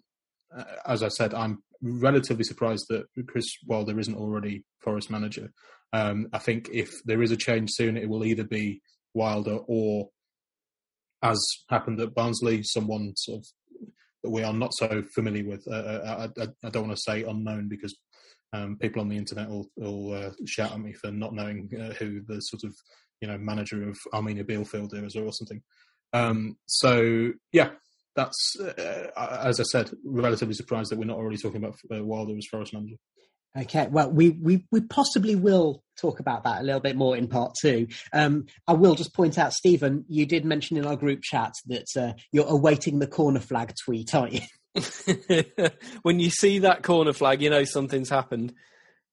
uh, 0.56 0.64
as 0.86 1.02
I 1.02 1.08
said, 1.08 1.34
I'm 1.34 1.62
relatively 1.82 2.44
surprised 2.44 2.86
that 2.90 3.06
Chris 3.28 3.46
Wilder 3.66 3.98
isn't 3.98 4.16
already 4.16 4.64
Forest 4.80 5.10
manager. 5.10 5.52
Um, 5.92 6.28
I 6.32 6.38
think 6.38 6.68
if 6.72 6.90
there 7.04 7.22
is 7.22 7.30
a 7.30 7.36
change 7.36 7.70
soon, 7.72 7.96
it 7.96 8.08
will 8.08 8.24
either 8.24 8.44
be 8.44 8.80
Wilder 9.14 9.58
or, 9.66 10.08
as 11.22 11.40
happened 11.68 12.00
at 12.00 12.14
Barnsley, 12.14 12.62
someone 12.62 13.12
sort 13.16 13.38
of 13.38 13.46
that 14.22 14.30
we 14.30 14.42
are 14.42 14.52
not 14.52 14.74
so 14.74 15.02
familiar 15.14 15.46
with. 15.46 15.66
Uh, 15.66 15.74
uh 15.74 16.28
I, 16.38 16.46
I, 16.66 16.70
don't 16.70 16.86
want 16.86 16.96
to 16.96 17.02
say 17.02 17.22
unknown 17.22 17.68
because 17.68 17.96
um, 18.52 18.76
people 18.80 19.00
on 19.00 19.08
the 19.08 19.16
internet 19.16 19.48
will, 19.48 19.66
will 19.76 20.14
uh, 20.14 20.30
shout 20.46 20.72
at 20.72 20.80
me 20.80 20.92
for 20.92 21.10
not 21.10 21.34
knowing 21.34 21.70
uh, 21.78 21.94
who 21.94 22.20
the 22.26 22.40
sort 22.40 22.64
of 22.64 22.74
you 23.20 23.28
know 23.28 23.38
manager 23.38 23.88
of 23.88 23.96
Arminia 24.12 24.44
Bielefeld 24.44 24.94
is 25.04 25.16
or 25.16 25.32
something. 25.32 25.62
Um, 26.12 26.56
so 26.66 27.32
yeah, 27.52 27.70
that's 28.16 28.56
uh, 28.60 29.10
as 29.44 29.60
I 29.60 29.64
said, 29.64 29.90
relatively 30.04 30.54
surprised 30.54 30.90
that 30.90 30.98
we're 30.98 31.04
not 31.04 31.18
already 31.18 31.36
talking 31.36 31.62
about 31.62 31.76
uh, 31.94 32.04
Wilder 32.04 32.36
as 32.36 32.46
Forest 32.46 32.74
manager. 32.74 32.96
Okay, 33.58 33.88
well, 33.88 34.10
we, 34.10 34.30
we, 34.30 34.64
we 34.70 34.80
possibly 34.80 35.34
will 35.34 35.82
talk 36.00 36.20
about 36.20 36.44
that 36.44 36.60
a 36.60 36.64
little 36.64 36.80
bit 36.80 36.96
more 36.96 37.16
in 37.16 37.26
part 37.26 37.54
two. 37.60 37.88
Um, 38.12 38.46
I 38.68 38.74
will 38.74 38.94
just 38.94 39.12
point 39.12 39.38
out, 39.38 39.52
Stephen, 39.52 40.04
you 40.08 40.24
did 40.24 40.44
mention 40.44 40.76
in 40.76 40.86
our 40.86 40.96
group 40.96 41.22
chat 41.22 41.54
that 41.66 41.88
uh, 41.96 42.12
you're 42.32 42.46
awaiting 42.46 42.98
the 43.00 43.08
corner 43.08 43.40
flag 43.40 43.74
tweet, 43.84 44.14
aren't 44.14 44.34
you? 44.34 44.40
when 46.02 46.20
you 46.20 46.30
see 46.30 46.60
that 46.60 46.84
corner 46.84 47.12
flag, 47.12 47.42
you 47.42 47.50
know 47.50 47.64
something's 47.64 48.08
happened. 48.08 48.54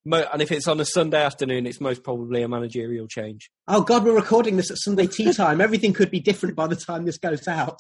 And 0.06 0.42
if 0.42 0.52
it's 0.52 0.68
on 0.68 0.80
a 0.80 0.86
Sunday 0.86 1.22
afternoon, 1.22 1.66
it's 1.66 1.82
most 1.82 2.04
probably 2.04 2.44
a 2.44 2.48
managerial 2.48 3.08
change. 3.08 3.50
Oh 3.68 3.82
God, 3.82 4.06
we're 4.06 4.16
recording 4.16 4.56
this 4.56 4.72
at 4.72 4.78
Sunday 4.78 5.08
tea 5.08 5.34
time. 5.34 5.60
Everything 5.60 5.94
could 5.94 6.12
be 6.12 6.20
different 6.20 6.56
by 6.56 6.68
the 6.68 6.76
time 6.76 7.06
this 7.06 7.18
goes 7.18 7.48
out. 7.48 7.80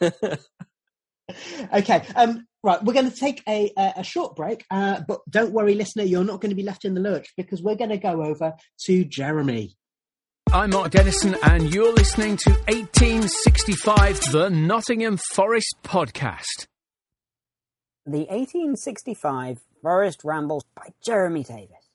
okay, 1.72 2.06
um, 2.14 2.46
right. 2.62 2.82
We're 2.82 2.92
going 2.92 3.10
to 3.10 3.16
take 3.16 3.42
a, 3.48 3.72
a, 3.76 4.04
short 4.04 4.36
break, 4.36 4.64
uh, 4.70 5.00
but 5.06 5.20
don't 5.28 5.52
worry, 5.52 5.74
listener, 5.74 6.04
you're 6.04 6.24
not 6.24 6.40
going 6.40 6.50
to 6.50 6.56
be 6.56 6.62
left 6.62 6.84
in 6.84 6.94
the 6.94 7.00
lurch 7.00 7.32
because 7.36 7.62
we're 7.62 7.74
going 7.74 7.90
to 7.90 7.98
go 7.98 8.22
over 8.22 8.54
to 8.84 9.04
Jeremy. 9.04 9.76
I'm 10.52 10.70
Mark 10.70 10.92
Dennison, 10.92 11.36
and 11.42 11.74
you're 11.74 11.92
listening 11.92 12.36
to 12.44 12.50
1865, 12.50 14.30
the 14.30 14.48
Nottingham 14.48 15.18
Forest 15.32 15.76
podcast. 15.82 16.68
The 18.04 18.26
1865 18.28 19.58
Forest 19.82 20.20
Rambles 20.22 20.64
by 20.76 20.90
Jeremy 21.04 21.42
Davis. 21.42 21.90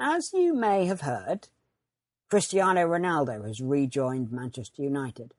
As 0.00 0.30
you 0.34 0.52
may 0.52 0.86
have 0.86 1.02
heard, 1.02 1.48
Cristiano 2.28 2.88
Ronaldo 2.88 3.46
has 3.46 3.60
rejoined 3.60 4.32
Manchester 4.32 4.82
United 4.82 5.32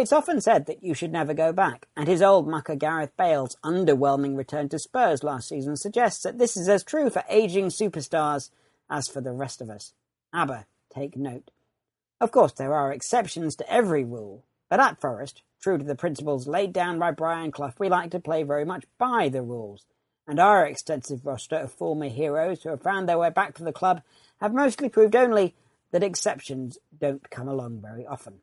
it's 0.00 0.12
often 0.12 0.40
said 0.40 0.66
that 0.66 0.82
you 0.82 0.94
should 0.94 1.12
never 1.12 1.34
go 1.34 1.52
back, 1.52 1.88
and 1.96 2.08
his 2.08 2.22
old 2.22 2.48
mucker 2.48 2.76
Gareth 2.76 3.16
Bale's 3.16 3.56
underwhelming 3.64 4.36
return 4.36 4.68
to 4.70 4.78
Spurs 4.78 5.22
last 5.22 5.48
season 5.48 5.76
suggests 5.76 6.22
that 6.22 6.38
this 6.38 6.56
is 6.56 6.68
as 6.68 6.84
true 6.84 7.10
for 7.10 7.24
ageing 7.28 7.66
superstars 7.66 8.50
as 8.88 9.08
for 9.08 9.20
the 9.20 9.32
rest 9.32 9.60
of 9.60 9.68
us. 9.68 9.92
Aber, 10.32 10.66
take 10.94 11.16
note. 11.16 11.50
Of 12.20 12.30
course, 12.30 12.52
there 12.52 12.74
are 12.74 12.92
exceptions 12.92 13.56
to 13.56 13.72
every 13.72 14.04
rule, 14.04 14.44
but 14.70 14.80
at 14.80 15.00
Forest, 15.00 15.42
true 15.60 15.78
to 15.78 15.84
the 15.84 15.96
principles 15.96 16.46
laid 16.46 16.72
down 16.72 16.98
by 16.98 17.10
Brian 17.10 17.50
Clough, 17.50 17.74
we 17.78 17.88
like 17.88 18.12
to 18.12 18.20
play 18.20 18.44
very 18.44 18.64
much 18.64 18.84
by 18.98 19.28
the 19.28 19.42
rules, 19.42 19.84
and 20.26 20.38
our 20.38 20.64
extensive 20.64 21.26
roster 21.26 21.56
of 21.56 21.72
former 21.72 22.08
heroes 22.08 22.62
who 22.62 22.68
have 22.70 22.82
found 22.82 23.08
their 23.08 23.18
way 23.18 23.30
back 23.30 23.54
to 23.56 23.64
the 23.64 23.72
club 23.72 24.02
have 24.40 24.54
mostly 24.54 24.88
proved 24.88 25.16
only 25.16 25.54
that 25.90 26.02
exceptions 26.02 26.78
don't 26.96 27.28
come 27.30 27.48
along 27.48 27.80
very 27.80 28.06
often. 28.06 28.40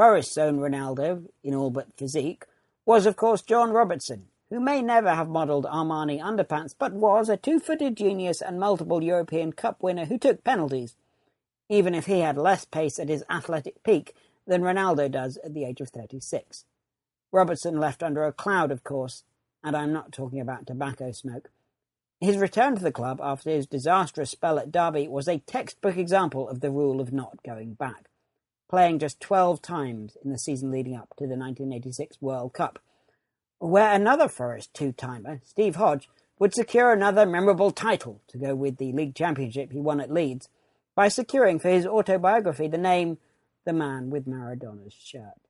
Forest's 0.00 0.38
own 0.38 0.60
Ronaldo, 0.60 1.26
in 1.44 1.54
all 1.54 1.70
but 1.70 1.94
physique, 1.94 2.46
was 2.86 3.04
of 3.04 3.16
course 3.16 3.42
John 3.42 3.70
Robertson, 3.70 4.28
who 4.48 4.58
may 4.58 4.80
never 4.80 5.14
have 5.14 5.28
modelled 5.28 5.66
Armani 5.66 6.18
underpants, 6.18 6.74
but 6.78 6.94
was 6.94 7.28
a 7.28 7.36
two-footed 7.36 7.98
genius 7.98 8.40
and 8.40 8.58
multiple 8.58 9.04
European 9.04 9.52
Cup 9.52 9.82
winner 9.82 10.06
who 10.06 10.16
took 10.16 10.42
penalties, 10.42 10.96
even 11.68 11.94
if 11.94 12.06
he 12.06 12.20
had 12.20 12.38
less 12.38 12.64
pace 12.64 12.98
at 12.98 13.10
his 13.10 13.24
athletic 13.28 13.82
peak 13.82 14.14
than 14.46 14.62
Ronaldo 14.62 15.10
does 15.10 15.36
at 15.44 15.52
the 15.52 15.64
age 15.64 15.82
of 15.82 15.90
36. 15.90 16.64
Robertson 17.30 17.78
left 17.78 18.02
under 18.02 18.24
a 18.24 18.32
cloud, 18.32 18.70
of 18.70 18.82
course, 18.82 19.24
and 19.62 19.76
I'm 19.76 19.92
not 19.92 20.12
talking 20.12 20.40
about 20.40 20.66
tobacco 20.66 21.12
smoke. 21.12 21.50
His 22.20 22.38
return 22.38 22.74
to 22.74 22.82
the 22.82 22.90
club 22.90 23.20
after 23.22 23.50
his 23.50 23.66
disastrous 23.66 24.30
spell 24.30 24.58
at 24.58 24.72
Derby 24.72 25.08
was 25.08 25.28
a 25.28 25.40
textbook 25.40 25.98
example 25.98 26.48
of 26.48 26.60
the 26.60 26.70
rule 26.70 27.02
of 27.02 27.12
not 27.12 27.42
going 27.42 27.74
back 27.74 28.09
playing 28.70 29.00
just 29.00 29.20
12 29.20 29.60
times 29.60 30.16
in 30.24 30.30
the 30.30 30.38
season 30.38 30.70
leading 30.70 30.94
up 30.94 31.08
to 31.18 31.24
the 31.24 31.36
1986 31.36 32.18
World 32.22 32.52
Cup, 32.52 32.78
where 33.58 33.92
another 33.92 34.28
Forest 34.28 34.72
two 34.72 34.92
timer, 34.92 35.40
Steve 35.44 35.74
Hodge, 35.74 36.08
would 36.38 36.54
secure 36.54 36.92
another 36.92 37.26
memorable 37.26 37.72
title 37.72 38.22
to 38.28 38.38
go 38.38 38.54
with 38.54 38.78
the 38.78 38.92
league 38.92 39.16
championship 39.16 39.72
he 39.72 39.80
won 39.80 40.00
at 40.00 40.12
Leeds 40.12 40.48
by 40.94 41.08
securing 41.08 41.58
for 41.58 41.68
his 41.68 41.84
autobiography 41.84 42.68
the 42.68 42.78
name 42.78 43.18
The 43.66 43.72
Man 43.72 44.08
with 44.08 44.28
Maradona's 44.28 44.94
Shirt. 44.94 45.40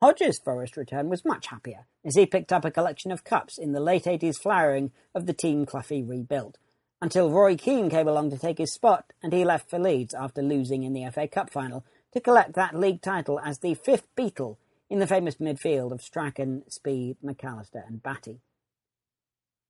Hodge's 0.00 0.38
Forest 0.38 0.76
return 0.76 1.08
was 1.08 1.24
much 1.24 1.48
happier 1.48 1.86
as 2.04 2.14
he 2.14 2.24
picked 2.24 2.52
up 2.52 2.64
a 2.64 2.70
collection 2.70 3.10
of 3.10 3.24
cups 3.24 3.58
in 3.58 3.72
the 3.72 3.80
late 3.80 4.04
80s 4.04 4.36
flowering 4.36 4.92
of 5.12 5.26
the 5.26 5.34
team 5.34 5.66
Cloughie 5.66 6.04
rebuilt, 6.04 6.56
until 7.00 7.30
Roy 7.30 7.56
Keane 7.56 7.90
came 7.90 8.06
along 8.06 8.30
to 8.30 8.38
take 8.38 8.58
his 8.58 8.72
spot 8.72 9.12
and 9.24 9.32
he 9.32 9.44
left 9.44 9.68
for 9.68 9.78
Leeds 9.80 10.14
after 10.14 10.40
losing 10.40 10.84
in 10.84 10.92
the 10.92 11.10
FA 11.10 11.26
Cup 11.26 11.50
final 11.50 11.84
to 12.12 12.20
collect 12.20 12.54
that 12.54 12.78
league 12.78 13.00
title 13.00 13.40
as 13.40 13.58
the 13.58 13.74
fifth 13.74 14.06
Beatle 14.16 14.56
in 14.90 14.98
the 14.98 15.06
famous 15.06 15.36
midfield 15.36 15.92
of 15.92 16.02
Strachan, 16.02 16.64
Speed, 16.68 17.16
McAllister, 17.24 17.86
and 17.86 18.02
Batty. 18.02 18.40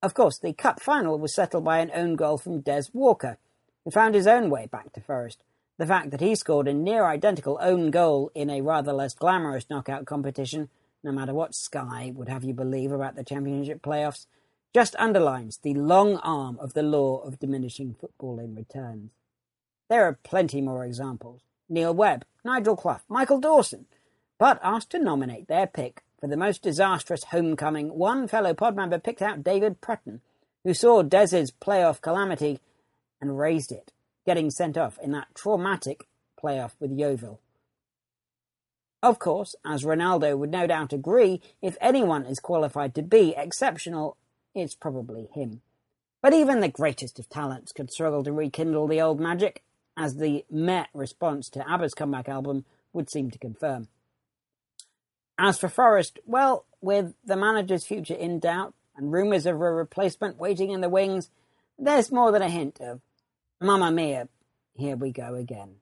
Of 0.01 0.13
course, 0.13 0.37
the 0.37 0.51
cup 0.51 0.81
final 0.81 1.17
was 1.17 1.33
settled 1.33 1.63
by 1.63 1.79
an 1.79 1.91
own 1.93 2.17
goal 2.17 2.37
from 2.37 2.59
Des 2.59 2.83
Walker, 2.91 3.37
who 3.85 3.91
found 3.91 4.15
his 4.15 4.27
own 4.27 4.49
way 4.49 4.67
back 4.69 4.91
to 4.93 5.01
Forest. 5.01 5.43
The 5.77 5.85
fact 5.85 6.11
that 6.11 6.19
he 6.19 6.35
scored 6.35 6.67
a 6.67 6.73
near 6.73 7.05
identical 7.05 7.57
own 7.61 7.89
goal 7.89 8.29
in 8.35 8.49
a 8.49 8.61
rather 8.61 8.91
less 8.91 9.13
glamorous 9.13 9.69
knockout 9.69 10.05
competition, 10.05 10.69
no 11.03 11.13
matter 11.13 11.33
what 11.33 11.55
Sky 11.55 12.11
would 12.13 12.27
have 12.27 12.43
you 12.43 12.53
believe 12.53 12.91
about 12.91 13.15
the 13.15 13.23
championship 13.23 13.81
playoffs, 13.81 14.25
just 14.73 14.95
underlines 14.97 15.59
the 15.63 15.73
long 15.73 16.17
arm 16.17 16.57
of 16.59 16.73
the 16.73 16.83
law 16.83 17.19
of 17.19 17.39
diminishing 17.39 17.93
football 17.93 18.39
in 18.39 18.55
returns. 18.55 19.11
There 19.89 20.03
are 20.03 20.19
plenty 20.23 20.59
more 20.59 20.83
examples. 20.83 21.41
Neil 21.69 21.93
Webb, 21.93 22.25
Nigel 22.43 22.75
Clough, 22.75 23.01
Michael 23.07 23.39
Dawson. 23.39 23.85
But 24.37 24.59
asked 24.63 24.89
to 24.91 24.99
nominate 24.99 25.47
their 25.47 25.67
pick 25.67 26.03
for 26.19 26.27
the 26.27 26.37
most 26.37 26.61
disastrous 26.61 27.25
homecoming, 27.25 27.97
one 27.97 28.27
fellow 28.27 28.53
pod 28.53 28.75
member 28.75 28.99
picked 28.99 29.21
out 29.21 29.43
David 29.43 29.81
Prutton, 29.81 30.21
who 30.63 30.73
saw 30.73 31.01
Dez's 31.01 31.51
playoff 31.51 32.01
calamity 32.01 32.59
and 33.21 33.37
raised 33.37 33.71
it, 33.71 33.91
getting 34.25 34.49
sent 34.49 34.77
off 34.77 34.97
in 34.99 35.11
that 35.11 35.33
traumatic 35.35 36.07
playoff 36.41 36.71
with 36.79 36.91
Yeovil. 36.91 37.39
Of 39.01 39.19
course, 39.19 39.55
as 39.65 39.83
Ronaldo 39.83 40.37
would 40.37 40.51
no 40.51 40.65
doubt 40.65 40.93
agree, 40.93 41.41
if 41.61 41.77
anyone 41.81 42.25
is 42.25 42.39
qualified 42.39 42.95
to 42.95 43.01
be 43.01 43.33
exceptional, 43.35 44.15
it's 44.55 44.75
probably 44.75 45.27
him. 45.33 45.61
But 46.21 46.33
even 46.33 46.61
the 46.61 46.69
greatest 46.69 47.19
of 47.19 47.27
talents 47.27 47.73
could 47.73 47.91
struggle 47.91 48.23
to 48.23 48.31
rekindle 48.31 48.87
the 48.87 49.01
old 49.01 49.19
magic, 49.19 49.61
as 49.97 50.15
the 50.15 50.45
Met 50.49 50.87
response 50.93 51.49
to 51.49 51.69
ABBA's 51.69 51.93
comeback 51.93 52.27
album 52.29 52.65
would 52.93 53.09
seem 53.09 53.31
to 53.31 53.39
confirm. 53.39 53.87
As 55.37 55.57
for 55.59 55.69
Forest, 55.69 56.19
well, 56.25 56.65
with 56.81 57.13
the 57.25 57.35
manager's 57.35 57.85
future 57.85 58.13
in 58.13 58.39
doubt 58.39 58.73
and 58.95 59.11
rumours 59.11 59.45
of 59.45 59.55
a 59.55 59.57
replacement 59.57 60.37
waiting 60.37 60.71
in 60.71 60.81
the 60.81 60.89
wings, 60.89 61.29
there's 61.79 62.11
more 62.11 62.31
than 62.31 62.41
a 62.41 62.49
hint 62.49 62.79
of, 62.79 63.01
Mamma 63.59 63.91
mia, 63.91 64.27
here 64.75 64.95
we 64.95 65.11
go 65.11 65.35
again. 65.35 65.75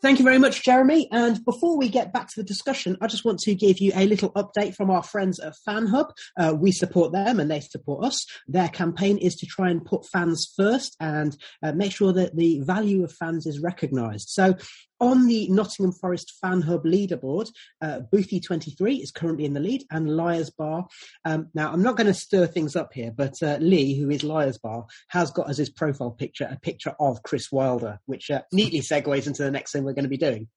Thank 0.00 0.20
you 0.20 0.24
very 0.24 0.38
much, 0.38 0.62
Jeremy. 0.62 1.08
And 1.10 1.44
before 1.44 1.76
we 1.76 1.88
get 1.88 2.12
back 2.12 2.28
to 2.28 2.34
the 2.36 2.44
discussion, 2.44 2.96
I 3.00 3.08
just 3.08 3.24
want 3.24 3.40
to 3.40 3.54
give 3.56 3.80
you 3.80 3.90
a 3.96 4.06
little 4.06 4.30
update 4.34 4.76
from 4.76 4.90
our 4.90 5.02
friends 5.02 5.40
at 5.40 5.54
FanHub. 5.66 6.10
Uh, 6.38 6.54
we 6.56 6.70
support 6.70 7.12
them 7.12 7.40
and 7.40 7.50
they 7.50 7.58
support 7.58 8.04
us. 8.04 8.24
Their 8.46 8.68
campaign 8.68 9.18
is 9.18 9.34
to 9.36 9.46
try 9.46 9.70
and 9.70 9.84
put 9.84 10.06
fans 10.06 10.52
first 10.56 10.94
and 11.00 11.36
uh, 11.64 11.72
make 11.72 11.90
sure 11.90 12.12
that 12.12 12.36
the 12.36 12.60
value 12.60 13.02
of 13.02 13.12
fans 13.12 13.44
is 13.44 13.58
recognised. 13.58 14.28
So 14.28 14.54
on 15.00 15.26
the 15.26 15.48
Nottingham 15.48 15.92
Forest 15.92 16.34
Fan 16.40 16.62
Hub 16.62 16.84
leaderboard, 16.84 17.50
uh, 17.80 18.00
Boothie23 18.12 19.02
is 19.02 19.10
currently 19.10 19.44
in 19.44 19.54
the 19.54 19.60
lead 19.60 19.84
and 19.90 20.16
Liars 20.16 20.50
Bar. 20.50 20.86
Um, 21.24 21.48
now, 21.54 21.72
I'm 21.72 21.82
not 21.82 21.96
going 21.96 22.06
to 22.06 22.14
stir 22.14 22.46
things 22.46 22.76
up 22.76 22.92
here, 22.92 23.12
but 23.14 23.34
uh, 23.42 23.58
Lee, 23.60 23.94
who 23.98 24.10
is 24.10 24.24
Liars 24.24 24.58
Bar, 24.58 24.86
has 25.08 25.30
got 25.30 25.48
as 25.48 25.58
his 25.58 25.70
profile 25.70 26.10
picture 26.10 26.48
a 26.50 26.58
picture 26.58 26.94
of 26.98 27.22
Chris 27.22 27.52
Wilder, 27.52 28.00
which 28.06 28.30
uh, 28.30 28.42
neatly 28.52 28.80
segues 28.80 29.26
into 29.26 29.42
the 29.42 29.50
next 29.50 29.72
thing 29.72 29.84
we're 29.84 29.92
going 29.92 30.04
to 30.04 30.08
be 30.08 30.16
doing. 30.16 30.48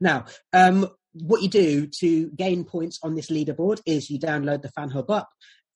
Now, 0.00 0.26
um, 0.52 0.88
what 1.12 1.42
you 1.42 1.48
do 1.48 1.88
to 2.00 2.30
gain 2.30 2.64
points 2.64 2.98
on 3.02 3.14
this 3.14 3.30
leaderboard 3.30 3.80
is 3.86 4.10
you 4.10 4.18
download 4.18 4.62
the 4.62 4.68
Fan 4.70 4.90
Hub 4.90 5.10
up, 5.10 5.28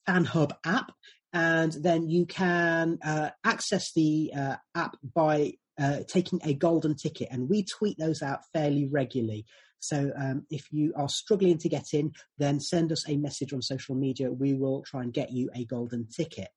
Fan 0.07 0.29
app, 0.65 0.93
and 1.33 1.73
then 1.73 2.09
you 2.09 2.27
can 2.27 2.99
uh, 3.05 3.31
access 3.43 3.93
the 3.93 4.33
uh, 4.37 4.57
app 4.75 4.97
by 5.03 5.55
uh, 5.79 6.01
taking 6.09 6.41
a 6.45 6.55
golden 6.55 6.95
ticket, 6.95 7.29
and 7.31 7.49
we 7.49 7.65
tweet 7.65 7.99
those 7.99 8.23
out 8.23 8.41
fairly 8.53 8.87
regularly. 8.87 9.45
So 9.81 10.13
um, 10.17 10.47
if 10.51 10.73
you 10.73 10.95
are 10.97 11.09
struggling 11.09 11.59
to 11.59 11.69
get 11.69 11.93
in, 11.93 12.13
then 12.39 12.59
send 12.59 12.91
us 12.91 13.09
a 13.09 13.17
message 13.17 13.53
on 13.53 13.61
social 13.61 13.95
media. 13.95 14.31
We 14.31 14.55
will 14.55 14.83
try 14.83 15.03
and 15.03 15.13
get 15.13 15.31
you 15.31 15.51
a 15.55 15.67
golden 15.67 16.07
ticket. 16.09 16.49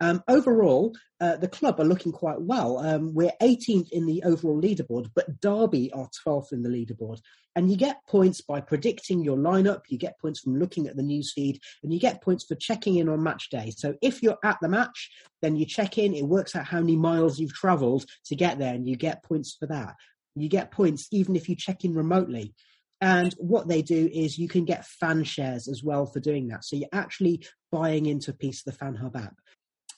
Um, 0.00 0.22
overall, 0.28 0.94
uh, 1.20 1.36
the 1.36 1.48
club 1.48 1.80
are 1.80 1.84
looking 1.84 2.12
quite 2.12 2.40
well. 2.40 2.78
Um, 2.78 3.14
we're 3.14 3.32
18th 3.40 3.90
in 3.90 4.06
the 4.06 4.22
overall 4.24 4.60
leaderboard, 4.60 5.10
but 5.14 5.40
Derby 5.40 5.92
are 5.92 6.08
12th 6.26 6.52
in 6.52 6.62
the 6.62 6.68
leaderboard. 6.68 7.20
And 7.56 7.70
you 7.70 7.76
get 7.76 8.04
points 8.08 8.40
by 8.40 8.60
predicting 8.60 9.22
your 9.22 9.36
lineup, 9.36 9.82
you 9.88 9.96
get 9.96 10.18
points 10.18 10.40
from 10.40 10.58
looking 10.58 10.88
at 10.88 10.96
the 10.96 11.02
newsfeed, 11.02 11.60
and 11.82 11.92
you 11.92 12.00
get 12.00 12.22
points 12.22 12.44
for 12.44 12.56
checking 12.56 12.96
in 12.96 13.08
on 13.08 13.22
match 13.22 13.48
day. 13.50 13.72
So 13.76 13.94
if 14.02 14.22
you're 14.22 14.38
at 14.42 14.58
the 14.60 14.68
match, 14.68 15.10
then 15.40 15.54
you 15.54 15.64
check 15.64 15.96
in, 15.96 16.14
it 16.14 16.24
works 16.24 16.56
out 16.56 16.66
how 16.66 16.80
many 16.80 16.96
miles 16.96 17.38
you've 17.38 17.54
travelled 17.54 18.06
to 18.26 18.34
get 18.34 18.58
there, 18.58 18.74
and 18.74 18.88
you 18.88 18.96
get 18.96 19.22
points 19.22 19.56
for 19.58 19.66
that. 19.66 19.94
You 20.34 20.48
get 20.48 20.72
points 20.72 21.06
even 21.12 21.36
if 21.36 21.48
you 21.48 21.54
check 21.54 21.84
in 21.84 21.94
remotely. 21.94 22.54
And 23.00 23.34
what 23.34 23.68
they 23.68 23.82
do 23.82 24.08
is 24.12 24.38
you 24.38 24.48
can 24.48 24.64
get 24.64 24.86
fan 24.86 25.24
shares 25.24 25.68
as 25.68 25.84
well 25.84 26.06
for 26.06 26.20
doing 26.20 26.48
that. 26.48 26.64
So 26.64 26.76
you're 26.76 26.88
actually 26.92 27.46
buying 27.70 28.06
into 28.06 28.30
a 28.30 28.34
piece 28.34 28.60
of 28.60 28.72
the 28.72 28.78
Fan 28.78 28.94
Hub 28.94 29.16
app. 29.16 29.36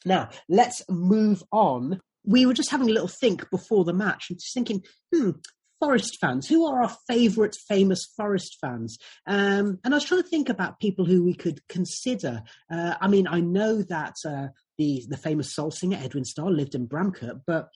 Now, 0.06 0.30
let's 0.48 0.82
move 0.88 1.42
on. 1.52 2.00
We 2.24 2.46
were 2.46 2.54
just 2.54 2.70
having 2.70 2.88
a 2.88 2.92
little 2.92 3.08
think 3.08 3.50
before 3.50 3.84
the 3.84 3.92
match 3.92 4.30
and 4.30 4.38
just 4.38 4.54
thinking, 4.54 4.82
hmm, 5.14 5.32
Forest 5.78 6.16
fans. 6.20 6.48
Who 6.48 6.66
are 6.66 6.82
our 6.82 6.96
favourite 7.06 7.54
famous 7.68 8.06
Forest 8.16 8.56
fans? 8.62 8.98
Um, 9.26 9.78
and 9.84 9.92
I 9.92 9.96
was 9.96 10.04
trying 10.04 10.22
to 10.22 10.28
think 10.28 10.48
about 10.48 10.80
people 10.80 11.04
who 11.04 11.22
we 11.22 11.34
could 11.34 11.60
consider. 11.68 12.42
Uh, 12.70 12.94
I 12.98 13.08
mean, 13.08 13.26
I 13.28 13.40
know 13.40 13.82
that 13.82 14.14
uh, 14.24 14.48
the 14.78 15.04
the 15.08 15.18
famous 15.18 15.54
soul 15.54 15.70
singer 15.70 15.98
Edwin 16.00 16.24
Starr 16.24 16.50
lived 16.50 16.74
in 16.74 16.88
Bramcote, 16.88 17.42
but 17.46 17.68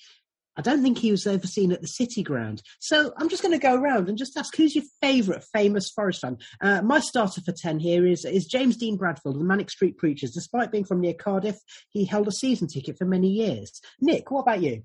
I 0.60 0.62
don't 0.62 0.82
think 0.82 0.98
he 0.98 1.10
was 1.10 1.26
ever 1.26 1.46
seen 1.46 1.72
at 1.72 1.80
the 1.80 1.88
City 1.88 2.22
Ground. 2.22 2.60
So 2.80 3.14
I'm 3.16 3.30
just 3.30 3.42
going 3.42 3.58
to 3.58 3.58
go 3.58 3.74
around 3.74 4.10
and 4.10 4.18
just 4.18 4.36
ask 4.36 4.54
who's 4.54 4.74
your 4.74 4.84
favourite 5.00 5.42
famous 5.54 5.88
Forest 5.88 6.20
fan? 6.20 6.36
Uh, 6.60 6.82
my 6.82 7.00
starter 7.00 7.40
for 7.40 7.52
10 7.52 7.78
here 7.78 8.06
is, 8.06 8.26
is 8.26 8.44
James 8.44 8.76
Dean 8.76 8.98
Bradfield 8.98 9.36
of 9.36 9.38
the 9.38 9.46
Manic 9.46 9.70
Street 9.70 9.96
Preachers. 9.96 10.32
Despite 10.32 10.70
being 10.70 10.84
from 10.84 11.00
near 11.00 11.14
Cardiff, 11.14 11.56
he 11.88 12.04
held 12.04 12.28
a 12.28 12.32
season 12.32 12.68
ticket 12.68 12.98
for 12.98 13.06
many 13.06 13.28
years. 13.28 13.80
Nick, 14.02 14.30
what 14.30 14.42
about 14.42 14.60
you? 14.60 14.82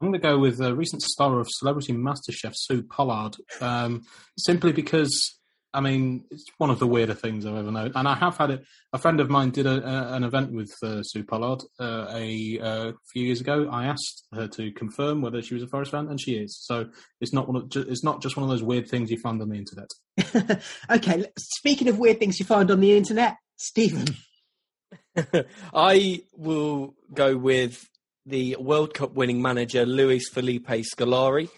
I'm 0.00 0.08
going 0.08 0.18
to 0.18 0.18
go 0.18 0.38
with 0.38 0.62
a 0.62 0.74
recent 0.74 1.02
star 1.02 1.40
of 1.40 1.46
Celebrity 1.50 1.92
MasterChef, 1.92 2.54
Sue 2.54 2.82
Pollard, 2.82 3.36
um, 3.60 4.02
simply 4.38 4.72
because 4.72 5.35
I 5.76 5.80
mean, 5.80 6.24
it's 6.30 6.46
one 6.56 6.70
of 6.70 6.78
the 6.78 6.86
weirder 6.86 7.12
things 7.12 7.44
I've 7.44 7.54
ever 7.54 7.70
known. 7.70 7.92
And 7.94 8.08
I 8.08 8.14
have 8.14 8.38
had 8.38 8.50
it. 8.50 8.64
A 8.94 8.98
friend 8.98 9.20
of 9.20 9.28
mine 9.28 9.50
did 9.50 9.66
a, 9.66 9.86
a, 9.86 10.14
an 10.14 10.24
event 10.24 10.52
with 10.52 10.72
uh, 10.82 11.02
Sue 11.02 11.22
Pollard 11.22 11.62
uh, 11.78 12.06
a, 12.10 12.58
uh, 12.58 12.92
few 13.12 13.24
years 13.24 13.42
ago. 13.42 13.68
I 13.70 13.84
asked 13.84 14.26
her 14.32 14.48
to 14.48 14.72
confirm 14.72 15.20
whether 15.20 15.42
she 15.42 15.52
was 15.52 15.62
a 15.62 15.66
Forest 15.66 15.90
fan, 15.90 16.08
and 16.08 16.18
she 16.18 16.36
is. 16.36 16.58
So 16.58 16.88
it's 17.20 17.34
not 17.34 17.46
one. 17.46 17.56
Of, 17.56 17.70
it's 17.74 18.02
not 18.02 18.22
just 18.22 18.36
one 18.38 18.44
of 18.44 18.48
those 18.48 18.62
weird 18.62 18.88
things 18.88 19.10
you 19.10 19.18
find 19.18 19.40
on 19.42 19.50
the 19.50 19.56
internet. 19.58 20.62
okay. 20.90 21.26
Speaking 21.36 21.88
of 21.88 21.98
weird 21.98 22.18
things 22.18 22.40
you 22.40 22.46
find 22.46 22.70
on 22.70 22.80
the 22.80 22.96
internet, 22.96 23.36
Stephen. 23.58 24.16
I 25.74 26.22
will 26.36 26.94
go 27.12 27.36
with 27.36 27.88
the 28.24 28.56
World 28.58 28.94
Cup 28.94 29.14
winning 29.14 29.42
manager 29.42 29.84
Luis 29.86 30.28
Felipe 30.28 30.66
Scolari 30.66 31.48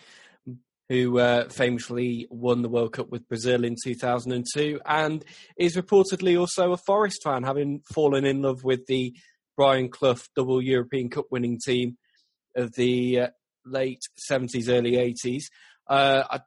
who 0.89 1.19
uh, 1.19 1.49
famously 1.49 2.27
won 2.31 2.63
the 2.63 2.69
World 2.69 2.95
Cup 2.95 3.11
with 3.11 3.29
Brazil 3.29 3.65
in 3.65 3.77
2002 3.83 4.81
and 4.87 5.25
is 5.57 5.77
reportedly 5.77 6.39
also 6.39 6.73
a 6.73 6.79
Forest 6.79 7.21
fan, 7.23 7.43
having 7.43 7.83
fallen 7.93 8.25
in 8.25 8.43
love 8.43 8.65
with 8.65 8.87
the 8.87 9.15
Brian 9.57 9.89
Clough 9.91 10.17
double 10.35 10.63
European 10.63 11.11
Cup 11.11 11.27
winning 11.31 11.59
team 11.63 11.99
of 12.57 12.73
the 12.75 13.21
uh, 13.21 13.29
late 13.67 14.01
70s, 14.31 14.69
early 14.69 14.93
80s. 14.93 15.45
Uh, 15.87 16.25
I 16.31 16.41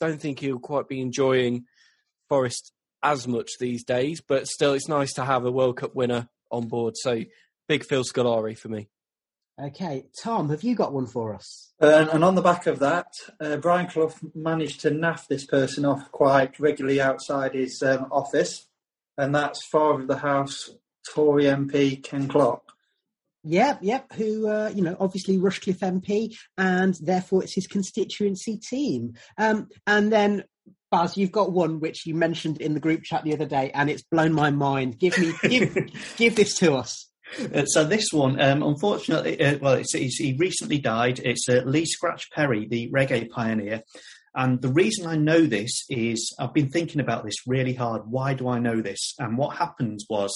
don't 0.00 0.20
think 0.20 0.40
he'll 0.40 0.60
quite 0.60 0.88
be 0.88 1.00
enjoying 1.00 1.64
Forest 2.28 2.72
as 3.02 3.26
much 3.26 3.52
these 3.58 3.84
days, 3.84 4.20
but 4.20 4.46
still, 4.46 4.74
it's 4.74 4.88
nice 4.88 5.14
to 5.14 5.24
have 5.24 5.44
a 5.44 5.52
World 5.52 5.78
Cup 5.78 5.94
winner 5.94 6.28
on 6.50 6.68
board. 6.68 6.94
So, 6.96 7.22
big 7.68 7.84
Phil 7.84 8.04
Scolari 8.04 8.56
for 8.56 8.68
me. 8.68 8.88
Okay, 9.60 10.06
Tom, 10.22 10.50
have 10.50 10.62
you 10.62 10.76
got 10.76 10.92
one 10.92 11.06
for 11.06 11.34
us? 11.34 11.72
Uh, 11.82 12.06
and 12.12 12.22
on 12.22 12.36
the 12.36 12.42
back 12.42 12.68
of 12.68 12.78
that, 12.78 13.08
uh, 13.40 13.56
Brian 13.56 13.88
Clough 13.88 14.14
managed 14.32 14.80
to 14.82 14.90
naff 14.90 15.26
this 15.26 15.44
person 15.44 15.84
off 15.84 16.12
quite 16.12 16.60
regularly 16.60 17.00
outside 17.00 17.54
his 17.54 17.82
um, 17.82 18.06
office, 18.12 18.68
and 19.16 19.34
that's 19.34 19.64
Father 19.64 20.02
of 20.02 20.06
the 20.06 20.18
House, 20.18 20.70
Tory 21.12 21.44
MP 21.44 22.00
Ken 22.00 22.28
Clarke. 22.28 22.62
Yep, 23.42 23.80
yep. 23.82 24.12
Who, 24.12 24.48
uh, 24.48 24.70
you 24.72 24.82
know, 24.82 24.96
obviously 25.00 25.38
Rushcliffe 25.38 25.80
MP, 25.80 26.36
and 26.56 26.94
therefore 27.02 27.42
it's 27.42 27.54
his 27.54 27.66
constituency 27.66 28.58
team. 28.58 29.14
Um, 29.38 29.68
and 29.88 30.12
then 30.12 30.44
Baz, 30.92 31.16
you've 31.16 31.32
got 31.32 31.52
one 31.52 31.80
which 31.80 32.06
you 32.06 32.14
mentioned 32.14 32.60
in 32.60 32.74
the 32.74 32.80
group 32.80 33.02
chat 33.02 33.24
the 33.24 33.34
other 33.34 33.46
day, 33.46 33.72
and 33.74 33.90
it's 33.90 34.02
blown 34.02 34.32
my 34.32 34.50
mind. 34.50 34.98
Give 34.98 35.18
me, 35.18 35.32
give, 35.42 35.76
give 36.16 36.36
this 36.36 36.54
to 36.58 36.74
us. 36.74 37.08
Uh, 37.54 37.64
so 37.66 37.84
this 37.84 38.12
one, 38.12 38.40
um, 38.40 38.62
unfortunately, 38.62 39.40
uh, 39.40 39.58
well, 39.60 39.74
it's, 39.74 39.94
it's, 39.94 40.18
he 40.18 40.36
recently 40.38 40.78
died. 40.78 41.20
It's 41.20 41.48
uh, 41.48 41.62
Lee 41.64 41.84
Scratch 41.84 42.30
Perry, 42.30 42.66
the 42.66 42.90
reggae 42.90 43.28
pioneer. 43.30 43.82
And 44.34 44.60
the 44.62 44.72
reason 44.72 45.06
I 45.06 45.16
know 45.16 45.40
this 45.40 45.84
is 45.88 46.34
I've 46.38 46.54
been 46.54 46.70
thinking 46.70 47.00
about 47.00 47.24
this 47.24 47.46
really 47.46 47.74
hard. 47.74 48.02
Why 48.06 48.34
do 48.34 48.48
I 48.48 48.58
know 48.58 48.80
this? 48.80 49.14
And 49.18 49.36
what 49.36 49.56
happened 49.56 50.00
was 50.08 50.32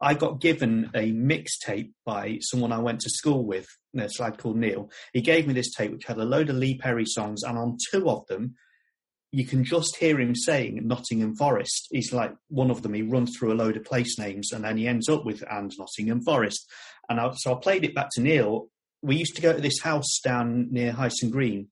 I 0.00 0.14
got 0.14 0.40
given 0.40 0.90
a 0.94 1.12
mixtape 1.12 1.92
by 2.04 2.38
someone 2.40 2.72
I 2.72 2.78
went 2.78 3.00
to 3.00 3.10
school 3.10 3.44
with, 3.44 3.66
a 3.96 4.08
lad 4.18 4.38
called 4.38 4.58
Neil. 4.58 4.90
He 5.12 5.20
gave 5.20 5.46
me 5.46 5.54
this 5.54 5.72
tape 5.72 5.92
which 5.92 6.04
had 6.04 6.18
a 6.18 6.24
load 6.24 6.50
of 6.50 6.56
Lee 6.56 6.76
Perry 6.76 7.06
songs, 7.06 7.42
and 7.42 7.56
on 7.56 7.78
two 7.90 8.08
of 8.10 8.26
them, 8.26 8.54
you 9.34 9.44
can 9.44 9.64
just 9.64 9.96
hear 9.96 10.20
him 10.20 10.32
saying 10.36 10.80
Nottingham 10.84 11.34
Forest. 11.34 11.88
He's 11.90 12.12
like 12.12 12.32
one 12.48 12.70
of 12.70 12.82
them. 12.82 12.94
He 12.94 13.02
runs 13.02 13.36
through 13.36 13.52
a 13.52 13.56
load 13.56 13.76
of 13.76 13.84
place 13.84 14.16
names 14.16 14.52
and 14.52 14.64
then 14.64 14.76
he 14.76 14.86
ends 14.86 15.08
up 15.08 15.24
with 15.24 15.42
and 15.50 15.72
Nottingham 15.76 16.22
Forest. 16.22 16.70
And 17.08 17.18
I, 17.18 17.32
so 17.34 17.52
I 17.52 17.58
played 17.60 17.84
it 17.84 17.96
back 17.96 18.10
to 18.12 18.20
Neil. 18.20 18.68
We 19.02 19.16
used 19.16 19.34
to 19.34 19.42
go 19.42 19.52
to 19.52 19.60
this 19.60 19.80
house 19.80 20.20
down 20.22 20.68
near 20.70 20.92
Hyson 20.92 21.30
Green, 21.30 21.68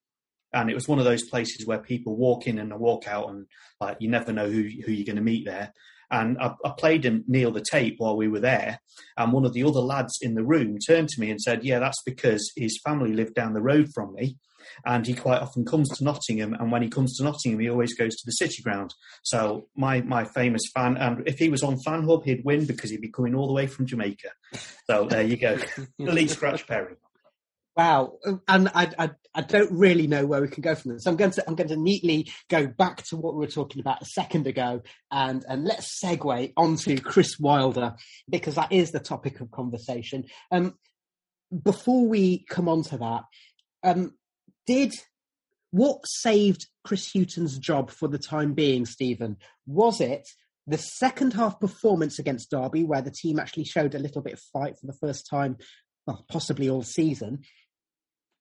and 0.53 0.71
it 0.71 0.75
was 0.75 0.89
one 0.89 0.99
of 0.99 1.05
those 1.05 1.23
places 1.23 1.65
where 1.65 1.79
people 1.79 2.17
walk 2.17 2.49
in 2.49 2.59
and 2.59 2.77
walk 2.79 3.07
out, 3.07 3.31
and 3.31 3.47
like 3.81 3.97
you 4.01 4.11
never 4.11 4.33
know 4.33 4.51
who 4.51 4.69
who 4.85 4.93
you're 4.93 5.07
going 5.07 5.17
to 5.17 5.23
meet 5.23 5.47
there. 5.47 5.73
And 6.11 6.37
I, 6.39 6.53
I, 6.63 6.73
played 6.77 7.07
him 7.07 7.25
Neil 7.27 7.51
the 7.51 7.65
tape 7.71 7.95
while 7.97 8.19
we 8.19 8.29
were 8.29 8.41
there, 8.41 8.81
and 9.17 9.33
one 9.33 9.47
of 9.47 9.55
the 9.55 9.65
other 9.65 9.81
lads 9.81 10.19
in 10.21 10.35
the 10.35 10.45
room 10.45 10.77
turned 10.87 11.09
to 11.09 11.21
me 11.21 11.31
and 11.31 11.41
said, 11.41 11.65
"Yeah, 11.65 11.79
that's 11.79 12.03
because 12.05 12.53
his 12.55 12.79
family 12.85 13.15
lived 13.15 13.35
down 13.35 13.55
the 13.55 13.63
road 13.63 13.89
from 13.95 14.13
me." 14.13 14.37
And 14.85 15.07
he 15.07 15.15
quite 15.15 15.41
often 15.41 15.65
comes 15.65 15.89
to 15.91 16.05
Nottingham, 16.05 16.55
and 16.55 16.71
when 16.71 16.83
he 16.83 16.89
comes 16.89 17.17
to 17.17 17.25
Nottingham, 17.25 17.61
he 17.61 17.71
always 17.71 17.95
goes 17.95 18.17
to 18.17 18.23
the 18.27 18.33
City 18.33 18.63
Ground. 18.63 18.95
So 19.23 19.69
my 19.77 20.01
my 20.03 20.25
famous 20.25 20.63
fan, 20.75 20.97
and 20.97 21.27
if 21.27 21.39
he 21.39 21.49
was 21.49 21.63
on 21.63 21.79
Fan 21.81 22.05
Hub, 22.05 22.25
he'd 22.25 22.45
win 22.45 22.67
because 22.67 22.91
he'd 22.91 23.01
be 23.01 23.11
coming 23.11 23.35
all 23.35 23.47
the 23.47 23.53
way 23.53 23.67
from 23.67 23.87
Jamaica. 23.87 24.31
So 24.87 25.07
there 25.07 25.23
you 25.23 25.37
go, 25.37 25.59
the 25.99 26.13
Lee 26.13 26.29
Scratch 26.29 26.67
Perry. 26.67 26.97
Wow, 27.75 28.19
and 28.49 28.69
I, 28.75 28.91
I, 28.99 29.11
I 29.35 29.41
don't 29.41 29.73
really 29.73 30.07
know 30.07 30.27
where 30.27 30.43
we 30.43 30.49
can 30.49 30.61
go 30.61 30.75
from 30.75 30.93
this. 30.93 31.05
So 31.05 31.11
I'm 31.11 31.17
going 31.17 31.31
to 31.31 31.45
I'm 31.49 31.55
going 31.55 31.69
to 31.69 31.77
neatly 31.77 32.31
go 32.51 32.67
back 32.67 33.03
to 33.05 33.17
what 33.17 33.35
we 33.35 33.41
were 33.41 33.51
talking 33.51 33.81
about 33.81 34.03
a 34.03 34.07
second 34.07 34.47
ago, 34.47 34.83
and 35.11 35.43
and 35.49 35.65
let's 35.65 35.99
segue 35.99 36.53
onto 36.55 36.99
Chris 36.99 37.39
Wilder 37.41 37.95
because 38.29 38.57
that 38.57 38.73
is 38.73 38.91
the 38.91 39.01
topic 39.01 39.41
of 39.41 39.51
conversation. 39.51 40.25
Um, 40.51 40.75
before 41.63 42.07
we 42.07 42.45
come 42.49 42.69
on 42.69 42.83
to 42.85 42.99
that, 42.99 43.23
um, 43.83 44.13
did 44.67 44.93
what 45.71 46.01
saved 46.05 46.67
Chris 46.85 47.11
Hughton's 47.15 47.59
job 47.59 47.91
for 47.91 48.09
the 48.09 48.19
time 48.19 48.53
being, 48.53 48.85
Stephen? 48.85 49.37
Was 49.67 50.01
it 50.01 50.29
the 50.67 50.79
second 50.79 51.33
half 51.33 51.59
performance 51.59 52.19
against 52.19 52.51
Derby, 52.51 52.85
where 52.85 53.03
the 53.03 53.11
team 53.11 53.39
actually 53.39 53.65
showed 53.65 53.95
a 53.95 53.99
little 53.99 54.23
bit 54.23 54.35
of 54.35 54.41
fight 54.53 54.79
for 54.79 54.87
the 54.87 54.97
first 55.01 55.27
time, 55.29 55.57
well, 56.07 56.25
possibly 56.29 56.69
all 56.69 56.83
season? 56.83 57.43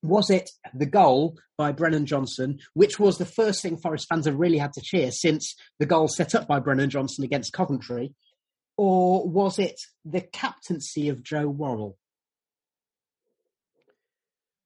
was 0.04 0.30
it 0.30 0.50
the 0.74 0.86
goal 0.86 1.38
by 1.58 1.72
Brennan 1.72 2.06
Johnson, 2.06 2.60
which 2.74 3.00
was 3.00 3.18
the 3.18 3.26
first 3.26 3.62
thing 3.62 3.78
Forest 3.78 4.08
fans 4.10 4.26
have 4.26 4.40
really 4.40 4.58
had 4.58 4.74
to 4.74 4.82
cheer 4.82 5.12
since 5.12 5.56
the 5.80 5.86
goal 5.86 6.08
set 6.08 6.34
up 6.34 6.48
by 6.48 6.60
Brennan 6.60 6.90
Johnson 6.90 7.24
against 7.24 7.54
Coventry? 7.54 8.14
Or 8.78 9.28
was 9.28 9.60
it 9.60 9.76
the 10.04 10.22
captaincy 10.22 11.10
of 11.10 11.24
Joe 11.24 11.48
Worrall? 11.48 11.98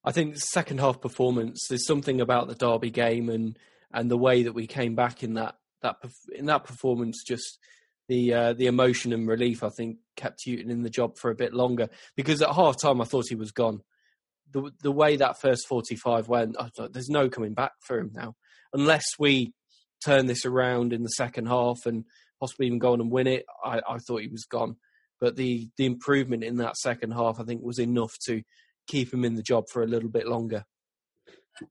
I 0.05 0.11
think 0.11 0.37
second 0.37 0.79
half 0.79 1.01
performance, 1.01 1.65
there's 1.67 1.87
something 1.87 2.21
about 2.21 2.47
the 2.47 2.55
Derby 2.55 2.91
game 2.91 3.29
and, 3.29 3.57
and 3.91 4.09
the 4.09 4.17
way 4.17 4.43
that 4.43 4.53
we 4.53 4.67
came 4.67 4.95
back 4.95 5.23
in 5.23 5.33
that, 5.33 5.55
that 5.81 5.97
in 6.33 6.45
that 6.45 6.63
performance, 6.63 7.23
just 7.25 7.59
the 8.07 8.33
uh, 8.33 8.53
the 8.53 8.67
emotion 8.67 9.13
and 9.13 9.27
relief, 9.27 9.63
I 9.63 9.69
think, 9.69 9.97
kept 10.15 10.43
Hughton 10.45 10.69
in 10.69 10.83
the 10.83 10.89
job 10.89 11.17
for 11.17 11.31
a 11.31 11.35
bit 11.35 11.53
longer. 11.53 11.89
Because 12.15 12.41
at 12.41 12.53
half 12.53 12.79
time, 12.79 13.01
I 13.01 13.05
thought 13.05 13.25
he 13.29 13.35
was 13.35 13.51
gone 13.51 13.81
the 14.55 14.71
the 14.81 14.91
way 14.91 15.17
that 15.17 15.39
first 15.39 15.67
45 15.67 16.29
went, 16.29 16.55
there's 16.91 17.09
no 17.09 17.29
coming 17.29 17.53
back 17.53 17.73
for 17.81 17.99
him 17.99 18.11
now. 18.13 18.35
Unless 18.73 19.05
we 19.19 19.53
turn 20.03 20.27
this 20.27 20.45
around 20.45 20.93
in 20.93 21.03
the 21.03 21.09
second 21.09 21.47
half 21.47 21.85
and 21.85 22.05
possibly 22.39 22.67
even 22.67 22.79
go 22.79 22.93
on 22.93 23.01
and 23.01 23.11
win 23.11 23.27
it, 23.27 23.45
I, 23.63 23.81
I 23.87 23.97
thought 23.97 24.21
he 24.21 24.27
was 24.27 24.45
gone. 24.45 24.77
But 25.19 25.35
the, 25.35 25.69
the 25.77 25.85
improvement 25.85 26.43
in 26.43 26.57
that 26.57 26.77
second 26.77 27.11
half, 27.11 27.39
I 27.39 27.43
think, 27.43 27.63
was 27.63 27.79
enough 27.79 28.13
to 28.25 28.43
keep 28.87 29.13
him 29.13 29.25
in 29.25 29.35
the 29.35 29.43
job 29.43 29.69
for 29.69 29.83
a 29.83 29.87
little 29.87 30.09
bit 30.09 30.27
longer. 30.27 30.65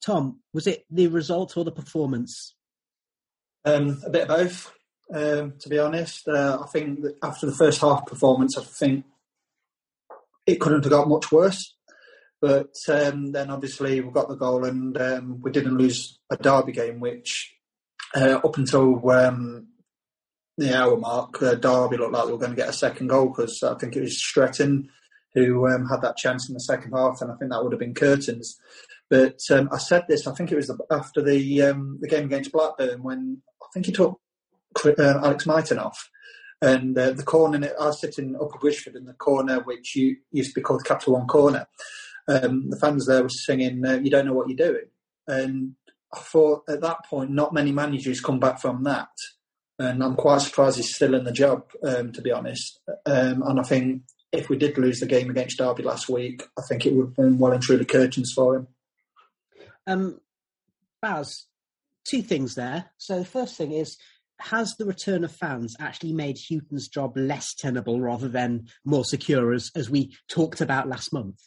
Tom, 0.04 0.40
was 0.52 0.66
it 0.66 0.84
the 0.90 1.08
result 1.08 1.56
or 1.56 1.64
the 1.64 1.72
performance? 1.72 2.54
Um, 3.64 4.00
a 4.04 4.10
bit 4.10 4.22
of 4.22 4.28
both, 4.28 4.72
um, 5.12 5.54
to 5.58 5.68
be 5.68 5.78
honest. 5.78 6.26
Uh, 6.26 6.58
I 6.62 6.66
think 6.68 7.00
after 7.22 7.46
the 7.46 7.54
first 7.54 7.80
half 7.80 8.06
performance, 8.06 8.56
I 8.56 8.62
think 8.62 9.04
it 10.46 10.60
couldn't 10.60 10.84
have 10.84 10.90
got 10.90 11.08
much 11.08 11.30
worse. 11.30 11.74
But 12.40 12.74
um, 12.88 13.32
then 13.32 13.50
obviously 13.50 14.00
we 14.00 14.10
got 14.10 14.28
the 14.28 14.36
goal 14.36 14.64
and 14.64 15.00
um, 15.00 15.40
we 15.40 15.50
didn't 15.50 15.78
lose 15.78 16.18
a 16.30 16.36
derby 16.36 16.72
game, 16.72 17.00
which 17.00 17.54
uh, 18.14 18.40
up 18.44 18.58
until 18.58 19.10
um, 19.10 19.68
the 20.56 20.76
hour 20.76 20.96
mark, 20.96 21.42
uh, 21.42 21.54
Derby 21.54 21.96
looked 21.96 22.12
like 22.12 22.26
we 22.26 22.32
were 22.32 22.38
going 22.38 22.50
to 22.50 22.56
get 22.56 22.68
a 22.68 22.74
second 22.74 23.08
goal 23.08 23.28
because 23.28 23.62
I 23.62 23.74
think 23.74 23.96
it 23.96 24.02
was 24.02 24.18
Stretton 24.18 24.88
who 25.35 25.68
um, 25.68 25.87
had 25.89 26.03
that 26.03 26.16
chance 26.16 26.49
in 26.49 26.55
the 26.55 26.61
second 26.61 26.93
half, 26.93 27.20
and 27.20 27.30
I 27.30 27.35
think 27.37 27.51
that 27.51 27.62
would 27.62 27.72
have 27.72 27.80
been 27.80 27.95
curtains. 27.95 28.59
But 29.11 29.39
um, 29.51 29.68
I 29.72 29.78
said 29.78 30.05
this, 30.09 30.26
I 30.26 30.32
think 30.32 30.51
it 30.51 30.57
was 30.57 30.70
after 30.91 31.22
the 31.22 31.62
um, 31.62 31.99
the 32.01 32.09
game 32.09 32.24
against 32.24 32.53
Blackburn 32.53 33.03
when 33.03 33.43
I 33.62 33.66
think 33.72 33.87
he 33.87 33.93
took 33.93 34.20
uh, 34.85 34.93
Alex 34.99 35.47
Mighten 35.47 35.78
off. 35.78 36.11
And 36.62 36.97
uh, 36.97 37.11
the 37.11 37.24
corner, 37.24 37.68
I 37.78 37.87
was 37.87 38.01
sitting 38.01 38.37
up 38.37 38.51
at 38.55 38.61
Bridgford 38.61 38.97
in 38.97 39.05
the 39.05 39.12
corner, 39.12 39.61
which 39.61 39.95
you, 39.97 40.16
used 40.32 40.51
to 40.51 40.61
be 40.61 40.62
called 40.62 40.85
Capital 40.85 41.14
One 41.14 41.26
Corner 41.26 41.66
um, 42.28 42.70
the 42.70 42.76
fans 42.76 43.07
there 43.07 43.22
were 43.22 43.28
singing, 43.28 43.85
uh, 43.85 43.99
"You 44.03 44.11
don't 44.11 44.26
know 44.26 44.32
what 44.32 44.49
you're 44.49 44.57
doing," 44.57 44.87
and 45.26 45.74
I 46.12 46.18
thought 46.18 46.62
at 46.68 46.80
that 46.80 47.05
point, 47.07 47.30
not 47.30 47.53
many 47.53 47.72
managers 47.72 48.20
come 48.20 48.41
back 48.41 48.61
from 48.61 48.85
that, 48.85 49.11
and 49.78 50.03
I'm 50.03 50.16
quite 50.16 50.41
surprised 50.41 50.76
he's 50.76 50.95
still 50.95 51.14
in 51.14 51.24
the 51.24 51.32
job, 51.32 51.64
um, 51.82 52.12
to 52.12 52.22
be 52.22 52.32
honest. 52.32 52.80
Um, 53.07 53.43
and 53.43 53.61
I 53.61 53.62
think 53.62 54.03
if 54.35 54.49
we 54.49 54.57
did 54.57 54.78
lose 54.78 55.01
the 55.01 55.07
game 55.07 55.30
against 55.30 55.59
Derby 55.59 55.82
last 55.82 56.09
week, 56.09 56.43
I 56.59 56.62
think 56.68 56.87
it 56.87 56.95
would 56.95 57.07
have 57.07 57.16
been 57.16 57.39
well 57.39 57.53
and 57.53 57.62
truly 57.62 57.85
curtains 57.85 58.32
for 58.35 58.57
him. 58.57 58.68
Um, 59.87 60.20
Baz, 61.01 61.47
two 62.09 62.22
things 62.22 62.55
there. 62.55 62.91
So 62.99 63.18
the 63.18 63.24
first 63.24 63.57
thing 63.57 63.72
is, 63.72 63.97
has 64.41 64.74
the 64.76 64.85
return 64.85 65.24
of 65.24 65.35
fans 65.35 65.76
actually 65.78 66.12
made 66.12 66.39
Hughton's 66.39 66.89
job 66.89 67.16
less 67.16 67.55
tenable 67.55 68.01
rather 68.01 68.28
than 68.28 68.68
more 68.85 69.05
secure, 69.05 69.53
as, 69.53 69.70
as 69.76 69.89
we 69.89 70.16
talked 70.28 70.61
about 70.61 70.89
last 70.89 71.12
month? 71.12 71.39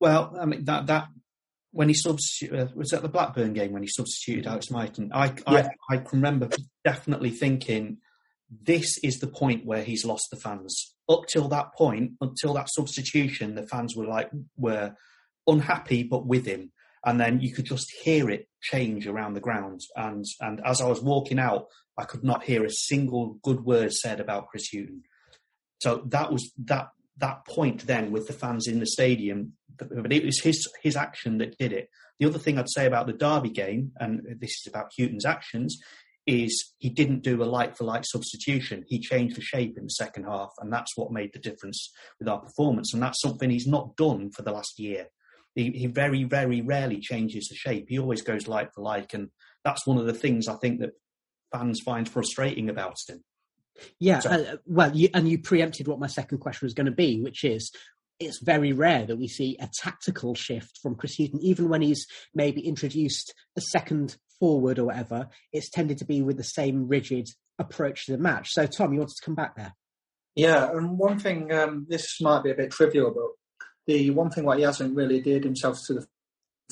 Well, 0.00 0.36
I 0.38 0.46
mean 0.46 0.64
that 0.64 0.86
that 0.88 1.08
when 1.70 1.88
he 1.88 1.94
substituted 1.94 2.60
uh, 2.60 2.68
was 2.74 2.92
at 2.92 3.02
the 3.02 3.08
Blackburn 3.08 3.52
game 3.52 3.72
when 3.72 3.82
he 3.82 3.88
substituted 3.88 4.46
Alex 4.46 4.70
Mighten. 4.70 5.12
I, 5.12 5.26
yeah. 5.48 5.68
I 5.90 5.94
I 5.94 5.96
can 5.98 6.18
remember 6.18 6.48
definitely 6.84 7.30
thinking 7.30 7.98
this 8.50 8.98
is 8.98 9.20
the 9.20 9.28
point 9.28 9.64
where 9.64 9.84
he's 9.84 10.04
lost 10.04 10.26
the 10.30 10.36
fans. 10.36 10.91
Up 11.08 11.26
till 11.26 11.48
that 11.48 11.74
point, 11.74 12.12
until 12.20 12.54
that 12.54 12.68
substitution, 12.70 13.54
the 13.54 13.66
fans 13.66 13.96
were 13.96 14.06
like 14.06 14.30
were 14.56 14.94
unhappy 15.46 16.02
but 16.04 16.26
with 16.26 16.46
him, 16.46 16.72
and 17.04 17.20
then 17.20 17.40
you 17.40 17.52
could 17.52 17.64
just 17.64 17.90
hear 18.02 18.30
it 18.30 18.48
change 18.62 19.06
around 19.06 19.34
the 19.34 19.40
ground. 19.40 19.80
And 19.96 20.24
and 20.40 20.60
as 20.64 20.80
I 20.80 20.86
was 20.86 21.02
walking 21.02 21.38
out, 21.38 21.66
I 21.98 22.04
could 22.04 22.24
not 22.24 22.44
hear 22.44 22.64
a 22.64 22.70
single 22.70 23.38
good 23.42 23.64
word 23.64 23.92
said 23.92 24.20
about 24.20 24.48
Chris 24.48 24.68
Hughton. 24.72 25.02
So 25.80 26.02
that 26.06 26.32
was 26.32 26.52
that 26.64 26.90
that 27.18 27.44
point 27.46 27.86
then 27.86 28.12
with 28.12 28.26
the 28.26 28.32
fans 28.32 28.66
in 28.66 28.78
the 28.78 28.86
stadium, 28.86 29.54
but 29.76 30.12
it 30.12 30.24
was 30.24 30.40
his 30.40 30.68
his 30.82 30.96
action 30.96 31.38
that 31.38 31.58
did 31.58 31.72
it. 31.72 31.88
The 32.20 32.26
other 32.28 32.38
thing 32.38 32.58
I'd 32.58 32.70
say 32.70 32.86
about 32.86 33.06
the 33.06 33.12
Derby 33.12 33.50
game, 33.50 33.92
and 33.98 34.22
this 34.38 34.60
is 34.60 34.66
about 34.68 34.92
Hughton's 34.96 35.26
actions, 35.26 35.78
is 36.26 36.72
he 36.78 36.88
didn't 36.88 37.22
do 37.22 37.42
a 37.42 37.44
like 37.44 37.76
for 37.76 37.84
like 37.84 38.04
substitution. 38.04 38.84
He 38.86 39.00
changed 39.00 39.36
the 39.36 39.42
shape 39.42 39.76
in 39.76 39.84
the 39.84 39.90
second 39.90 40.24
half, 40.24 40.52
and 40.60 40.72
that's 40.72 40.96
what 40.96 41.12
made 41.12 41.32
the 41.32 41.38
difference 41.40 41.90
with 42.18 42.28
our 42.28 42.38
performance. 42.38 42.94
And 42.94 43.02
that's 43.02 43.20
something 43.20 43.50
he's 43.50 43.66
not 43.66 43.96
done 43.96 44.30
for 44.30 44.42
the 44.42 44.52
last 44.52 44.78
year. 44.78 45.06
He, 45.54 45.70
he 45.70 45.86
very, 45.86 46.24
very 46.24 46.62
rarely 46.62 47.00
changes 47.00 47.48
the 47.48 47.56
shape. 47.56 47.86
He 47.88 47.98
always 47.98 48.22
goes 48.22 48.48
like 48.48 48.72
for 48.72 48.82
like, 48.82 49.12
and 49.14 49.28
that's 49.64 49.86
one 49.86 49.98
of 49.98 50.06
the 50.06 50.14
things 50.14 50.48
I 50.48 50.54
think 50.54 50.80
that 50.80 50.92
fans 51.52 51.80
find 51.80 52.08
frustrating 52.08 52.70
about 52.70 52.96
him. 53.08 53.22
Yeah, 53.98 54.20
uh, 54.24 54.56
well, 54.66 54.94
you, 54.94 55.08
and 55.14 55.28
you 55.28 55.38
preempted 55.38 55.88
what 55.88 55.98
my 55.98 56.06
second 56.06 56.38
question 56.38 56.66
was 56.66 56.74
going 56.74 56.86
to 56.86 56.92
be, 56.92 57.20
which 57.20 57.42
is 57.42 57.72
it's 58.20 58.38
very 58.40 58.72
rare 58.72 59.06
that 59.06 59.16
we 59.16 59.28
see 59.28 59.56
a 59.60 59.68
tactical 59.72 60.34
shift 60.34 60.78
from 60.82 60.94
Chris 60.94 61.16
Hughton, 61.16 61.40
even 61.42 61.68
when 61.68 61.82
he's 61.82 62.06
maybe 62.34 62.60
introduced 62.60 63.34
a 63.56 63.60
second 63.60 64.16
forward 64.42 64.80
or 64.80 64.86
whatever. 64.86 65.28
It's 65.52 65.70
tended 65.70 65.98
to 65.98 66.04
be 66.04 66.20
with 66.20 66.36
the 66.36 66.42
same 66.42 66.88
rigid 66.88 67.28
approach 67.60 68.06
to 68.06 68.12
the 68.12 68.18
match. 68.18 68.52
So, 68.52 68.66
Tom, 68.66 68.92
you 68.92 68.98
wanted 68.98 69.14
to 69.14 69.24
come 69.24 69.36
back 69.36 69.54
there? 69.54 69.76
Yeah, 70.34 70.68
and 70.72 70.98
one 70.98 71.20
thing, 71.20 71.52
um, 71.52 71.86
this 71.88 72.20
might 72.20 72.42
be 72.42 72.50
a 72.50 72.54
bit 72.56 72.72
trivial, 72.72 73.12
but 73.14 73.30
the 73.86 74.10
one 74.10 74.30
thing 74.30 74.44
what 74.44 74.58
he 74.58 74.64
hasn't 74.64 74.96
really 74.96 75.18
endeared 75.18 75.44
himself 75.44 75.80
to 75.86 75.94
the 75.94 76.06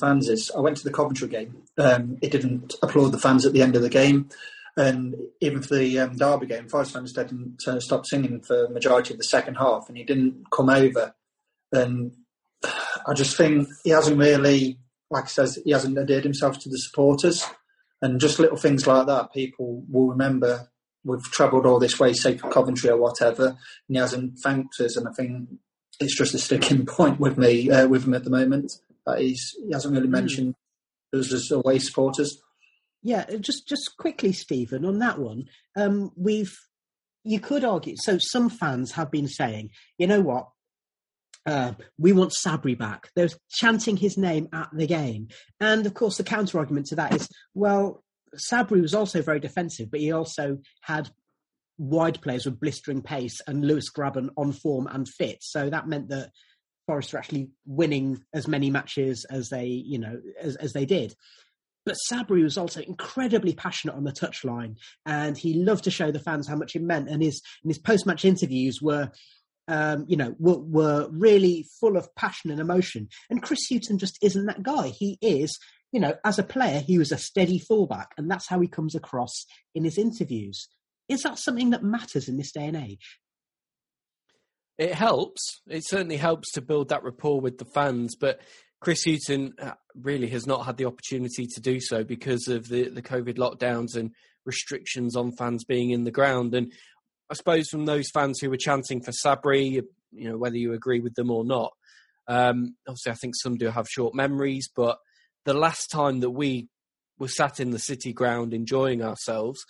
fans 0.01 0.27
is 0.27 0.51
I 0.51 0.59
went 0.59 0.75
to 0.77 0.83
the 0.83 0.91
Coventry 0.91 1.29
game. 1.29 1.63
Um, 1.77 2.17
he 2.21 2.27
didn't 2.27 2.75
applaud 2.83 3.13
the 3.13 3.19
fans 3.19 3.45
at 3.45 3.53
the 3.53 3.61
end 3.61 3.77
of 3.77 3.83
the 3.83 3.89
game. 3.89 4.27
And 4.75 5.15
even 5.39 5.61
for 5.61 5.75
the 5.75 5.99
um, 5.99 6.17
Derby 6.17 6.47
game, 6.47 6.67
Forest 6.67 6.93
fans 6.93 7.13
didn't 7.13 7.61
uh, 7.65 7.79
stop 7.79 8.05
singing 8.05 8.41
for 8.41 8.67
the 8.67 8.73
majority 8.73 9.13
of 9.13 9.17
the 9.17 9.23
second 9.23 9.55
half, 9.55 9.87
and 9.87 9.97
he 9.97 10.03
didn't 10.03 10.43
come 10.51 10.69
over. 10.69 11.13
And 11.71 12.13
I 13.07 13.13
just 13.13 13.37
think 13.37 13.69
he 13.83 13.91
hasn't 13.91 14.17
really, 14.17 14.79
like 15.09 15.25
I 15.25 15.27
says, 15.27 15.59
he 15.63 15.71
hasn't 15.71 15.97
endeared 15.97 16.23
himself 16.23 16.59
to 16.59 16.69
the 16.69 16.77
supporters. 16.77 17.45
And 18.01 18.19
just 18.19 18.39
little 18.39 18.57
things 18.57 18.87
like 18.87 19.07
that, 19.07 19.33
people 19.33 19.83
will 19.89 20.07
remember. 20.07 20.69
We've 21.03 21.23
travelled 21.23 21.65
all 21.65 21.79
this 21.79 21.99
way, 21.99 22.13
say 22.13 22.37
for 22.37 22.49
Coventry 22.49 22.89
or 22.89 22.97
whatever, 22.97 23.47
and 23.47 23.57
he 23.87 23.97
hasn't 23.97 24.39
thanked 24.43 24.79
us. 24.79 24.97
And 24.97 25.07
I 25.07 25.11
think 25.11 25.49
it's 25.99 26.17
just 26.17 26.33
a 26.33 26.39
sticking 26.39 26.85
point 26.87 27.19
with 27.19 27.37
me, 27.37 27.69
uh, 27.69 27.87
with 27.87 28.05
him 28.05 28.13
at 28.13 28.23
the 28.23 28.29
moment. 28.29 28.71
That 29.05 29.19
he's 29.19 29.55
he 29.65 29.71
hasn't 29.71 29.93
really 29.93 30.07
hmm. 30.07 30.13
mentioned 30.13 30.55
mm. 31.13 31.19
us 31.19 31.33
as 31.33 31.49
away 31.51 31.79
supporters. 31.79 32.39
Yeah, 33.03 33.25
uh, 33.31 33.37
just 33.37 33.67
just 33.67 33.97
quickly, 33.97 34.31
Stephen, 34.31 34.85
on 34.85 34.99
that 34.99 35.17
one, 35.17 35.45
um, 35.75 36.11
we've 36.15 36.55
you 37.23 37.39
could 37.39 37.63
argue. 37.63 37.95
So 37.97 38.17
some 38.19 38.49
fans 38.49 38.91
have 38.93 39.11
been 39.11 39.27
saying, 39.27 39.71
you 39.97 40.07
know 40.07 40.21
what, 40.21 40.49
uh, 41.45 41.73
we 41.97 42.13
want 42.13 42.33
Sabri 42.33 42.77
back. 42.77 43.09
They're 43.15 43.29
chanting 43.49 43.97
his 43.97 44.17
name 44.17 44.47
at 44.53 44.69
the 44.73 44.87
game. 44.87 45.29
And 45.59 45.85
of 45.85 45.93
course, 45.93 46.17
the 46.17 46.23
counter 46.23 46.59
argument 46.59 46.87
to 46.87 46.95
that 46.95 47.15
is, 47.15 47.27
well, 47.53 48.03
Sabri 48.35 48.81
was 48.81 48.93
also 48.93 49.21
very 49.21 49.39
defensive, 49.39 49.91
but 49.91 49.99
he 49.99 50.11
also 50.11 50.59
had 50.81 51.09
wide 51.77 52.21
players 52.21 52.45
with 52.45 52.59
blistering 52.59 53.01
pace 53.01 53.41
and 53.47 53.65
Lewis 53.65 53.91
Grabban 53.91 54.29
on 54.37 54.51
form 54.51 54.87
and 54.87 55.07
fit. 55.07 55.37
So 55.41 55.69
that 55.69 55.87
meant 55.87 56.09
that 56.09 56.29
Forest 56.85 57.13
were 57.13 57.19
actually 57.19 57.49
winning 57.65 58.23
as 58.33 58.47
many 58.47 58.69
matches 58.69 59.25
as 59.29 59.49
they, 59.49 59.65
you 59.65 59.97
know, 59.97 60.19
as, 60.39 60.55
as 60.57 60.73
they 60.73 60.85
did. 60.85 61.15
But 61.85 61.97
Sabri 62.11 62.43
was 62.43 62.57
also 62.57 62.81
incredibly 62.81 63.55
passionate 63.55 63.95
on 63.95 64.03
the 64.03 64.11
touchline, 64.11 64.75
and 65.05 65.35
he 65.35 65.55
loved 65.55 65.85
to 65.85 65.91
show 65.91 66.11
the 66.11 66.19
fans 66.19 66.47
how 66.47 66.55
much 66.55 66.75
it 66.75 66.83
meant. 66.83 67.09
And 67.09 67.23
his 67.23 67.41
and 67.63 67.71
his 67.71 67.79
post 67.79 68.05
match 68.05 68.23
interviews 68.23 68.79
were 68.81 69.09
um, 69.67 70.05
you 70.07 70.17
know, 70.17 70.35
were, 70.39 70.59
were 70.59 71.07
really 71.11 71.67
full 71.79 71.97
of 71.97 72.13
passion 72.15 72.51
and 72.51 72.59
emotion. 72.59 73.09
And 73.29 73.41
Chris 73.41 73.67
Hughton 73.69 73.97
just 73.97 74.17
isn't 74.21 74.45
that 74.45 74.63
guy. 74.63 74.89
He 74.89 75.17
is, 75.21 75.57
you 75.91 75.99
know, 75.99 76.15
as 76.25 76.39
a 76.39 76.43
player, 76.43 76.79
he 76.79 76.97
was 76.97 77.11
a 77.11 77.17
steady 77.17 77.59
fullback, 77.59 78.09
and 78.17 78.29
that's 78.29 78.47
how 78.47 78.59
he 78.59 78.67
comes 78.67 78.95
across 78.95 79.45
in 79.75 79.83
his 79.83 79.97
interviews. 79.97 80.67
Is 81.09 81.23
that 81.23 81.39
something 81.39 81.71
that 81.71 81.83
matters 81.83 82.29
in 82.29 82.37
this 82.37 82.51
day 82.51 82.67
and 82.67 82.77
age? 82.77 83.19
It 84.77 84.93
helps. 84.93 85.61
It 85.67 85.85
certainly 85.85 86.17
helps 86.17 86.51
to 86.53 86.61
build 86.61 86.89
that 86.89 87.03
rapport 87.03 87.39
with 87.39 87.57
the 87.57 87.65
fans, 87.65 88.15
but 88.15 88.41
Chris 88.79 89.03
Hughton 89.05 89.53
uh, 89.61 89.73
really 89.93 90.27
has 90.29 90.47
not 90.47 90.65
had 90.65 90.77
the 90.77 90.85
opportunity 90.85 91.45
to 91.45 91.61
do 91.61 91.79
so 91.79 92.03
because 92.03 92.47
of 92.47 92.67
the, 92.67 92.89
the 92.89 93.01
COVID 93.01 93.35
lockdowns 93.37 93.95
and 93.95 94.11
restrictions 94.43 95.15
on 95.15 95.33
fans 95.33 95.63
being 95.63 95.91
in 95.91 96.03
the 96.03 96.11
ground. 96.11 96.55
And 96.55 96.73
I 97.31 97.33
suppose 97.33 97.69
from 97.69 97.85
those 97.85 98.11
fans 98.11 98.39
who 98.39 98.49
were 98.49 98.57
chanting 98.57 99.01
for 99.01 99.11
Sabri, 99.11 99.81
you 100.11 100.29
know, 100.29 100.37
whether 100.37 100.57
you 100.57 100.73
agree 100.73 100.99
with 100.99 101.15
them 101.15 101.31
or 101.31 101.45
not, 101.45 101.71
um, 102.27 102.75
obviously 102.85 103.13
I 103.13 103.15
think 103.15 103.35
some 103.37 103.55
do 103.55 103.69
have 103.69 103.87
short 103.87 104.13
memories, 104.13 104.69
but 104.75 104.97
the 105.45 105.53
last 105.53 105.87
time 105.87 106.19
that 106.19 106.31
we 106.31 106.67
were 107.17 107.29
sat 107.29 107.61
in 107.61 107.71
the 107.71 107.79
city 107.79 108.11
ground 108.11 108.53
enjoying 108.53 109.01
ourselves, 109.01 109.63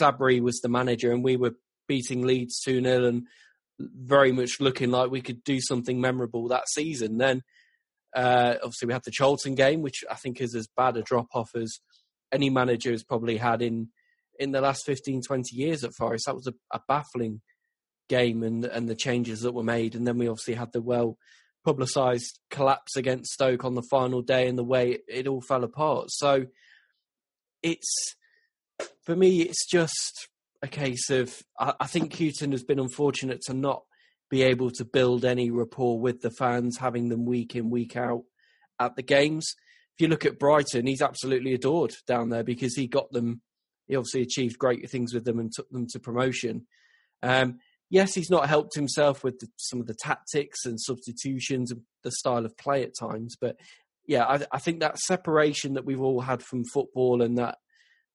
Sabri 0.00 0.40
was 0.40 0.60
the 0.60 0.68
manager 0.68 1.10
and 1.12 1.24
we 1.24 1.36
were 1.36 1.56
beating 1.88 2.22
Leeds 2.22 2.60
2 2.60 2.80
0 2.80 3.04
and 3.04 3.26
very 3.80 4.30
much 4.30 4.60
looking 4.60 4.92
like 4.92 5.10
we 5.10 5.20
could 5.20 5.42
do 5.42 5.60
something 5.60 6.00
memorable 6.00 6.46
that 6.46 6.68
season. 6.68 7.18
Then, 7.18 7.42
uh, 8.14 8.54
obviously, 8.62 8.86
we 8.86 8.92
had 8.92 9.02
the 9.04 9.10
Charlton 9.10 9.56
game, 9.56 9.82
which 9.82 10.04
I 10.08 10.14
think 10.14 10.40
is 10.40 10.54
as 10.54 10.68
bad 10.76 10.96
a 10.96 11.02
drop 11.02 11.26
off 11.34 11.50
as 11.56 11.80
any 12.30 12.50
manager 12.50 12.92
has 12.92 13.02
probably 13.02 13.36
had 13.36 13.62
in 13.62 13.88
in 14.40 14.50
the 14.50 14.60
last 14.60 14.84
15, 14.86 15.22
20 15.22 15.54
years 15.54 15.84
at 15.84 15.94
Forest. 15.94 16.24
That 16.26 16.34
was 16.34 16.48
a, 16.48 16.54
a 16.72 16.80
baffling 16.88 17.42
game 18.08 18.42
and 18.42 18.64
and 18.64 18.88
the 18.88 18.96
changes 18.96 19.42
that 19.42 19.52
were 19.52 19.62
made. 19.62 19.94
And 19.94 20.06
then 20.06 20.18
we 20.18 20.26
obviously 20.26 20.54
had 20.54 20.72
the 20.72 20.82
well 20.82 21.16
publicised 21.64 22.40
collapse 22.50 22.96
against 22.96 23.32
Stoke 23.32 23.64
on 23.64 23.74
the 23.74 23.86
final 23.90 24.22
day 24.22 24.48
and 24.48 24.58
the 24.58 24.64
way 24.64 24.92
it, 24.92 25.04
it 25.06 25.26
all 25.28 25.42
fell 25.42 25.62
apart. 25.62 26.06
So 26.10 26.46
it's 27.62 28.16
for 29.04 29.14
me, 29.14 29.42
it's 29.42 29.66
just 29.66 30.28
a 30.62 30.68
case 30.68 31.10
of 31.10 31.42
I, 31.58 31.74
I 31.80 31.86
think 31.86 32.14
Hughton 32.14 32.52
has 32.52 32.64
been 32.64 32.80
unfortunate 32.80 33.42
to 33.42 33.54
not 33.54 33.82
be 34.30 34.42
able 34.42 34.70
to 34.70 34.84
build 34.84 35.24
any 35.24 35.50
rapport 35.50 36.00
with 36.00 36.22
the 36.22 36.30
fans, 36.30 36.78
having 36.78 37.08
them 37.08 37.26
week 37.26 37.54
in, 37.54 37.68
week 37.68 37.96
out 37.96 38.22
at 38.78 38.96
the 38.96 39.02
games. 39.02 39.54
If 39.96 40.02
you 40.02 40.08
look 40.08 40.24
at 40.24 40.38
Brighton, 40.38 40.86
he's 40.86 41.02
absolutely 41.02 41.52
adored 41.52 41.94
down 42.06 42.30
there 42.30 42.44
because 42.44 42.74
he 42.74 42.86
got 42.86 43.10
them 43.10 43.42
he 43.90 43.96
obviously 43.96 44.22
achieved 44.22 44.58
great 44.58 44.88
things 44.88 45.12
with 45.12 45.24
them 45.24 45.38
and 45.38 45.52
took 45.52 45.68
them 45.70 45.86
to 45.88 45.98
promotion. 45.98 46.66
Um, 47.22 47.58
yes, 47.90 48.14
he's 48.14 48.30
not 48.30 48.48
helped 48.48 48.74
himself 48.74 49.24
with 49.24 49.40
the, 49.40 49.48
some 49.56 49.80
of 49.80 49.86
the 49.86 49.96
tactics 50.00 50.64
and 50.64 50.80
substitutions 50.80 51.72
and 51.72 51.82
the 52.04 52.12
style 52.12 52.46
of 52.46 52.56
play 52.56 52.84
at 52.84 52.94
times, 52.98 53.36
but 53.38 53.56
yeah, 54.06 54.24
I, 54.24 54.46
I, 54.52 54.58
think 54.58 54.80
that 54.80 54.98
separation 54.98 55.74
that 55.74 55.84
we've 55.84 56.00
all 56.00 56.20
had 56.20 56.42
from 56.42 56.64
football 56.64 57.20
and 57.20 57.36
that 57.38 57.58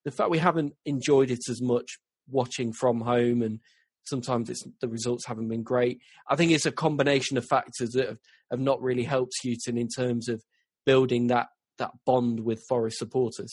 the 0.03 0.11
fact 0.11 0.30
we 0.30 0.39
haven't 0.39 0.73
enjoyed 0.86 1.30
it 1.30 1.41
as 1.49 1.61
much 1.61 1.99
watching 2.28 2.73
from 2.73 3.01
home 3.01 3.41
and 3.41 3.59
sometimes 4.05 4.49
it's 4.49 4.63
the 4.82 4.88
results 4.88 5.26
haven't 5.26 5.47
been 5.47 5.63
great. 5.63 5.99
I 6.30 6.36
think 6.36 6.51
it's 6.51 6.65
a 6.65 6.71
combination 6.71 7.38
of 7.38 7.45
factors 7.45 7.91
that 7.91 8.07
have, 8.07 8.19
have 8.51 8.59
not 8.59 8.82
really 8.82 9.03
helped 9.03 9.34
Hughton 9.43 9.78
in 9.78 9.88
terms 9.88 10.30
of 10.30 10.41
building 10.86 11.28
that 11.28 11.47
that 11.78 11.91
bond 12.05 12.39
with 12.39 12.63
Forest 12.69 12.97
supporters. 12.97 13.51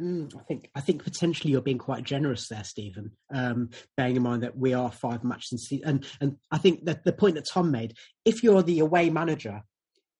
Mm, 0.00 0.34
I 0.34 0.42
think 0.44 0.70
I 0.74 0.80
think 0.80 1.04
potentially 1.04 1.52
you're 1.52 1.60
being 1.60 1.78
quite 1.78 2.04
generous 2.04 2.48
there, 2.48 2.64
Stephen. 2.64 3.12
Um, 3.32 3.70
bearing 3.96 4.16
in 4.16 4.22
mind 4.22 4.42
that 4.42 4.56
we 4.56 4.72
are 4.72 4.90
five 4.90 5.22
matches 5.24 5.68
in 5.70 5.82
and 5.84 6.06
and 6.20 6.36
I 6.50 6.58
think 6.58 6.86
that 6.86 7.04
the 7.04 7.12
point 7.12 7.34
that 7.34 7.46
Tom 7.46 7.70
made, 7.70 7.94
if 8.24 8.42
you're 8.42 8.62
the 8.62 8.78
away 8.78 9.10
manager, 9.10 9.62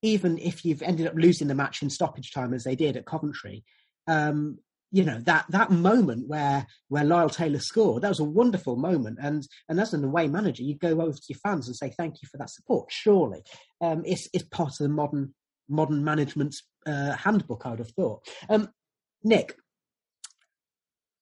even 0.03 0.37
if 0.37 0.63
you've 0.63 0.83
ended 0.83 1.07
up 1.07 1.13
losing 1.15 1.47
the 1.47 1.55
match 1.55 1.81
in 1.81 1.89
stoppage 1.89 2.31
time 2.31 2.53
as 2.53 2.63
they 2.63 2.75
did 2.75 2.95
at 2.95 3.07
Coventry, 3.07 3.63
um, 4.07 4.59
you 4.91 5.03
know 5.03 5.19
that 5.21 5.45
that 5.49 5.71
moment 5.71 6.27
where 6.27 6.67
where 6.89 7.03
Lyle 7.03 7.29
Taylor 7.29 7.59
scored, 7.59 8.03
that 8.03 8.09
was 8.09 8.19
a 8.19 8.25
wonderful 8.25 8.75
moment. 8.75 9.17
And 9.19 9.47
and 9.67 9.79
as 9.79 9.93
an 9.93 10.03
away 10.03 10.27
manager, 10.27 10.61
you 10.61 10.77
go 10.77 11.01
over 11.01 11.17
to 11.17 11.25
your 11.29 11.39
fans 11.39 11.67
and 11.67 11.75
say 11.75 11.91
thank 11.97 12.21
you 12.21 12.27
for 12.31 12.37
that 12.37 12.51
support. 12.51 12.91
Surely, 12.91 13.41
um, 13.81 14.03
it's 14.05 14.27
it's 14.31 14.45
part 14.45 14.73
of 14.73 14.77
the 14.79 14.89
modern 14.89 15.33
modern 15.67 16.03
management 16.03 16.55
uh, 16.85 17.13
handbook. 17.13 17.65
I 17.65 17.71
would 17.71 17.79
have 17.79 17.91
thought. 17.91 18.27
Um, 18.47 18.69
Nick, 19.23 19.55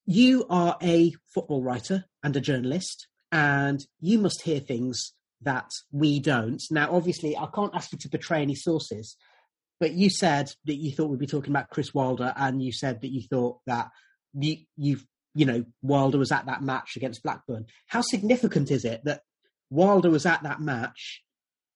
you 0.10 0.44
are 0.50 0.76
a 0.82 1.14
football 1.36 1.62
writer 1.62 2.04
and 2.24 2.36
a 2.36 2.42
journalist, 2.42 3.08
and 3.32 3.80
you 4.00 4.18
must 4.18 4.42
hear 4.42 4.60
things 4.60 5.14
that 5.44 5.70
we 5.92 6.20
don't. 6.20 6.64
Now, 6.72 6.96
obviously, 6.96 7.38
I 7.38 7.48
can't 7.54 7.76
ask 7.76 7.92
you 7.92 8.00
to 8.00 8.10
betray 8.10 8.42
any 8.42 8.56
sources, 8.56 9.16
but 9.80 9.92
you 9.92 10.10
said 10.10 10.52
that 10.66 10.78
you 10.78 10.92
thought 10.92 11.12
we'd 11.12 11.20
be 11.20 11.28
talking 11.28 11.52
about 11.52 11.70
Chris 11.70 11.94
Wilder, 11.94 12.34
and 12.36 12.60
you 12.60 12.72
said 12.72 13.02
that 13.02 13.12
you 13.12 13.22
thought 13.22 13.60
that 13.68 13.90
you, 14.34 14.58
you've, 14.76 15.06
you 15.36 15.46
know, 15.46 15.64
Wilder 15.84 16.18
was 16.18 16.32
at 16.32 16.48
that 16.48 16.64
match 16.64 16.96
against 16.96 17.22
Blackburn. 17.22 17.68
How 17.86 18.02
significant 18.02 18.72
is 18.72 18.86
it 18.86 19.02
that 19.04 19.22
Wilder 19.70 20.10
was 20.10 20.26
at 20.26 20.42
that 20.42 20.60
match 20.60 21.22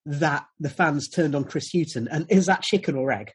that 0.08 0.48
the 0.60 0.72
fans 0.72 1.08
turned 1.08 1.36
on 1.36 1.44
Chris 1.44 1.70
Hughton? 1.72 2.08
And 2.08 2.26
is 2.30 2.48
that 2.48 2.64
chicken 2.64 2.96
or 2.96 3.12
egg? 3.12 3.34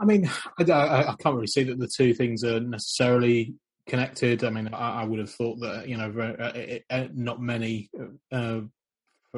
I 0.00 0.04
mean, 0.04 0.30
I, 0.58 0.64
I, 0.64 1.00
I, 1.12 1.14
can't 1.20 1.34
really 1.34 1.46
see 1.46 1.64
that 1.64 1.78
the 1.78 1.90
two 1.94 2.14
things 2.14 2.42
are 2.42 2.58
necessarily 2.58 3.54
connected. 3.86 4.44
I 4.44 4.50
mean, 4.50 4.68
I, 4.72 5.02
I 5.02 5.04
would 5.04 5.18
have 5.18 5.30
thought 5.30 5.60
that 5.60 5.88
you 5.88 5.96
know, 5.96 6.10
very, 6.10 6.38
uh, 6.38 6.94
uh, 6.94 7.08
not 7.12 7.42
many 7.42 7.90
uh, 8.32 8.60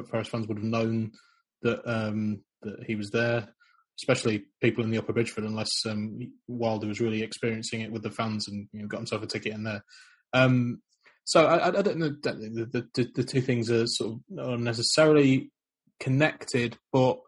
Forest 0.09 0.31
fans 0.31 0.47
would 0.47 0.57
have 0.57 0.65
known 0.65 1.11
that 1.61 1.81
um, 1.85 2.41
that 2.61 2.83
he 2.85 2.95
was 2.95 3.11
there, 3.11 3.47
especially 3.99 4.45
people 4.61 4.83
in 4.83 4.89
the 4.89 4.97
Upper 4.97 5.13
Bridgford, 5.13 5.43
unless 5.43 5.71
um, 5.85 6.19
Wilder 6.47 6.87
was 6.87 7.01
really 7.01 7.21
experiencing 7.21 7.81
it 7.81 7.91
with 7.91 8.03
the 8.03 8.11
fans 8.11 8.47
and 8.47 8.67
you 8.71 8.81
know, 8.81 8.87
got 8.87 8.97
himself 8.97 9.23
a 9.23 9.27
ticket 9.27 9.53
in 9.53 9.63
there. 9.63 9.83
Um, 10.33 10.81
so 11.25 11.45
I, 11.45 11.67
I, 11.67 11.81
don't 11.81 11.97
know. 11.97 12.09
The, 12.09 12.67
the, 12.71 12.87
the, 12.93 13.11
the, 13.15 13.23
two 13.23 13.39
things 13.39 13.71
are 13.71 13.87
sort 13.87 14.19
of 14.37 14.59
necessarily 14.59 15.51
connected, 15.99 16.77
but 16.91 17.19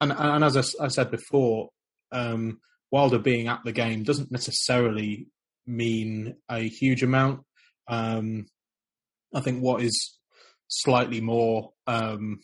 and, 0.00 0.12
and 0.12 0.44
as 0.44 0.56
I, 0.56 0.84
I 0.84 0.88
said 0.88 1.10
before, 1.10 1.68
um, 2.12 2.60
Wilder 2.96 3.18
being 3.18 3.46
at 3.46 3.60
the 3.62 3.72
game 3.72 4.04
doesn't 4.04 4.32
necessarily 4.32 5.26
mean 5.66 6.36
a 6.48 6.60
huge 6.60 7.02
amount. 7.02 7.40
Um, 7.88 8.46
I 9.34 9.40
think 9.40 9.62
what 9.62 9.82
is 9.82 10.18
slightly 10.68 11.20
more 11.20 11.72
um, 11.86 12.40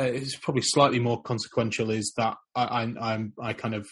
it's 0.00 0.34
probably 0.36 0.62
slightly 0.62 0.98
more 0.98 1.22
consequential 1.22 1.90
is 1.90 2.12
that 2.16 2.36
I, 2.56 2.64
I, 2.64 3.12
I'm 3.12 3.32
I 3.40 3.52
kind 3.52 3.74
of 3.76 3.86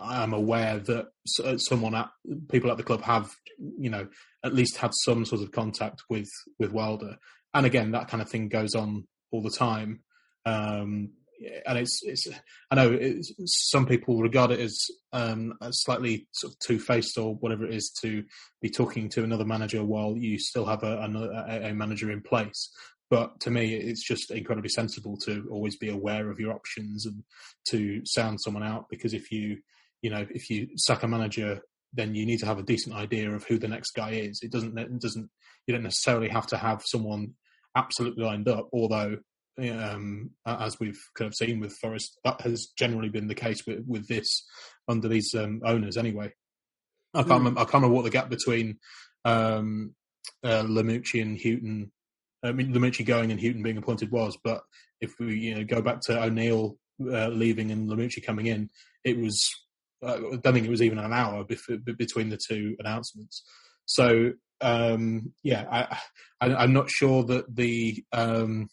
I'm 0.00 0.32
aware 0.32 0.78
that 0.78 1.08
uh, 1.44 1.58
someone 1.58 1.94
at 1.94 2.08
people 2.50 2.70
at 2.70 2.78
the 2.78 2.82
club 2.82 3.02
have 3.02 3.30
you 3.58 3.90
know 3.90 4.08
at 4.42 4.54
least 4.54 4.78
had 4.78 4.92
some 5.04 5.26
sort 5.26 5.42
of 5.42 5.52
contact 5.52 6.04
with 6.08 6.30
with 6.58 6.72
Wilder, 6.72 7.16
and 7.52 7.66
again 7.66 7.90
that 7.90 8.08
kind 8.08 8.22
of 8.22 8.30
thing 8.30 8.48
goes 8.48 8.74
on 8.74 9.06
all 9.30 9.42
the 9.42 9.50
time. 9.50 10.00
Um, 10.46 11.10
and 11.66 11.78
it's 11.78 12.00
it's 12.02 12.26
I 12.70 12.74
know 12.74 12.92
it's, 12.92 13.32
some 13.46 13.86
people 13.86 14.20
regard 14.20 14.50
it 14.50 14.60
as 14.60 14.86
um, 15.12 15.54
slightly 15.70 16.28
sort 16.32 16.52
of 16.52 16.58
two 16.58 16.78
faced 16.78 17.18
or 17.18 17.34
whatever 17.36 17.64
it 17.64 17.74
is 17.74 17.90
to 18.02 18.24
be 18.60 18.70
talking 18.70 19.08
to 19.10 19.24
another 19.24 19.44
manager 19.44 19.84
while 19.84 20.16
you 20.16 20.38
still 20.38 20.66
have 20.66 20.82
a, 20.82 20.98
a, 21.48 21.70
a 21.70 21.74
manager 21.74 22.10
in 22.10 22.22
place. 22.22 22.70
But 23.08 23.38
to 23.40 23.50
me, 23.50 23.74
it's 23.74 24.04
just 24.04 24.30
incredibly 24.32 24.68
sensible 24.68 25.16
to 25.18 25.46
always 25.50 25.76
be 25.76 25.90
aware 25.90 26.28
of 26.30 26.40
your 26.40 26.52
options 26.52 27.06
and 27.06 27.22
to 27.68 28.02
sound 28.04 28.40
someone 28.40 28.64
out 28.64 28.86
because 28.90 29.14
if 29.14 29.30
you 29.30 29.58
you 30.02 30.10
know 30.10 30.26
if 30.30 30.50
you 30.50 30.68
sack 30.76 31.02
a 31.02 31.08
manager 31.08 31.60
then 31.92 32.14
you 32.14 32.26
need 32.26 32.38
to 32.40 32.46
have 32.46 32.58
a 32.58 32.62
decent 32.62 32.94
idea 32.94 33.30
of 33.30 33.44
who 33.44 33.58
the 33.58 33.68
next 33.68 33.92
guy 33.92 34.10
is. 34.10 34.40
It 34.42 34.52
doesn't 34.52 34.78
it 34.78 35.00
doesn't 35.00 35.30
you 35.66 35.74
don't 35.74 35.82
necessarily 35.82 36.28
have 36.28 36.46
to 36.48 36.56
have 36.56 36.82
someone 36.84 37.34
absolutely 37.74 38.24
lined 38.24 38.48
up, 38.48 38.68
although 38.72 39.16
um, 39.58 40.30
as 40.44 40.78
we've 40.78 41.00
kind 41.14 41.28
of 41.28 41.34
seen 41.34 41.60
with 41.60 41.76
Forest, 41.76 42.18
that 42.24 42.40
has 42.42 42.68
generally 42.76 43.08
been 43.08 43.28
the 43.28 43.34
case 43.34 43.66
with, 43.66 43.84
with 43.86 44.08
this 44.08 44.44
under 44.88 45.08
these 45.08 45.34
um, 45.34 45.60
owners. 45.64 45.96
Anyway, 45.96 46.32
I 47.14 47.22
can't 47.22 47.28
mm. 47.28 47.38
remember. 47.38 47.60
I 47.60 47.64
can't 47.64 47.74
remember 47.74 47.94
what 47.96 48.04
the 48.04 48.10
gap 48.10 48.28
between 48.28 48.78
um, 49.24 49.94
uh, 50.44 50.62
Lamouchi 50.62 51.22
and 51.22 51.38
Hughton 51.38 51.90
I 52.46 52.52
mean, 52.52 52.72
Lamouchi 52.72 53.04
going 53.04 53.30
and 53.30 53.40
Hughton 53.40 53.62
being 53.62 53.76
appointed 53.76 54.10
was, 54.10 54.38
but 54.42 54.62
if 55.00 55.14
we 55.18 55.36
you 55.36 55.54
know 55.54 55.64
go 55.64 55.82
back 55.82 56.00
to 56.02 56.22
O'Neill 56.22 56.76
uh, 57.00 57.28
leaving 57.28 57.70
and 57.70 57.88
Lamouchi 57.88 58.24
coming 58.24 58.46
in, 58.46 58.70
it 59.04 59.18
was 59.18 59.48
uh, 60.02 60.14
I 60.14 60.36
don't 60.36 60.54
think 60.54 60.66
it 60.66 60.70
was 60.70 60.82
even 60.82 60.98
an 60.98 61.12
hour 61.12 61.44
before, 61.44 61.78
between 61.78 62.28
the 62.28 62.38
two 62.38 62.76
announcements. 62.78 63.42
So 63.86 64.32
um, 64.60 65.32
yeah, 65.42 65.64
I, 65.70 65.98
I, 66.40 66.64
am 66.64 66.72
not 66.72 66.90
sure 66.90 67.24
that 67.24 67.54
the 67.54 68.02
um, 68.12 68.68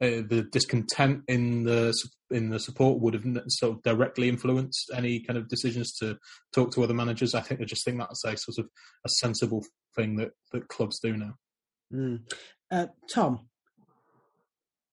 uh, 0.00 0.22
the 0.28 0.46
discontent 0.50 1.22
in 1.28 1.64
the 1.64 1.94
in 2.30 2.50
the 2.50 2.58
support 2.58 3.00
would 3.00 3.14
have 3.14 3.24
sort 3.48 3.76
of 3.76 3.82
directly 3.82 4.28
influenced 4.28 4.90
any 4.94 5.20
kind 5.20 5.38
of 5.38 5.48
decisions 5.48 5.92
to 5.92 6.18
talk 6.52 6.72
to 6.72 6.82
other 6.82 6.94
managers. 6.94 7.34
I 7.34 7.40
think 7.40 7.60
I 7.60 7.64
just 7.64 7.84
think 7.84 7.98
that's 7.98 8.24
a 8.24 8.36
sort 8.36 8.58
of 8.58 8.66
a 9.04 9.08
sensible 9.08 9.64
thing 9.94 10.16
that 10.16 10.30
that 10.52 10.68
clubs 10.68 10.98
do 11.00 11.16
now. 11.16 11.34
Mm. 11.92 12.20
Uh, 12.72 12.86
Tom, 13.12 13.48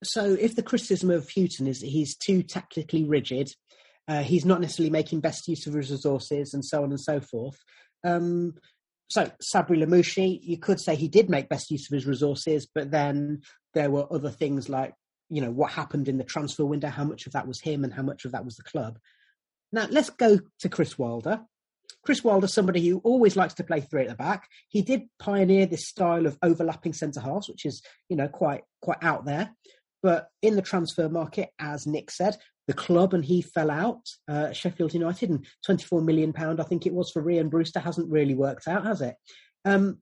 so 0.04 0.38
if 0.40 0.56
the 0.56 0.64
criticism 0.64 1.10
of 1.10 1.30
Hughton 1.30 1.68
is 1.68 1.80
that 1.80 1.88
he's 1.88 2.16
too 2.16 2.44
tactically 2.44 3.04
rigid, 3.04 3.50
uh, 4.08 4.22
he's 4.22 4.46
not 4.46 4.62
necessarily 4.62 4.92
making 4.92 5.22
best 5.22 5.48
use 5.48 5.66
of 5.66 5.74
his 5.74 5.90
resources, 5.90 6.54
and 6.54 6.64
so 6.64 6.84
on 6.84 6.92
and 6.92 7.00
so 7.00 7.20
forth. 7.20 7.58
Um, 8.04 8.54
so 9.10 9.30
Sabri 9.54 9.78
Lamouchi, 9.78 10.40
you 10.42 10.58
could 10.58 10.80
say 10.80 10.96
he 10.96 11.10
did 11.10 11.30
make 11.30 11.50
best 11.50 11.70
use 11.70 11.90
of 11.92 11.94
his 11.94 12.06
resources, 12.06 12.68
but 12.74 12.92
then 12.92 13.42
there 13.74 13.92
were 13.92 14.12
other 14.12 14.30
things 14.30 14.70
like 14.70 14.94
you 15.30 15.42
know 15.42 15.52
what 15.52 15.72
happened 15.72 16.08
in 16.08 16.18
the 16.18 16.24
transfer 16.24 16.66
window, 16.66 16.90
how 16.90 17.06
much 17.06 17.26
of 17.26 17.34
that 17.34 17.48
was 17.48 17.62
him, 17.62 17.84
and 17.84 17.94
how 17.94 18.04
much 18.04 18.26
of 18.26 18.34
that 18.34 18.46
was 18.46 18.58
the 18.58 18.64
club. 18.64 19.00
Now 19.72 19.88
let's 19.90 20.10
go 20.10 20.40
to 20.60 20.70
Chris 20.70 20.98
Wilder. 20.98 21.42
Chris 22.04 22.24
Wilder, 22.24 22.48
somebody 22.48 22.88
who 22.88 23.00
always 23.00 23.36
likes 23.36 23.54
to 23.56 23.64
play 23.64 23.82
three 23.82 24.04
at 24.04 24.10
the 24.10 24.16
back. 24.16 24.48
He 24.70 24.82
did 24.82 25.04
pioneer 25.20 25.66
this 25.66 25.88
style 25.88 26.26
of 26.26 26.38
overlapping 26.42 26.94
centre 26.94 27.22
halves, 27.22 27.48
which 27.48 27.66
is 27.66 27.82
you 28.10 28.18
know 28.18 28.28
quite 28.28 28.64
quite 28.82 29.02
out 29.02 29.26
there. 29.26 29.52
But 30.04 30.30
in 30.42 30.56
the 30.56 30.62
transfer 30.62 31.10
market, 31.10 31.50
as 31.60 31.86
Nick 31.86 32.10
said, 32.10 32.38
the 32.68 32.74
club 32.74 33.14
and 33.14 33.24
he 33.24 33.42
fell 33.42 33.70
out. 33.70 34.02
Uh, 34.28 34.52
Sheffield 34.52 34.94
United 34.94 35.30
and 35.30 35.46
24 35.66 36.02
million 36.02 36.34
pound, 36.34 36.60
I 36.60 36.64
think 36.64 36.86
it 36.86 36.94
was 36.94 37.12
for 37.12 37.22
Rhian 37.22 37.50
Brewster, 37.50 37.80
hasn't 37.80 38.12
really 38.12 38.34
worked 38.34 38.68
out, 38.68 38.86
has 38.86 39.02
it? 39.02 39.16
Um, 39.64 40.00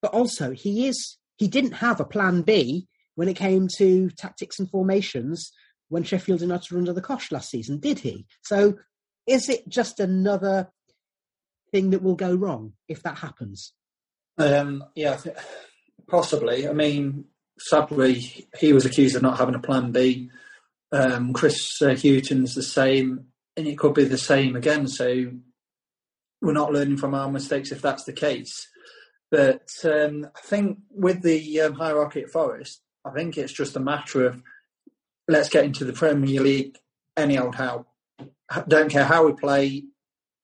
but 0.00 0.12
also, 0.12 0.50
he 0.52 0.86
is 0.88 1.18
he 1.36 1.48
didn't 1.48 1.72
have 1.72 2.00
a 2.00 2.04
plan 2.04 2.42
B 2.42 2.86
when 3.14 3.28
it 3.28 3.36
came 3.36 3.68
to 3.78 4.10
tactics 4.10 4.58
and 4.58 4.70
formations 4.70 5.52
when 5.88 6.02
Sheffield 6.02 6.40
United 6.40 6.70
were 6.72 6.78
under 6.78 6.92
the 6.92 7.00
cosh 7.00 7.30
last 7.30 7.50
season, 7.50 7.78
did 7.78 8.00
he? 8.00 8.26
So, 8.42 8.78
is 9.26 9.48
it 9.48 9.68
just 9.68 10.00
another 10.00 10.70
thing 11.72 11.90
that 11.90 12.02
will 12.02 12.16
go 12.16 12.34
wrong 12.34 12.72
if 12.88 13.02
that 13.02 13.18
happens? 13.18 13.72
Um, 14.38 14.84
yeah, 14.94 15.18
possibly. 16.08 16.68
I 16.68 16.72
mean, 16.72 17.26
sadly, 17.58 18.48
he 18.58 18.72
was 18.72 18.84
accused 18.84 19.16
of 19.16 19.22
not 19.22 19.38
having 19.38 19.54
a 19.54 19.60
plan 19.60 19.92
B. 19.92 20.30
Um, 20.92 21.32
Chris 21.32 21.80
uh, 21.82 21.94
Hughton's 21.94 22.54
the 22.54 22.62
same, 22.62 23.26
and 23.56 23.66
it 23.66 23.78
could 23.78 23.94
be 23.94 24.04
the 24.04 24.18
same 24.18 24.56
again. 24.56 24.86
So 24.86 25.32
we're 26.40 26.52
not 26.52 26.72
learning 26.72 26.98
from 26.98 27.14
our 27.14 27.30
mistakes 27.30 27.72
if 27.72 27.82
that's 27.82 28.04
the 28.04 28.12
case. 28.12 28.68
But 29.30 29.68
um, 29.84 30.28
I 30.36 30.40
think 30.40 30.78
with 30.90 31.22
the 31.22 31.62
um, 31.62 31.74
hierarchy 31.74 32.22
at 32.22 32.30
Forest, 32.30 32.80
I 33.04 33.10
think 33.10 33.36
it's 33.36 33.52
just 33.52 33.76
a 33.76 33.80
matter 33.80 34.26
of 34.26 34.40
let's 35.28 35.48
get 35.48 35.64
into 35.64 35.84
the 35.84 35.92
Premier 35.92 36.40
League 36.40 36.76
any 37.16 37.38
old 37.38 37.54
how. 37.54 37.86
Don't 38.68 38.90
care 38.90 39.04
how 39.04 39.26
we 39.26 39.32
play 39.32 39.84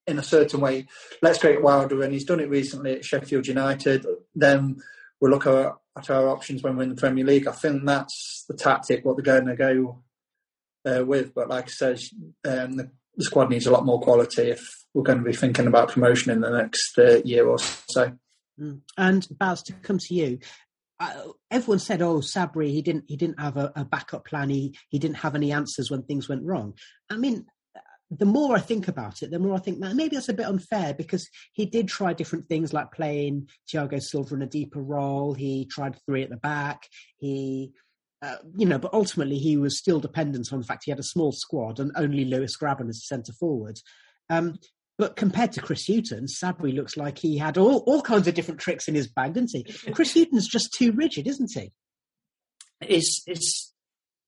in 0.07 0.19
a 0.19 0.23
certain 0.23 0.61
way. 0.61 0.87
Let's 1.23 1.39
create 1.39 1.63
Wilder, 1.63 2.03
and 2.03 2.13
he's 2.13 2.25
done 2.25 2.41
it 2.41 2.51
recently 2.51 2.93
at 2.95 3.05
Sheffield 3.05 3.47
United. 3.47 4.07
Then 4.35 4.77
we'll 5.21 5.31
look 5.31 5.47
at, 5.47 5.77
our 6.09 6.29
options 6.31 6.63
when 6.63 6.77
we're 6.77 6.85
in 6.85 6.89
the 6.89 6.95
Premier 6.95 7.27
League. 7.27 7.47
I 7.47 7.53
think 7.53 7.85
that's 7.85 8.47
the 8.49 8.57
tactic 8.57 9.05
what 9.05 9.17
they're 9.17 9.23
going 9.23 9.45
to 9.45 9.57
go 9.57 10.03
uh, 10.87 11.05
with. 11.05 11.35
But 11.35 11.51
like 11.51 11.65
I 11.65 11.69
said, 11.69 12.01
um, 12.49 12.79
the, 12.79 12.91
the, 13.17 13.25
squad 13.25 13.51
needs 13.51 13.67
a 13.67 13.71
lot 13.71 13.85
more 13.85 14.01
quality 14.01 14.49
if 14.49 14.67
we're 14.95 15.03
going 15.03 15.19
to 15.19 15.25
be 15.25 15.35
thinking 15.35 15.67
about 15.67 15.91
promotion 15.91 16.33
in 16.33 16.41
the 16.41 16.49
next 16.49 16.99
uh, 16.99 17.21
year 17.23 17.47
or 17.47 17.59
so. 17.59 18.13
Mm. 18.59 18.81
And 18.97 19.29
Baz, 19.33 19.63
to 19.65 19.75
come 19.75 19.99
to 19.99 20.15
you, 20.15 20.39
everyone 21.51 21.79
said, 21.79 22.03
"Oh, 22.03 22.19
Sabri, 22.19 22.71
he 22.71 22.83
didn't 22.83 23.05
he 23.09 23.17
didn't 23.17 23.41
have 23.41 23.57
a, 23.57 23.73
a, 23.77 23.85
backup 23.85 24.27
plan. 24.27 24.51
He 24.51 24.77
he 24.89 24.99
didn't 24.99 25.19
have 25.19 25.35
any 25.35 25.53
answers 25.53 25.91
when 25.91 26.03
things 26.03 26.29
went 26.29 26.45
wrong." 26.45 26.75
I 27.11 27.17
mean, 27.17 27.47
the 28.11 28.27
more 28.27 28.57
I 28.57 28.61
think 28.61 28.89
about 28.89 29.23
it, 29.23 29.31
the 29.31 29.39
more 29.39 29.55
I 29.55 29.61
think 29.61 29.81
that 29.81 29.95
maybe 29.95 30.17
that's 30.17 30.29
a 30.29 30.35
bit 30.35 30.47
unfair 30.47 30.95
because 30.95 31.29
he 31.53 31.65
did 31.65 31.89
try 31.89 32.13
different 32.13 32.49
things 32.49 32.73
like 32.73 32.93
playing 32.93 33.49
Tiago 33.69 33.99
Silva 33.99 34.35
in 34.35 34.43
a 34.43 34.47
deeper 34.47 34.83
role. 34.83 35.35
He 35.35 35.67
tried 35.67 35.97
three 36.05 36.23
at 36.23 36.31
the 36.31 36.37
back. 36.37 36.89
He, 37.19 37.73
uh, 38.21 38.37
you 38.57 38.67
know, 38.67 38.79
but 38.79 38.93
ultimately 38.93 39.39
he 39.39 39.57
was 39.57 39.79
still 39.79 40.01
dependent 40.01 40.53
on 40.53 40.59
the 40.59 40.67
fact 40.67 40.85
he 40.85 40.91
had 40.91 40.99
a 40.99 41.05
small 41.05 41.31
squad 41.31 41.79
and 41.79 41.93
only 41.95 42.25
Lewis 42.25 42.57
Grabban 42.61 42.89
as 42.89 42.97
a 42.97 43.07
centre 43.07 43.33
forward. 43.33 43.79
Um, 44.29 44.59
but 45.01 45.17
compared 45.17 45.51
to 45.53 45.63
Chris 45.63 45.87
Hughton, 45.87 46.27
Sabri 46.27 46.75
looks 46.75 46.95
like 46.95 47.17
he 47.17 47.39
had 47.39 47.57
all, 47.57 47.79
all 47.87 48.03
kinds 48.03 48.29
of 48.29 48.35
different 48.35 48.61
tricks 48.61 48.87
in 48.87 48.95
his 48.95 49.09
bag, 49.09 49.33
didn't 49.33 49.51
he? 49.51 49.65
Chris 49.93 50.13
Hughton's 50.13 50.47
just 50.47 50.75
too 50.75 50.93
rigid, 50.93 51.27
isn't 51.27 51.51
he? 51.55 51.73
It's 52.83 53.23
it's 53.27 53.73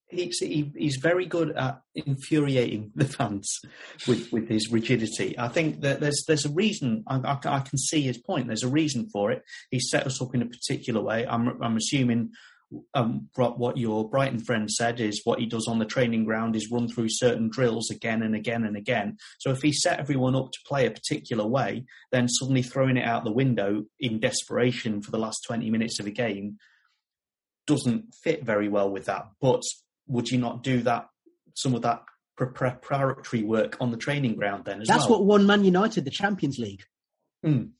he's, 0.09 0.39
he, 0.39 0.71
he's 0.75 0.95
very 0.95 1.27
good 1.27 1.51
at 1.51 1.81
infuriating 1.93 2.91
the 2.95 3.05
fans 3.05 3.59
with, 4.07 4.31
with 4.33 4.49
his 4.49 4.71
rigidity. 4.71 5.37
I 5.37 5.47
think 5.47 5.81
that 5.81 5.99
there's 5.99 6.23
there's 6.27 6.45
a 6.45 6.51
reason. 6.51 7.03
I, 7.05 7.17
I, 7.17 7.39
I, 7.45 7.59
can 7.59 7.77
see 7.77 8.01
his 8.01 8.17
point. 8.17 8.47
There's 8.47 8.63
a 8.63 8.67
reason 8.67 9.09
for 9.13 9.31
it. 9.31 9.43
He 9.69 9.79
set 9.79 10.07
us 10.07 10.19
up 10.23 10.33
in 10.33 10.41
a 10.41 10.47
particular 10.47 11.01
way. 11.01 11.27
I'm 11.27 11.61
I'm 11.61 11.77
assuming 11.77 12.31
um, 12.93 13.29
what 13.35 13.77
your 13.77 14.09
Brighton 14.09 14.39
friend 14.39 14.69
said 14.69 14.99
is 14.99 15.21
what 15.23 15.39
he 15.39 15.45
does 15.45 15.67
on 15.67 15.79
the 15.79 15.85
training 15.85 16.25
ground 16.25 16.55
is 16.55 16.71
run 16.71 16.87
through 16.87 17.09
certain 17.09 17.49
drills 17.49 17.89
again 17.89 18.21
and 18.21 18.35
again 18.35 18.63
and 18.63 18.77
again. 18.77 19.17
So 19.39 19.51
if 19.51 19.61
he 19.61 19.71
set 19.71 19.99
everyone 19.99 20.35
up 20.35 20.51
to 20.51 20.59
play 20.67 20.85
a 20.85 20.91
particular 20.91 21.45
way, 21.45 21.85
then 22.11 22.27
suddenly 22.27 22.63
throwing 22.63 22.97
it 22.97 23.05
out 23.05 23.23
the 23.23 23.31
window 23.31 23.83
in 23.99 24.19
desperation 24.19 25.01
for 25.01 25.11
the 25.11 25.17
last 25.17 25.43
20 25.47 25.69
minutes 25.69 25.99
of 25.99 26.07
a 26.07 26.11
game 26.11 26.57
doesn't 27.65 28.13
fit 28.23 28.43
very 28.43 28.67
well 28.67 28.89
with 28.89 29.05
that. 29.05 29.27
But 29.39 29.61
would 30.07 30.29
you 30.29 30.37
not 30.37 30.63
do 30.63 30.81
that 30.83 31.07
some 31.55 31.75
of 31.75 31.81
that 31.83 32.03
preparatory 32.35 33.43
work 33.43 33.77
on 33.79 33.91
the 33.91 33.97
training 33.97 34.35
ground 34.35 34.65
then 34.65 34.81
as 34.81 34.87
That's 34.87 35.07
well? 35.07 35.19
what 35.19 35.25
won 35.25 35.45
Man 35.45 35.63
United 35.63 36.05
the 36.05 36.11
Champions 36.11 36.57
League. 36.57 36.83
Mm. 37.45 37.71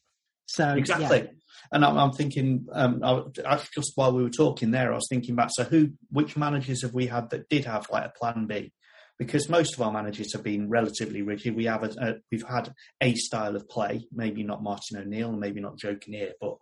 So 0.46 0.74
exactly. 0.76 1.20
Yeah. 1.20 1.28
And 1.72 1.84
I'm, 1.84 1.98
I'm 1.98 2.12
thinking, 2.12 2.68
um, 2.72 3.02
I, 3.04 3.60
just 3.74 3.94
while 3.96 4.14
we 4.14 4.24
were 4.24 4.30
talking 4.30 4.72
there, 4.72 4.92
I 4.92 4.96
was 4.96 5.08
thinking 5.10 5.36
back. 5.36 5.50
So, 5.54 5.64
who, 5.64 5.92
which 6.12 6.38
managers 6.38 6.84
have 6.84 6.94
we 6.94 7.08
had 7.08 7.30
that 7.32 7.50
did 7.50 7.66
have 7.66 7.88
like 7.92 8.06
a 8.06 8.14
plan 8.18 8.46
B? 8.48 8.72
Because 9.20 9.48
most 9.48 9.76
of 9.76 9.82
our 9.82 9.92
managers 9.92 10.34
have 10.34 10.44
been 10.44 10.70
relatively 10.70 11.22
rigid. 11.22 11.56
We 11.56 11.66
have 11.66 11.84
a, 11.84 11.90
a 12.00 12.14
we've 12.32 12.48
had 12.48 12.74
a 13.00 13.14
style 13.16 13.56
of 13.56 13.70
play, 13.70 14.08
maybe 14.12 14.44
not 14.44 14.64
Martin 14.64 14.98
O'Neill, 14.98 15.32
maybe 15.32 15.62
not 15.62 15.78
Joe 15.78 15.96
Kinnear, 15.96 16.34
but 16.42 16.58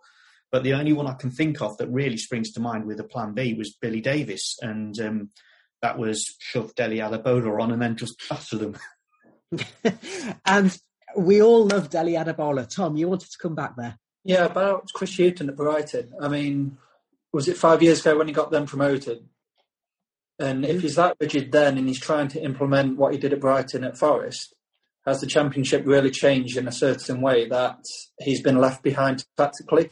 but 0.50 0.62
the 0.62 0.74
only 0.74 0.92
one 0.92 1.06
I 1.06 1.14
can 1.14 1.30
think 1.30 1.62
of 1.62 1.78
that 1.78 1.88
really 1.88 2.18
springs 2.18 2.52
to 2.52 2.60
mind 2.60 2.84
with 2.84 3.00
a 3.00 3.04
plan 3.04 3.32
B 3.32 3.54
was 3.54 3.74
Billy 3.80 4.02
Davies, 4.02 4.56
and 4.60 4.98
um, 5.00 5.30
that 5.80 5.98
was 5.98 6.36
shove 6.38 6.74
Dele 6.74 6.98
Adebola 6.98 7.60
on 7.60 7.72
and 7.72 7.80
then 7.80 7.96
just 7.96 8.22
batter 8.28 8.58
them. 8.58 8.76
and 10.46 10.78
we 11.16 11.42
all 11.42 11.66
love 11.66 11.90
Dele 11.90 12.12
Adebola. 12.12 12.68
Tom, 12.68 12.96
you 12.96 13.08
wanted 13.08 13.30
to 13.30 13.38
come 13.40 13.54
back 13.54 13.76
there. 13.76 13.98
Yeah, 14.24 14.44
about 14.44 14.88
Chris 14.92 15.16
Hughton 15.16 15.48
at 15.48 15.56
Brighton. 15.56 16.12
I 16.20 16.28
mean, 16.28 16.78
was 17.32 17.48
it 17.48 17.56
five 17.56 17.82
years 17.82 18.00
ago 18.00 18.18
when 18.18 18.28
he 18.28 18.32
got 18.32 18.50
them 18.50 18.66
promoted? 18.66 19.26
And 20.38 20.64
if 20.64 20.82
he's 20.82 20.96
that 20.96 21.16
rigid 21.20 21.52
then 21.52 21.78
and 21.78 21.88
he's 21.88 22.00
trying 22.00 22.28
to 22.28 22.42
implement 22.42 22.98
what 22.98 23.12
he 23.12 23.18
did 23.18 23.32
at 23.32 23.40
Brighton 23.40 23.84
at 23.84 23.98
Forest, 23.98 24.54
has 25.06 25.20
the 25.20 25.26
championship 25.26 25.84
really 25.86 26.10
changed 26.10 26.56
in 26.56 26.68
a 26.68 26.72
certain 26.72 27.20
way 27.20 27.48
that 27.48 27.84
he's 28.20 28.40
been 28.40 28.58
left 28.58 28.82
behind 28.82 29.24
tactically? 29.36 29.90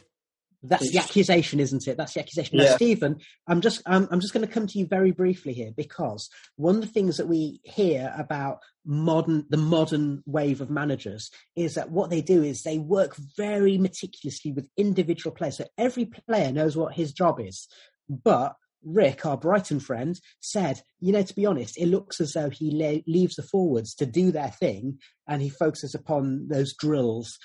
That's 0.63 0.91
the 0.91 0.99
accusation, 0.99 1.59
isn't 1.59 1.87
it? 1.87 1.97
That's 1.97 2.13
the 2.13 2.19
accusation. 2.19 2.57
Now, 2.57 2.75
Stephen, 2.75 3.17
I'm 3.47 3.61
just 3.61 3.81
I'm, 3.87 4.07
I'm 4.11 4.19
just 4.19 4.31
going 4.31 4.45
to 4.45 4.53
come 4.53 4.67
to 4.67 4.77
you 4.77 4.85
very 4.85 5.11
briefly 5.11 5.53
here 5.53 5.71
because 5.75 6.29
one 6.55 6.75
of 6.75 6.81
the 6.81 6.87
things 6.87 7.17
that 7.17 7.27
we 7.27 7.61
hear 7.63 8.13
about 8.15 8.59
modern 8.85 9.45
the 9.49 9.57
modern 9.57 10.21
wave 10.27 10.61
of 10.61 10.69
managers 10.69 11.31
is 11.55 11.75
that 11.75 11.89
what 11.89 12.11
they 12.11 12.21
do 12.21 12.43
is 12.43 12.61
they 12.61 12.77
work 12.77 13.15
very 13.35 13.79
meticulously 13.79 14.51
with 14.51 14.69
individual 14.77 15.35
players. 15.35 15.57
So 15.57 15.65
every 15.79 16.05
player 16.05 16.51
knows 16.51 16.77
what 16.77 16.93
his 16.93 17.11
job 17.11 17.39
is, 17.39 17.67
but 18.07 18.55
Rick, 18.83 19.25
our 19.25 19.37
Brighton 19.37 19.79
friend, 19.79 20.19
said, 20.39 20.81
you 20.99 21.11
know, 21.11 21.21
to 21.23 21.35
be 21.35 21.45
honest, 21.45 21.77
it 21.77 21.87
looks 21.87 22.19
as 22.19 22.33
though 22.33 22.49
he 22.49 22.71
le- 22.71 23.11
leaves 23.11 23.35
the 23.35 23.43
forwards 23.43 23.93
to 23.95 24.05
do 24.05 24.31
their 24.31 24.49
thing 24.49 24.99
and 25.27 25.41
he 25.41 25.49
focuses 25.49 25.95
upon 25.95 26.47
those 26.47 26.75
drills. 26.75 27.37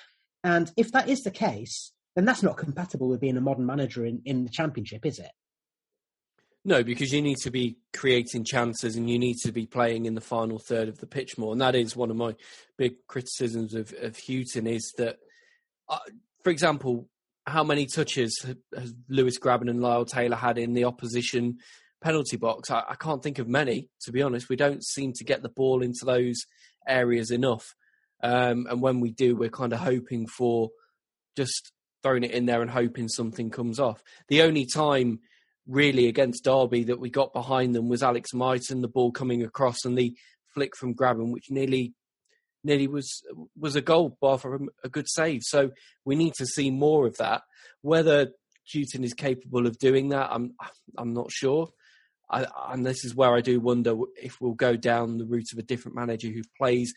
And 0.42 0.70
if 0.76 0.92
that 0.92 1.08
is 1.08 1.24
the 1.24 1.30
case, 1.30 1.92
then 2.16 2.24
that's 2.24 2.42
not 2.42 2.56
compatible 2.56 3.08
with 3.08 3.20
being 3.20 3.36
a 3.36 3.42
modern 3.42 3.66
manager 3.66 4.04
in, 4.04 4.22
in 4.24 4.42
the 4.42 4.50
championship, 4.50 5.04
is 5.04 5.18
it? 5.18 5.30
No, 6.64 6.82
because 6.82 7.12
you 7.12 7.22
need 7.22 7.36
to 7.42 7.50
be 7.50 7.76
creating 7.94 8.44
chances 8.44 8.96
and 8.96 9.08
you 9.08 9.20
need 9.20 9.36
to 9.44 9.52
be 9.52 9.66
playing 9.66 10.06
in 10.06 10.14
the 10.14 10.20
final 10.20 10.58
third 10.58 10.88
of 10.88 10.98
the 10.98 11.06
pitch 11.06 11.38
more. 11.38 11.52
And 11.52 11.60
that 11.60 11.76
is 11.76 11.94
one 11.94 12.10
of 12.10 12.16
my 12.16 12.34
big 12.76 12.94
criticisms 13.06 13.74
of, 13.74 13.94
of 14.00 14.18
Hughton 14.18 14.66
is 14.66 14.92
that, 14.98 15.18
uh, 15.88 15.98
for 16.42 16.50
example, 16.50 17.08
how 17.46 17.62
many 17.62 17.86
touches 17.86 18.44
has 18.76 18.94
Lewis 19.08 19.38
Grabban 19.38 19.70
and 19.70 19.80
Lyle 19.80 20.04
Taylor 20.04 20.36
had 20.36 20.58
in 20.58 20.72
the 20.72 20.84
opposition 20.84 21.58
penalty 22.00 22.36
box? 22.36 22.70
I, 22.70 22.82
I, 22.88 22.94
can't 22.96 23.22
think 23.22 23.38
of 23.38 23.46
many, 23.46 23.88
to 24.00 24.10
be 24.10 24.22
honest. 24.22 24.48
We 24.48 24.56
don't 24.56 24.84
seem 24.84 25.12
to 25.12 25.24
get 25.24 25.42
the 25.42 25.48
ball 25.48 25.82
into 25.82 26.04
those 26.04 26.46
areas 26.88 27.30
enough. 27.30 27.74
Um, 28.22 28.66
and 28.68 28.82
when 28.82 28.98
we 29.00 29.12
do, 29.12 29.36
we're 29.36 29.50
kind 29.50 29.72
of 29.72 29.78
hoping 29.78 30.26
for 30.26 30.70
just 31.36 31.70
throwing 32.07 32.22
it 32.22 32.30
in 32.30 32.46
there 32.46 32.62
and 32.62 32.70
hoping 32.70 33.09
something 33.09 33.50
comes 33.50 33.80
off. 33.80 34.00
The 34.28 34.42
only 34.42 34.64
time 34.64 35.18
really 35.66 36.07
against 36.07 36.44
Derby 36.44 36.84
that 36.84 37.00
we 37.00 37.11
got 37.11 37.32
behind 37.32 37.74
them 37.74 37.88
was 37.88 38.00
Alex 38.00 38.32
Mighten, 38.32 38.80
the 38.80 38.86
ball 38.86 39.11
coming 39.11 39.42
across 39.42 39.84
and 39.84 39.98
the 39.98 40.14
flick 40.54 40.76
from 40.76 40.94
Grabban, 40.94 41.32
which 41.32 41.50
nearly 41.50 41.94
nearly 42.62 42.86
was 42.86 43.22
was 43.59 43.74
a 43.74 43.80
goal 43.80 44.16
bar 44.20 44.38
for 44.38 44.61
a 44.84 44.88
good 44.88 45.09
save. 45.09 45.42
So 45.42 45.72
we 46.04 46.14
need 46.14 46.34
to 46.34 46.46
see 46.46 46.70
more 46.70 47.09
of 47.09 47.16
that. 47.16 47.42
Whether 47.82 48.30
Hughton 48.72 49.02
is 49.02 49.12
capable 49.12 49.66
of 49.66 49.76
doing 49.78 50.11
that, 50.11 50.28
I'm 50.30 50.54
I'm 50.96 51.12
not 51.12 51.32
sure. 51.32 51.70
I, 52.30 52.46
and 52.70 52.86
this 52.86 53.04
is 53.04 53.16
where 53.16 53.34
I 53.34 53.40
do 53.40 53.59
wonder 53.59 53.96
if 54.20 54.40
we'll 54.40 54.54
go 54.54 54.76
down 54.76 55.18
the 55.18 55.26
route 55.26 55.52
of 55.52 55.59
a 55.59 55.62
different 55.62 55.96
manager 55.96 56.28
who 56.28 56.42
plays 56.57 56.94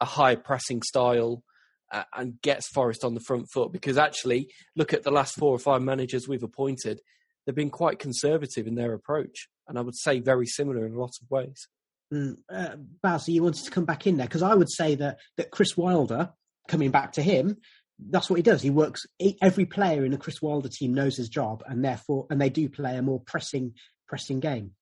a 0.00 0.04
high 0.04 0.34
pressing 0.34 0.82
style 0.82 1.44
uh, 1.90 2.04
and 2.16 2.40
gets 2.42 2.68
Forest 2.68 3.04
on 3.04 3.14
the 3.14 3.20
front 3.20 3.50
foot. 3.52 3.72
Because 3.72 3.98
actually, 3.98 4.48
look 4.76 4.92
at 4.92 5.02
the 5.02 5.10
last 5.10 5.34
four 5.34 5.54
or 5.54 5.58
five 5.58 5.82
managers 5.82 6.28
we've 6.28 6.42
appointed; 6.42 7.00
they've 7.44 7.54
been 7.54 7.70
quite 7.70 7.98
conservative 7.98 8.66
in 8.66 8.74
their 8.74 8.94
approach, 8.94 9.48
and 9.66 9.78
I 9.78 9.82
would 9.82 9.96
say 9.96 10.20
very 10.20 10.46
similar 10.46 10.86
in 10.86 10.94
a 10.94 11.00
lot 11.00 11.12
of 11.20 11.30
ways. 11.30 11.68
Mm, 12.12 12.38
uh, 12.50 12.76
Baz, 13.02 13.28
you 13.28 13.42
wanted 13.42 13.64
to 13.64 13.70
come 13.70 13.84
back 13.84 14.06
in 14.06 14.16
there 14.16 14.26
because 14.26 14.42
I 14.42 14.54
would 14.54 14.70
say 14.70 14.94
that 14.96 15.18
that 15.36 15.50
Chris 15.50 15.76
Wilder 15.76 16.30
coming 16.68 16.90
back 16.90 17.12
to 17.12 17.22
him, 17.22 17.56
that's 17.98 18.30
what 18.30 18.36
he 18.36 18.42
does. 18.42 18.62
He 18.62 18.70
works. 18.70 19.06
Every 19.42 19.66
player 19.66 20.04
in 20.04 20.12
the 20.12 20.18
Chris 20.18 20.40
Wilder 20.40 20.68
team 20.68 20.94
knows 20.94 21.16
his 21.16 21.28
job, 21.28 21.62
and 21.66 21.84
therefore, 21.84 22.26
and 22.30 22.40
they 22.40 22.50
do 22.50 22.68
play 22.68 22.96
a 22.96 23.02
more 23.02 23.20
pressing 23.20 23.74
pressing 24.06 24.40
game. 24.40 24.72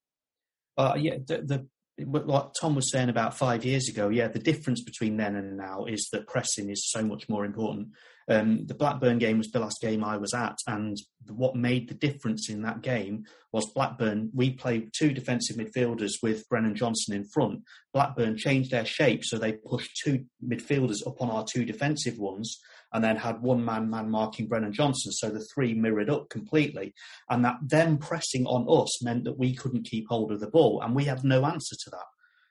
Uh, 0.76 0.94
yeah, 0.98 1.16
the, 1.26 1.38
the 1.38 1.66
what 1.98 2.54
Tom 2.60 2.74
was 2.74 2.90
saying 2.90 3.08
about 3.08 3.36
five 3.36 3.64
years 3.64 3.88
ago, 3.88 4.08
yeah, 4.08 4.28
the 4.28 4.38
difference 4.38 4.82
between 4.82 5.16
then 5.16 5.34
and 5.34 5.56
now 5.56 5.86
is 5.86 6.08
that 6.12 6.26
pressing 6.26 6.70
is 6.70 6.90
so 6.90 7.02
much 7.02 7.28
more 7.28 7.44
important. 7.44 7.88
Um, 8.28 8.66
the 8.66 8.74
Blackburn 8.74 9.18
game 9.18 9.38
was 9.38 9.50
the 9.50 9.60
last 9.60 9.80
game 9.80 10.02
I 10.02 10.16
was 10.16 10.34
at, 10.34 10.56
and 10.66 10.96
what 11.28 11.54
made 11.54 11.88
the 11.88 11.94
difference 11.94 12.50
in 12.50 12.62
that 12.62 12.82
game 12.82 13.24
was 13.52 13.70
Blackburn. 13.72 14.30
We 14.34 14.50
played 14.50 14.90
two 14.92 15.12
defensive 15.12 15.56
midfielders 15.56 16.14
with 16.22 16.48
Brennan 16.48 16.74
Johnson 16.74 17.14
in 17.14 17.24
front. 17.32 17.62
Blackburn 17.94 18.36
changed 18.36 18.72
their 18.72 18.84
shape, 18.84 19.24
so 19.24 19.38
they 19.38 19.52
pushed 19.52 20.00
two 20.04 20.24
midfielders 20.44 21.06
up 21.06 21.22
on 21.22 21.30
our 21.30 21.44
two 21.44 21.64
defensive 21.64 22.18
ones, 22.18 22.58
and 22.92 23.02
then 23.02 23.16
had 23.16 23.42
one 23.42 23.64
man 23.64 23.90
man 23.90 24.10
marking 24.10 24.46
Brennan 24.46 24.72
Johnson. 24.72 25.12
So 25.12 25.30
the 25.30 25.46
three 25.54 25.74
mirrored 25.74 26.10
up 26.10 26.28
completely, 26.28 26.94
and 27.28 27.44
that 27.44 27.56
them 27.62 27.98
pressing 27.98 28.46
on 28.46 28.66
us 28.68 29.02
meant 29.02 29.24
that 29.24 29.38
we 29.38 29.54
couldn't 29.54 29.84
keep 29.84 30.08
hold 30.08 30.32
of 30.32 30.40
the 30.40 30.50
ball, 30.50 30.80
and 30.82 30.94
we 30.94 31.04
had 31.04 31.24
no 31.24 31.44
answer 31.44 31.76
to 31.84 31.90
that. 31.90 32.06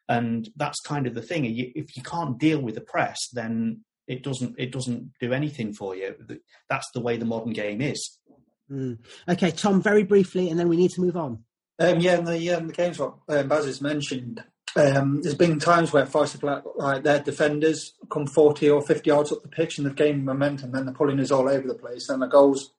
And 0.08 0.50
that's 0.56 0.80
kind 0.82 1.08
of 1.08 1.16
the 1.16 1.22
thing. 1.22 1.46
If 1.46 1.96
you 1.98 2.04
can't 2.04 2.38
deal 2.38 2.60
with 2.60 2.76
the 2.76 2.82
press, 2.82 3.28
then 3.34 3.82
it 4.08 4.24
doesn't 4.24 4.56
it 4.58 4.72
doesn't 4.72 5.12
do 5.20 5.34
anything 5.34 5.74
for 5.74 5.96
you. 5.96 6.16
That's 6.70 6.90
the 6.94 7.02
way 7.02 7.18
the 7.18 7.26
modern 7.26 7.54
game 7.54 7.82
is. 7.82 8.20
Mm. 8.72 9.00
Okay, 9.28 9.52
Tom, 9.52 9.82
very 9.82 10.04
briefly, 10.04 10.50
and 10.50 10.60
then 10.60 10.70
we 10.70 10.78
need 10.78 10.92
to 10.92 11.02
move 11.02 11.18
on. 11.18 11.44
Um, 11.78 12.00
yeah, 12.00 12.18
in 12.18 12.26
the, 12.26 12.52
um, 12.52 12.68
the 12.68 12.74
games 12.74 12.98
what 12.98 13.16
um, 13.28 13.48
Baz 13.48 13.66
has 13.66 13.82
mentioned, 13.82 14.44
um, 14.76 15.22
there's 15.22 15.36
been 15.36 15.60
times 15.60 15.94
where 15.94 16.06
Forest 16.06 16.42
have 16.42 16.64
like 16.76 17.04
their 17.04 17.20
defenders 17.20 17.94
come 18.10 18.28
40 18.28 18.70
or 18.70 18.82
50 18.82 19.10
yards 19.10 19.32
up 19.32 19.42
the 19.42 19.48
pitch 19.48 19.78
and 19.78 19.88
they've 19.88 19.96
gained 19.96 20.26
momentum, 20.26 20.72
then 20.72 20.86
they're 20.86 20.94
pulling 20.94 21.20
us 21.20 21.32
all 21.32 21.48
over 21.48 21.68
the 21.68 21.76
place, 21.76 22.10
and 22.10 22.22
the 22.22 22.28
goals 22.28 22.74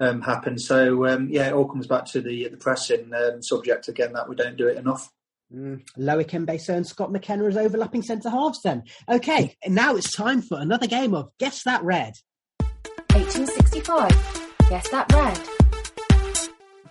um, 0.00 0.22
happen. 0.22 0.58
So 0.58 1.06
um, 1.06 1.28
yeah, 1.30 1.48
it 1.48 1.52
all 1.52 1.68
comes 1.68 1.86
back 1.86 2.06
to 2.06 2.20
the 2.20 2.48
the 2.48 2.56
pressing 2.56 3.12
um, 3.14 3.42
subject 3.42 3.88
again 3.88 4.12
that 4.14 4.28
we 4.28 4.36
don't 4.36 4.56
do 4.56 4.68
it 4.68 4.78
enough. 4.78 5.10
Mm. 5.54 5.82
Loic 5.98 6.30
Mbe 6.30 6.60
Soh 6.60 6.74
and 6.74 6.86
Scott 6.86 7.12
McKenna 7.12 7.44
as 7.44 7.56
overlapping 7.56 8.02
centre 8.02 8.30
halves 8.30 8.62
then. 8.62 8.84
Okay, 9.08 9.54
now 9.68 9.96
it's 9.96 10.16
time 10.16 10.40
for 10.40 10.58
another 10.58 10.86
game 10.86 11.14
of 11.14 11.30
Guess 11.38 11.62
That 11.64 11.82
Red. 11.84 12.14
1865. 13.12 14.10
Guess 14.70 14.88
That 14.88 15.12
Red. 15.12 15.63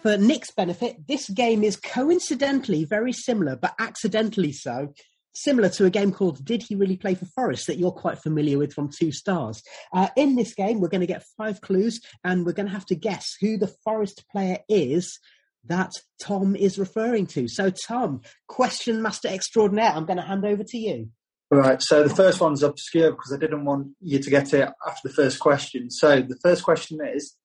For 0.03 0.17
Nick's 0.17 0.51
benefit, 0.51 1.07
this 1.07 1.29
game 1.29 1.63
is 1.63 1.77
coincidentally 1.77 2.83
very 2.83 3.13
similar, 3.13 3.55
but 3.55 3.73
accidentally 3.79 4.51
so, 4.51 4.93
similar 5.33 5.69
to 5.69 5.85
a 5.85 5.89
game 5.89 6.11
called 6.11 6.43
Did 6.43 6.61
He 6.61 6.75
Really 6.75 6.97
Play 6.97 7.15
for 7.15 7.23
Forest 7.23 7.67
that 7.67 7.77
you're 7.77 7.89
quite 7.89 8.17
familiar 8.17 8.57
with 8.57 8.73
from 8.73 8.89
Two 8.89 9.13
Stars. 9.13 9.63
Uh, 9.93 10.09
in 10.17 10.35
this 10.35 10.53
game, 10.55 10.81
we're 10.81 10.89
going 10.89 10.99
to 10.99 11.07
get 11.07 11.23
five 11.37 11.61
clues 11.61 12.01
and 12.21 12.45
we're 12.45 12.51
going 12.51 12.65
to 12.65 12.73
have 12.73 12.85
to 12.87 12.95
guess 12.95 13.37
who 13.39 13.57
the 13.57 13.73
Forest 13.85 14.25
player 14.29 14.57
is 14.67 15.17
that 15.63 15.93
Tom 16.21 16.57
is 16.57 16.77
referring 16.77 17.25
to. 17.27 17.47
So, 17.47 17.69
Tom, 17.69 18.23
question 18.49 19.01
master 19.01 19.29
extraordinaire, 19.29 19.93
I'm 19.95 20.05
going 20.05 20.17
to 20.17 20.23
hand 20.23 20.43
over 20.43 20.65
to 20.65 20.77
you. 20.77 21.11
Right, 21.49 21.81
so 21.81 22.03
the 22.03 22.13
first 22.13 22.41
one's 22.41 22.61
obscure 22.61 23.11
because 23.11 23.31
I 23.31 23.37
didn't 23.37 23.63
want 23.63 23.93
you 24.01 24.19
to 24.19 24.29
get 24.29 24.53
it 24.53 24.69
after 24.85 25.07
the 25.07 25.13
first 25.13 25.39
question. 25.39 25.89
So, 25.89 26.21
the 26.21 26.37
first 26.43 26.63
question 26.63 26.99
is 27.01 27.37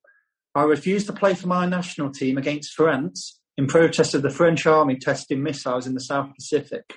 I 0.59 0.65
refused 0.65 1.07
to 1.07 1.13
play 1.13 1.35
for 1.35 1.47
my 1.47 1.67
national 1.67 2.11
team 2.11 2.37
against 2.37 2.73
France 2.73 3.41
in 3.57 3.69
protest 3.69 4.15
of 4.15 4.23
the 4.23 4.31
French 4.31 4.67
army 4.67 4.97
testing 4.97 5.41
missiles 5.41 5.87
in 5.87 5.95
the 5.95 6.01
South 6.01 6.35
Pacific. 6.35 6.97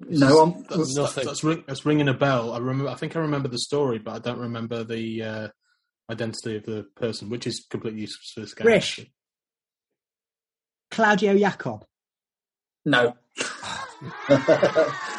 No, 0.00 0.62
that's, 0.68 0.94
that's, 0.94 1.14
that's, 1.14 1.44
ring, 1.44 1.64
that's, 1.66 1.86
ringing 1.86 2.08
a 2.08 2.12
bell. 2.14 2.52
I 2.52 2.58
remember. 2.58 2.90
I 2.90 2.94
think 2.94 3.16
I 3.16 3.20
remember 3.20 3.48
the 3.48 3.58
story, 3.58 3.98
but 3.98 4.14
I 4.14 4.18
don't 4.18 4.40
remember 4.40 4.84
the 4.84 5.22
uh, 5.22 5.48
identity 6.10 6.56
of 6.56 6.64
the 6.64 6.84
person, 6.96 7.30
which 7.30 7.46
is 7.46 7.64
completely 7.70 8.00
useless 8.02 8.32
for 8.34 8.40
this 8.40 8.52
game. 8.52 8.66
Rish. 8.66 9.06
Claudio 10.90 11.34
Yacob. 11.34 11.84
No. 12.84 13.14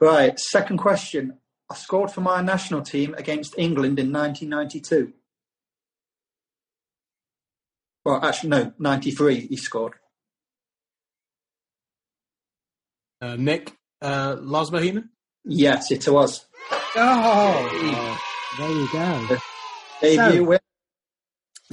right. 0.00 0.38
Second 0.38 0.78
question. 0.78 1.38
I 1.70 1.74
scored 1.74 2.10
for 2.10 2.20
my 2.20 2.40
national 2.42 2.82
team 2.82 3.14
against 3.14 3.54
England 3.58 3.98
in 3.98 4.12
1992. 4.12 5.12
Well, 8.04 8.22
actually, 8.22 8.50
no, 8.50 8.72
93 8.78 9.46
he 9.46 9.56
scored. 9.56 9.94
Uh, 13.20 13.36
Nick, 13.36 13.72
uh, 14.02 14.36
Lars 14.38 14.70
Bohinen? 14.70 15.08
Yes, 15.44 15.90
it 15.90 16.06
was. 16.06 16.46
Oh, 16.96 18.18
there 18.58 18.70
you 18.70 18.88
go. 18.92 19.38
Debut 20.00 20.36
so, 20.36 20.44
win. 20.44 20.58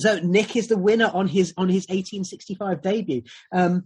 So 0.01 0.19
Nick 0.19 0.55
is 0.55 0.67
the 0.67 0.77
winner 0.77 1.09
on 1.13 1.27
his 1.27 1.53
on 1.57 1.69
his 1.69 1.85
1865 1.87 2.81
debut. 2.81 3.23
Um, 3.51 3.85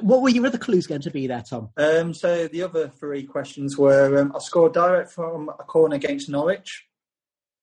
what 0.00 0.22
were 0.22 0.28
your 0.28 0.46
other 0.46 0.58
clues 0.58 0.86
going 0.86 1.00
to 1.02 1.10
be 1.10 1.26
there, 1.26 1.42
Tom? 1.48 1.70
Um, 1.76 2.12
so 2.12 2.48
the 2.48 2.62
other 2.62 2.88
three 2.88 3.24
questions 3.24 3.78
were: 3.78 4.18
um, 4.18 4.32
I 4.34 4.38
scored 4.40 4.74
direct 4.74 5.12
from 5.12 5.48
a 5.48 5.64
corner 5.64 5.96
against 5.96 6.28
Norwich. 6.28 6.86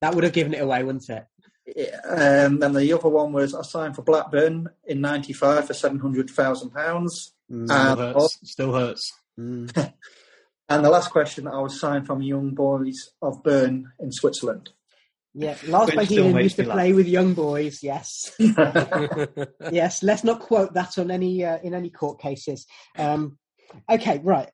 That 0.02 0.16
would 0.16 0.24
have 0.24 0.34
given 0.34 0.54
it 0.54 0.62
away, 0.62 0.84
wouldn't 0.84 1.10
it? 1.10 1.26
Yeah, 1.76 2.00
um, 2.06 2.62
and 2.64 2.76
the 2.76 2.94
other 2.94 3.10
one 3.10 3.34
was 3.34 3.54
I 3.54 3.62
signed 3.62 3.96
for 3.96 4.02
Blackburn 4.02 4.70
in 4.86 5.02
'95 5.02 5.68
for 5.68 5.74
seven 5.74 6.00
hundred 6.00 6.30
thousand 6.30 6.72
pounds. 6.72 7.34
Mm. 7.52 7.68
Still 7.68 7.96
hurts. 7.96 8.40
Still 8.44 8.74
hurts. 8.74 9.14
Mm. 9.40 9.94
and 10.70 10.86
the 10.86 10.90
last 10.90 11.12
question, 11.12 11.48
I 11.48 11.60
was 11.60 11.80
signed 11.80 12.08
from 12.08 12.22
Young 12.22 12.52
Boys 12.52 13.10
of 13.22 13.44
Bern 13.44 13.92
in 14.00 14.12
Switzerland. 14.12 14.72
Yeah, 15.40 15.56
Lars 15.68 15.92
Bohinen 15.92 16.42
used 16.42 16.56
to 16.56 16.64
play 16.64 16.94
with 16.94 17.08
young 17.08 17.34
boys. 17.36 17.84
Yes, 17.84 18.32
yes. 18.40 20.02
Let's 20.02 20.24
not 20.24 20.40
quote 20.40 20.74
that 20.74 20.98
on 20.98 21.12
any 21.12 21.46
uh, 21.46 21.60
in 21.64 21.76
any 21.76 21.92
court 21.92 22.20
cases. 22.20 22.66
Um, 22.98 23.38
okay, 23.88 24.20
right. 24.24 24.50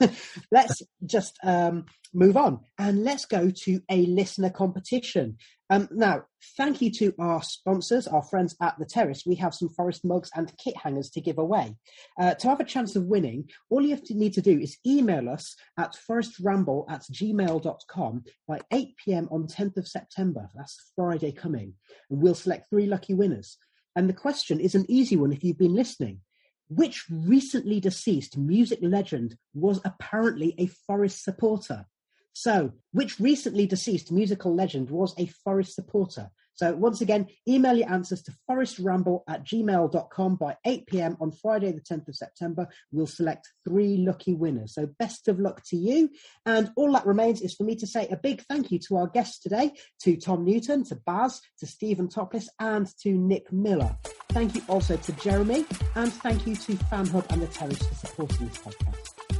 let's 0.50 0.82
just 1.06 1.38
um, 1.42 1.86
move 2.12 2.36
on 2.36 2.60
and 2.78 3.04
let's 3.04 3.24
go 3.24 3.50
to 3.64 3.80
a 3.90 4.04
listener 4.06 4.50
competition. 4.50 5.38
Um, 5.72 5.88
now, 5.90 6.24
thank 6.58 6.82
you 6.82 6.90
to 6.90 7.14
our 7.18 7.42
sponsors, 7.42 8.06
our 8.06 8.22
friends 8.22 8.54
at 8.60 8.78
the 8.78 8.84
Terrace. 8.84 9.24
We 9.24 9.36
have 9.36 9.54
some 9.54 9.70
Forest 9.70 10.04
mugs 10.04 10.30
and 10.34 10.52
kit 10.58 10.76
hangers 10.76 11.08
to 11.12 11.22
give 11.22 11.38
away. 11.38 11.78
Uh, 12.20 12.34
to 12.34 12.48
have 12.50 12.60
a 12.60 12.64
chance 12.64 12.94
of 12.94 13.06
winning, 13.06 13.48
all 13.70 13.80
you 13.80 13.88
have 13.88 14.04
to 14.04 14.14
need 14.14 14.34
to 14.34 14.42
do 14.42 14.58
is 14.58 14.76
email 14.86 15.30
us 15.30 15.56
at 15.78 15.96
forestramble 15.96 16.84
at 16.90 17.00
gmail.com 17.10 18.24
by 18.46 18.60
8 18.70 18.96
pm 19.02 19.28
on 19.30 19.46
10th 19.46 19.78
of 19.78 19.88
September. 19.88 20.50
That's 20.54 20.92
Friday 20.94 21.32
coming. 21.32 21.72
And 22.10 22.20
we'll 22.20 22.34
select 22.34 22.68
three 22.68 22.84
lucky 22.84 23.14
winners. 23.14 23.56
And 23.96 24.10
the 24.10 24.14
question 24.14 24.60
is 24.60 24.74
an 24.74 24.84
easy 24.90 25.16
one 25.16 25.32
if 25.32 25.42
you've 25.42 25.56
been 25.56 25.74
listening. 25.74 26.20
Which 26.68 27.06
recently 27.10 27.80
deceased 27.80 28.36
music 28.36 28.80
legend 28.82 29.38
was 29.54 29.80
apparently 29.86 30.54
a 30.58 30.66
Forest 30.66 31.24
supporter? 31.24 31.86
So, 32.32 32.72
which 32.92 33.20
recently 33.20 33.66
deceased 33.66 34.12
musical 34.12 34.54
legend 34.54 34.90
was 34.90 35.14
a 35.18 35.26
Forest 35.26 35.74
supporter? 35.74 36.30
So 36.54 36.74
once 36.74 37.00
again, 37.00 37.28
email 37.48 37.76
your 37.76 37.90
answers 37.90 38.22
to 38.22 38.32
forestramble 38.48 39.22
at 39.28 39.44
gmail.com 39.44 40.36
by 40.36 40.56
8 40.64 40.86
p.m. 40.86 41.16
on 41.20 41.32
Friday, 41.32 41.72
the 41.72 41.80
10th 41.80 42.08
of 42.08 42.16
September. 42.16 42.68
We'll 42.92 43.06
select 43.06 43.48
three 43.66 43.96
lucky 43.96 44.34
winners. 44.34 44.74
So 44.74 44.86
best 44.98 45.28
of 45.28 45.40
luck 45.40 45.62
to 45.66 45.76
you. 45.76 46.10
And 46.44 46.70
all 46.76 46.92
that 46.92 47.06
remains 47.06 47.40
is 47.40 47.54
for 47.54 47.64
me 47.64 47.76
to 47.76 47.86
say 47.86 48.06
a 48.08 48.16
big 48.16 48.42
thank 48.42 48.70
you 48.70 48.78
to 48.88 48.96
our 48.96 49.06
guests 49.08 49.38
today, 49.38 49.72
to 50.02 50.16
Tom 50.16 50.44
Newton, 50.44 50.84
to 50.84 50.96
Baz, 50.96 51.40
to 51.58 51.66
Stephen 51.66 52.08
Topless, 52.08 52.48
and 52.60 52.86
to 53.02 53.12
Nick 53.12 53.52
Miller. 53.52 53.96
Thank 54.30 54.54
you 54.54 54.62
also 54.68 54.96
to 54.96 55.12
Jeremy, 55.14 55.66
and 55.94 56.12
thank 56.12 56.46
you 56.46 56.54
to 56.54 56.72
FanHub 56.74 57.30
and 57.30 57.42
the 57.42 57.46
Terrace 57.46 57.78
for 57.78 57.94
supporting 57.94 58.48
this 58.48 58.58
podcast. 58.58 59.31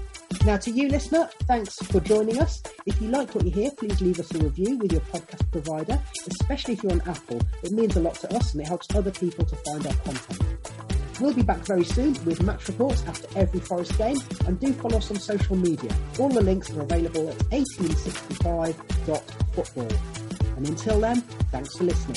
Now, 0.45 0.57
to 0.57 0.73
you, 0.73 0.89
listener, 0.89 1.31
thanks 1.43 1.77
for 1.77 2.01
joining 2.01 2.41
us. 2.41 2.61
If 2.85 3.01
you 3.01 3.07
like 3.09 3.33
what 3.33 3.45
you 3.45 3.53
hear, 3.53 3.71
please 3.71 4.01
leave 4.01 4.19
us 4.19 4.35
a 4.35 4.39
review 4.39 4.77
with 4.77 4.91
your 4.91 5.03
podcast 5.03 5.49
provider, 5.53 6.03
especially 6.27 6.75
if 6.75 6.83
you're 6.83 6.91
on 6.91 7.01
Apple. 7.03 7.41
It 7.63 7.71
means 7.71 7.95
a 7.95 8.01
lot 8.01 8.17
to 8.17 8.35
us 8.35 8.53
and 8.53 8.61
it 8.61 8.67
helps 8.67 8.93
other 8.93 9.13
people 9.13 9.45
to 9.45 9.55
find 9.55 9.87
our 9.87 9.95
content. 9.95 10.43
We'll 11.21 11.33
be 11.33 11.43
back 11.43 11.59
very 11.59 11.85
soon 11.85 12.15
with 12.25 12.43
match 12.43 12.67
reports 12.67 13.05
after 13.07 13.29
every 13.39 13.61
Forest 13.61 13.97
game, 13.97 14.17
and 14.47 14.59
do 14.59 14.73
follow 14.73 14.97
us 14.97 15.13
on 15.13 15.21
social 15.21 15.55
media. 15.55 15.95
All 16.19 16.29
the 16.29 16.43
links 16.43 16.73
are 16.73 16.81
available 16.81 17.29
at 17.29 17.39
1865.football. 17.51 19.93
And 20.57 20.69
until 20.69 20.99
then, 20.99 21.21
thanks 21.53 21.77
for 21.77 21.85
listening. 21.85 22.17